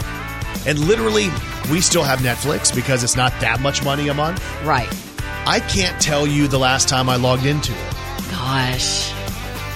And 0.67 0.79
literally 0.79 1.29
we 1.71 1.81
still 1.81 2.03
have 2.03 2.21
Netflix 2.21 2.75
because 2.75 3.03
it's 3.05 3.17
not 3.17 3.33
that 3.41 3.61
much 3.61 3.85
money 3.85 4.09
a 4.09 4.15
month. 4.15 4.43
Right. 4.65 4.89
I 5.47 5.61
can't 5.61 6.01
tell 6.01 6.27
you 6.27 6.49
the 6.49 6.59
last 6.59 6.89
time 6.89 7.09
I 7.09 7.17
logged 7.17 7.47
into 7.47 7.73
it. 7.73 7.95
Gosh. 8.31 9.13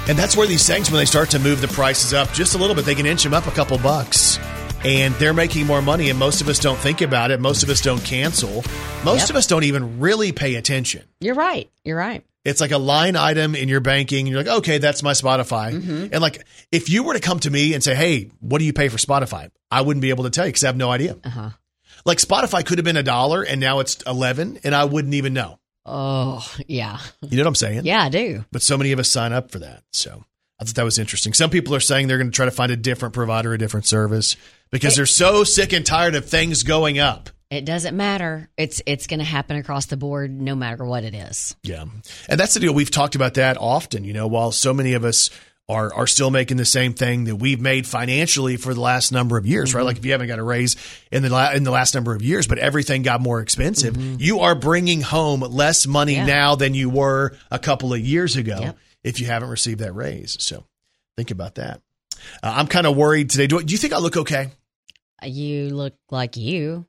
And 0.08 0.18
that's 0.18 0.36
where 0.36 0.46
these 0.46 0.66
things 0.66 0.90
when 0.90 0.98
they 0.98 1.06
start 1.06 1.30
to 1.30 1.38
move 1.38 1.60
the 1.62 1.68
prices 1.68 2.12
up 2.12 2.30
just 2.32 2.54
a 2.54 2.58
little 2.58 2.76
bit, 2.76 2.84
they 2.84 2.94
can 2.94 3.06
inch 3.06 3.22
them 3.22 3.32
up 3.32 3.46
a 3.46 3.50
couple 3.50 3.78
bucks. 3.78 4.38
And 4.84 5.14
they're 5.14 5.32
making 5.32 5.66
more 5.66 5.80
money 5.80 6.10
and 6.10 6.18
most 6.18 6.42
of 6.42 6.48
us 6.48 6.58
don't 6.58 6.76
think 6.78 7.00
about 7.00 7.30
it. 7.30 7.40
Most 7.40 7.62
of 7.62 7.70
us 7.70 7.80
don't 7.80 8.04
cancel. 8.04 8.62
Most 9.02 9.22
Yep. 9.22 9.30
of 9.30 9.36
us 9.36 9.46
don't 9.46 9.64
even 9.64 9.98
really 10.00 10.32
pay 10.32 10.56
attention. 10.56 11.02
You're 11.20 11.34
right. 11.34 11.70
You're 11.84 11.96
right. 11.96 12.22
It's 12.44 12.60
like 12.60 12.72
a 12.72 12.78
line 12.78 13.16
item 13.16 13.54
in 13.54 13.68
your 13.68 13.80
banking. 13.80 14.26
You're 14.26 14.42
like, 14.42 14.58
okay, 14.58 14.78
that's 14.78 15.02
my 15.02 15.12
Spotify. 15.12 15.72
And 16.12 16.20
like, 16.20 16.46
if 16.70 16.90
you 16.90 17.02
were 17.02 17.14
to 17.14 17.20
come 17.20 17.40
to 17.40 17.50
me 17.50 17.72
and 17.72 17.82
say, 17.82 17.94
hey, 17.94 18.30
what 18.40 18.58
do 18.58 18.64
you 18.64 18.72
pay 18.72 18.88
for 18.88 18.98
Spotify? 18.98 19.50
I 19.70 19.80
wouldn't 19.80 20.02
be 20.02 20.10
able 20.10 20.24
to 20.24 20.30
tell 20.30 20.44
you 20.44 20.50
because 20.50 20.64
I 20.64 20.68
have 20.68 20.76
no 20.76 20.90
idea. 20.90 21.16
Uh-huh. 21.24 21.50
Like, 22.04 22.18
Spotify 22.18 22.64
could 22.64 22.76
have 22.76 22.84
been 22.84 22.98
a 22.98 23.02
dollar 23.02 23.42
and 23.42 23.60
now 23.60 23.80
it's 23.80 24.02
11 24.06 24.60
and 24.62 24.74
I 24.74 24.84
wouldn't 24.84 25.14
even 25.14 25.32
know. 25.32 25.58
Oh, 25.86 26.46
yeah. 26.66 26.98
You 27.22 27.36
know 27.38 27.44
what 27.44 27.48
I'm 27.48 27.54
saying? 27.54 27.86
Yeah, 27.86 28.02
I 28.02 28.08
do. 28.10 28.44
But 28.52 28.62
so 28.62 28.76
many 28.76 28.92
of 28.92 28.98
us 28.98 29.08
sign 29.08 29.32
up 29.32 29.50
for 29.50 29.60
that. 29.60 29.82
So 29.92 30.24
I 30.58 30.64
thought 30.64 30.74
that 30.74 30.84
was 30.84 30.98
interesting. 30.98 31.32
Some 31.32 31.50
people 31.50 31.74
are 31.74 31.80
saying 31.80 32.08
they're 32.08 32.18
going 32.18 32.30
to 32.30 32.36
try 32.36 32.44
to 32.44 32.50
find 32.50 32.70
a 32.70 32.76
different 32.76 33.14
provider, 33.14 33.54
a 33.54 33.58
different 33.58 33.86
service 33.86 34.36
because 34.70 34.96
they're 34.96 35.06
so 35.06 35.44
sick 35.44 35.72
and 35.72 35.84
tired 35.84 36.14
of 36.14 36.26
things 36.26 36.62
going 36.62 36.98
up. 36.98 37.30
It 37.54 37.64
doesn't 37.64 37.96
matter. 37.96 38.48
It's 38.56 38.82
it's 38.86 39.06
going 39.06 39.20
to 39.20 39.24
happen 39.24 39.56
across 39.56 39.86
the 39.86 39.96
board 39.96 40.30
no 40.30 40.54
matter 40.54 40.84
what 40.84 41.04
it 41.04 41.14
is. 41.14 41.54
Yeah. 41.62 41.84
And 42.28 42.40
that's 42.40 42.54
the 42.54 42.60
deal. 42.60 42.74
We've 42.74 42.90
talked 42.90 43.14
about 43.14 43.34
that 43.34 43.56
often, 43.58 44.04
you 44.04 44.12
know, 44.12 44.26
while 44.26 44.50
so 44.52 44.74
many 44.74 44.94
of 44.94 45.04
us 45.04 45.30
are, 45.68 45.94
are 45.94 46.06
still 46.06 46.30
making 46.30 46.56
the 46.58 46.64
same 46.66 46.92
thing 46.92 47.24
that 47.24 47.36
we've 47.36 47.60
made 47.60 47.86
financially 47.86 48.56
for 48.58 48.74
the 48.74 48.80
last 48.80 49.12
number 49.12 49.38
of 49.38 49.46
years, 49.46 49.72
right? 49.74 49.82
Like 49.84 49.96
if 49.96 50.04
you 50.04 50.12
haven't 50.12 50.26
got 50.28 50.38
a 50.38 50.42
raise 50.42 50.76
in 51.10 51.22
the, 51.22 51.30
la- 51.30 51.52
in 51.52 51.62
the 51.64 51.70
last 51.70 51.94
number 51.94 52.14
of 52.14 52.20
years, 52.22 52.46
but 52.46 52.58
everything 52.58 53.00
got 53.02 53.22
more 53.22 53.40
expensive, 53.40 53.96
you 54.20 54.40
are 54.40 54.54
bringing 54.54 55.00
home 55.00 55.40
less 55.40 55.86
money 55.86 56.16
Yeah. 56.16 56.26
now 56.26 56.54
than 56.56 56.74
you 56.74 56.90
were 56.90 57.34
a 57.50 57.58
couple 57.58 57.94
of 57.94 58.00
years 58.00 58.36
ago 58.36 58.58
Yep. 58.60 58.78
if 59.04 59.20
you 59.20 59.26
haven't 59.26 59.48
received 59.48 59.78
that 59.80 59.94
raise. 59.94 60.36
So 60.42 60.64
think 61.16 61.30
about 61.30 61.54
that. 61.54 61.80
Uh, 62.42 62.52
I'm 62.56 62.66
kind 62.66 62.86
of 62.86 62.94
worried 62.94 63.30
today. 63.30 63.46
Do, 63.46 63.62
do 63.62 63.72
you 63.72 63.78
think 63.78 63.92
I 63.94 63.98
look 63.98 64.16
okay? 64.18 64.50
You 65.22 65.70
look 65.70 65.94
like 66.10 66.36
you. 66.36 66.84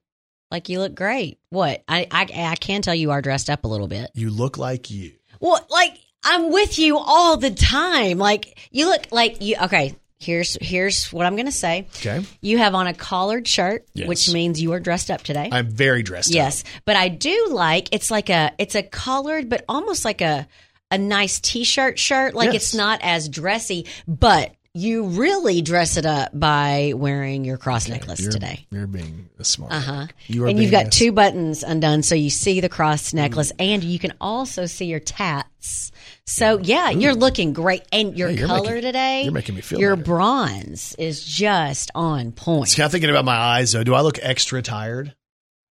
Like 0.55 0.69
you 0.69 0.79
look 0.79 0.95
great. 0.95 1.37
What? 1.49 1.83
I 1.85 2.07
I 2.09 2.27
I 2.51 2.55
can 2.55 2.81
tell 2.81 2.95
you 2.95 3.11
are 3.11 3.21
dressed 3.21 3.49
up 3.49 3.65
a 3.65 3.67
little 3.67 3.89
bit. 3.89 4.09
You 4.13 4.29
look 4.29 4.57
like 4.57 4.89
you. 4.89 5.11
Well, 5.41 5.59
like 5.69 5.97
I'm 6.23 6.49
with 6.49 6.79
you 6.79 6.97
all 6.97 7.35
the 7.35 7.51
time. 7.51 8.17
Like 8.19 8.57
you 8.71 8.87
look 8.87 9.07
like 9.11 9.41
you 9.41 9.57
okay, 9.63 9.95
here's 10.17 10.57
here's 10.61 11.11
what 11.11 11.25
I'm 11.25 11.35
going 11.35 11.45
to 11.47 11.51
say. 11.51 11.87
Okay. 11.97 12.25
You 12.39 12.57
have 12.59 12.73
on 12.73 12.87
a 12.87 12.93
collared 12.93 13.49
shirt, 13.49 13.85
Yes. 13.93 14.07
which 14.07 14.31
means 14.31 14.61
you 14.61 14.71
are 14.71 14.79
dressed 14.79 15.11
up 15.11 15.23
today. 15.23 15.49
I'm 15.51 15.67
very 15.69 16.03
dressed 16.03 16.31
up. 16.31 16.35
Yes, 16.35 16.63
but 16.85 16.95
I 16.95 17.09
do 17.09 17.47
like 17.51 17.89
it's 17.91 18.09
like 18.09 18.29
a 18.29 18.53
it's 18.57 18.75
a 18.75 18.81
collared, 18.83 19.49
but 19.49 19.65
almost 19.67 20.05
like 20.05 20.21
a 20.21 20.47
a 20.89 20.97
nice 20.97 21.41
t-shirt 21.41 21.99
shirt. 21.99 22.33
Like 22.33 22.53
Yes. 22.53 22.55
it's 22.55 22.73
not 22.73 23.01
as 23.03 23.27
dressy, 23.27 23.87
but 24.07 24.54
you 24.75 25.05
really 25.05 25.61
dress 25.61 25.95
it 25.97 26.05
up 26.05 26.37
by 26.37 26.93
wearing 26.95 27.45
your 27.45 27.57
cross 27.57 27.87
necklace 27.87 28.19
You're, 28.19 28.31
today. 28.31 28.67
You're 28.71 28.87
being 28.87 29.29
smart. 29.41 29.71
Uh 29.71 29.79
huh. 29.79 30.07
You 30.27 30.45
And 30.47 30.59
you've 30.61 30.71
got 30.71 30.91
two 30.91 31.11
buttons 31.13 31.63
undone, 31.63 32.03
so 32.03 32.13
you 32.13 32.29
see 32.29 32.59
the 32.59 32.69
cross 32.69 33.13
necklace, 33.13 33.51
and 33.57 33.83
you 33.83 33.97
can 33.99 34.13
also 34.19 34.65
see 34.65 34.85
your 34.85 34.99
tats. 34.99 35.91
So 36.27 36.59
yeah, 36.59 36.89
you're 36.89 37.15
looking 37.15 37.53
great, 37.53 37.83
and 37.91 38.17
your 38.17 38.29
Hey, 38.29 38.45
color 38.45 38.61
making- 38.75 38.81
today. 38.81 39.23
you're 39.23 39.31
making 39.31 39.55
me 39.55 39.61
feel 39.61 39.79
your 39.79 39.95
better. 39.95 40.05
bronze 40.05 40.93
is 40.99 41.23
just 41.23 41.89
on 41.95 42.31
point. 42.33 42.75
Kind 42.75 42.85
of 42.85 42.91
thinking 42.91 43.09
about 43.09 43.25
my 43.25 43.35
eyes 43.37 43.71
though. 43.71 43.83
Do 43.83 43.93
I 43.95 44.01
look 44.01 44.19
extra 44.21 44.61
tired? 44.61 45.15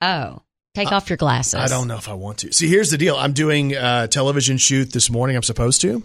Oh, 0.02 0.42
take 0.76 0.92
off 0.92 1.10
your 1.10 1.18
glasses. 1.18 1.56
I 1.56 1.68
don't 1.68 1.88
know 1.88 1.98
if 1.98 2.08
I 2.08 2.14
want 2.14 2.40
to. 2.40 2.54
See, 2.54 2.68
here's 2.68 2.90
the 2.90 2.98
deal. 2.98 3.16
I'm 3.16 3.34
doing 3.34 3.74
a 3.76 4.08
television 4.08 4.58
shoot 4.58 4.92
this 4.94 5.10
morning. 5.10 5.36
I'm 5.36 5.44
supposed 5.44 5.82
to, 5.82 6.04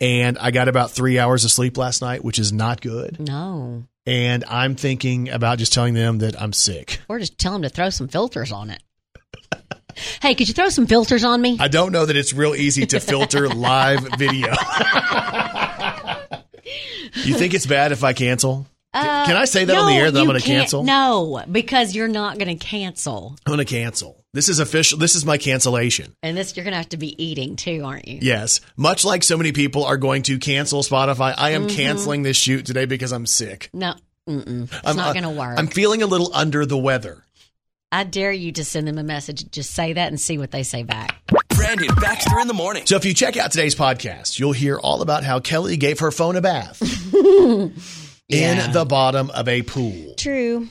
and 0.00 0.38
I 0.38 0.50
got 0.50 0.68
about 0.68 0.90
three 0.90 1.18
hours 1.18 1.44
of 1.44 1.50
sleep 1.50 1.76
last 1.76 2.02
night, 2.02 2.24
which 2.24 2.38
is 2.38 2.52
not 2.52 2.80
good. 2.80 3.18
No, 3.20 3.84
And 4.06 4.44
I'm 4.46 4.74
thinking 4.76 5.28
about 5.30 5.58
just 5.58 5.72
telling 5.72 5.94
them 5.94 6.18
that 6.18 6.40
I'm 6.40 6.52
sick. 6.52 7.00
or 7.08 7.18
just 7.18 7.38
tell 7.38 7.52
them 7.52 7.62
to 7.62 7.68
throw 7.68 7.90
some 7.90 8.08
filters 8.08 8.52
on 8.52 8.70
it. 8.70 8.82
hey, 10.22 10.34
could 10.34 10.48
you 10.48 10.54
throw 10.54 10.68
some 10.68 10.86
filters 10.86 11.24
on 11.24 11.40
me? 11.40 11.56
I 11.58 11.68
don't 11.68 11.92
know 11.92 12.04
that 12.06 12.16
it's 12.16 12.32
real 12.34 12.54
easy 12.54 12.84
to 12.86 13.00
filter 13.00 13.48
live 13.54 14.06
video. 14.18 14.48
you 17.14 17.34
think 17.34 17.54
it's 17.54 17.66
bad 17.66 17.92
if 17.92 18.04
I 18.04 18.12
cancel? 18.12 18.66
Can- 19.02 19.26
Can 19.26 19.36
I 19.36 19.44
say 19.44 19.64
that 19.64 19.76
on 19.76 19.86
the 19.86 19.92
Uh, 19.92 19.96
air 20.04 20.10
that 20.10 20.20
I'm 20.20 20.26
going 20.26 20.38
to 20.40 20.44
cancel? 20.46 20.82
No, 20.84 21.42
because 21.50 21.94
you're 21.94 22.08
not 22.08 22.38
going 22.38 22.56
to 22.58 22.64
cancel. 22.64 23.36
I'm 23.46 23.52
going 23.52 23.64
to 23.64 23.70
cancel. 23.70 24.24
This 24.32 24.48
is 24.48 24.58
official. 24.58 24.98
This 24.98 25.14
is 25.14 25.24
my 25.24 25.38
cancellation. 25.38 26.14
And 26.22 26.36
this 26.36 26.56
you're 26.56 26.64
going 26.64 26.72
to 26.72 26.78
have 26.78 26.90
to 26.90 26.96
be 26.98 27.22
eating 27.22 27.56
too, 27.56 27.82
aren't 27.84 28.06
you? 28.06 28.18
Yes. 28.20 28.60
Much 28.76 29.04
like 29.04 29.22
so 29.24 29.36
many 29.38 29.52
people 29.52 29.84
are 29.84 29.96
going 29.96 30.22
to 30.24 30.38
cancel 30.38 30.82
Spotify, 30.82 31.34
I 31.36 31.50
am 31.50 31.66
Mm-hmm. 31.66 31.76
canceling 31.76 32.22
this 32.22 32.36
shoot 32.36 32.66
today 32.66 32.84
because 32.84 33.12
I'm 33.12 33.24
sick. 33.26 33.70
No, 33.72 33.94
mm-mm. 34.28 34.64
it's 34.64 34.80
I'm, 34.84 34.96
not 34.96 35.08
uh, 35.10 35.12
going 35.14 35.22
to 35.24 35.30
work. 35.40 35.58
I'm 35.58 35.68
feeling 35.68 36.02
a 36.02 36.06
little 36.06 36.30
under 36.34 36.66
the 36.66 36.76
weather. 36.78 37.22
I 37.92 38.04
dare 38.04 38.32
you 38.32 38.52
to 38.52 38.64
send 38.64 38.86
them 38.88 38.98
a 38.98 39.02
message. 39.04 39.50
Just 39.50 39.70
say 39.70 39.92
that 39.94 40.08
and 40.08 40.20
see 40.20 40.36
what 40.38 40.50
they 40.50 40.64
say 40.64 40.82
back. 40.82 41.16
Brandon 41.54 41.88
Baxter 42.00 42.38
in 42.40 42.48
the 42.48 42.52
morning. 42.52 42.84
So 42.84 42.96
if 42.96 43.04
you 43.06 43.14
check 43.14 43.36
out 43.38 43.52
today's 43.52 43.74
podcast, 43.76 44.38
you'll 44.38 44.52
hear 44.52 44.76
all 44.78 45.00
about 45.02 45.24
how 45.24 45.38
Kelly 45.40 45.76
gave 45.78 46.00
her 46.00 46.10
phone 46.10 46.36
a 46.36 46.40
bath 46.42 46.82
Yeah. 48.28 48.66
in 48.66 48.72
the 48.72 48.84
bottom 48.84 49.30
of 49.30 49.48
a 49.48 49.62
pool. 49.62 50.14
True. 50.16 50.68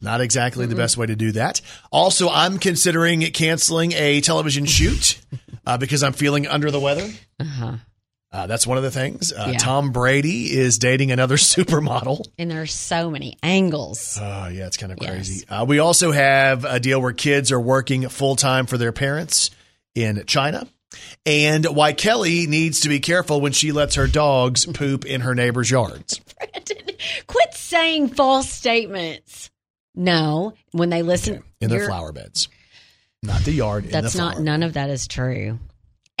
Not 0.00 0.20
exactly 0.20 0.66
the 0.66 0.76
best 0.76 0.96
way 0.96 1.06
to 1.06 1.16
do 1.16 1.32
that. 1.32 1.60
Also, 1.90 2.28
I'm 2.28 2.58
considering 2.58 3.20
canceling 3.32 3.92
a 3.92 4.20
television 4.20 4.64
shoot 4.66 5.18
uh, 5.66 5.76
because 5.78 6.02
I'm 6.02 6.12
feeling 6.12 6.46
under 6.46 6.70
the 6.70 6.78
weather. 6.80 7.10
Uh 7.40 7.44
huh. 7.44 8.46
that's 8.46 8.64
one 8.66 8.76
of 8.76 8.84
the 8.84 8.90
things. 8.92 9.32
Uh, 9.32 9.48
Yeah. 9.52 9.58
Tom 9.58 9.90
Brady 9.90 10.52
is 10.56 10.78
dating 10.78 11.10
another 11.10 11.36
supermodel. 11.38 12.26
And 12.38 12.48
there's 12.50 12.72
so 12.74 13.10
many 13.10 13.38
angles. 13.42 14.18
Oh, 14.20 14.48
yeah, 14.48 14.66
it's 14.68 14.76
kind 14.76 14.92
of 14.92 14.98
Yes. 15.00 15.10
crazy. 15.10 15.48
Uh, 15.48 15.64
we 15.64 15.80
also 15.80 16.12
have 16.12 16.64
a 16.64 16.78
deal 16.78 17.00
where 17.02 17.12
kids 17.12 17.50
are 17.50 17.60
working 17.60 18.08
full 18.08 18.36
time 18.36 18.66
for 18.66 18.78
their 18.78 18.92
parents 18.92 19.50
in 19.96 20.22
China. 20.26 20.68
And 21.26 21.64
why 21.66 21.92
Kelly 21.92 22.46
needs 22.46 22.80
to 22.80 22.88
be 22.88 23.00
careful 23.00 23.40
when 23.40 23.52
she 23.52 23.72
lets 23.72 23.96
her 23.96 24.06
dogs 24.06 24.64
poop 24.74 25.04
in 25.04 25.22
her 25.22 25.34
neighbor's 25.34 25.70
yards. 25.70 26.20
Quit 27.26 27.54
saying 27.54 28.08
false 28.08 28.50
statements. 28.50 29.50
No, 29.94 30.54
when 30.72 30.90
they 30.90 31.02
listen, 31.02 31.42
In 31.60 31.70
their 31.70 31.86
flower 31.86 32.12
beds. 32.12 32.48
Not 33.22 33.42
the 33.42 33.52
yard. 33.52 33.86
in 33.86 33.90
That's 33.90 34.12
the 34.12 34.18
not. 34.18 34.40
None 34.40 34.62
of 34.62 34.74
that 34.74 34.90
is 34.90 35.08
true. 35.08 35.58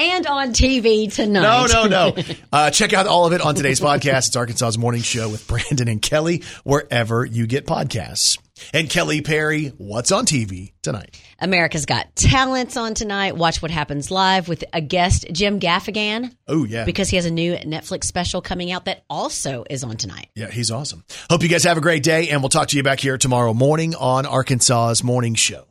And 0.00 0.26
on 0.26 0.50
TV 0.52 1.12
tonight. 1.12 1.68
No, 1.70 1.86
no, 1.86 2.12
no. 2.12 2.22
Uh, 2.52 2.70
check 2.70 2.92
out 2.92 3.06
all 3.06 3.26
of 3.26 3.32
it 3.32 3.40
on 3.40 3.54
today's 3.54 3.80
podcast. 3.80 4.28
It's 4.28 4.36
Arkansas's 4.36 4.78
Morning 4.78 5.02
Show 5.02 5.28
with 5.28 5.46
Brandon 5.46 5.88
and 5.88 6.00
Kelly, 6.00 6.42
wherever 6.64 7.24
you 7.24 7.46
get 7.46 7.66
podcasts. 7.66 8.38
And 8.72 8.90
Kelly 8.90 9.20
Perry, 9.22 9.68
what's 9.78 10.10
on 10.12 10.26
TV 10.26 10.72
tonight? 10.82 11.20
America's 11.40 11.86
Got 11.86 12.16
Talents 12.16 12.76
on 12.76 12.94
tonight. 12.94 13.36
Watch 13.36 13.62
what 13.62 13.70
happens 13.70 14.10
live 14.10 14.48
with 14.48 14.64
a 14.72 14.80
guest, 14.80 15.26
Jim 15.30 15.60
Gaffigan, 15.60 16.34
Oh, 16.48 16.64
yeah. 16.64 16.84
because 16.84 17.08
he 17.08 17.16
has 17.16 17.24
a 17.26 17.30
new 17.30 17.54
Netflix 17.54 18.04
special 18.04 18.42
coming 18.42 18.72
out 18.72 18.86
that 18.86 19.04
also 19.08 19.64
is 19.70 19.84
on 19.84 19.96
tonight. 19.96 20.28
yeah, 20.34 20.50
he's 20.50 20.70
awesome. 20.72 21.04
Hope 21.30 21.42
you 21.44 21.48
guys 21.48 21.62
have 21.64 21.76
a 21.78 21.80
great 21.80 22.02
day, 22.02 22.30
and 22.30 22.42
we'll 22.42 22.48
talk 22.48 22.68
to 22.68 22.76
you 22.76 22.82
back 22.82 22.98
here 22.98 23.16
tomorrow 23.18 23.54
morning 23.54 23.94
on 23.94 24.26
Arkansas's 24.26 25.04
Morning 25.04 25.34
Show. 25.36 25.67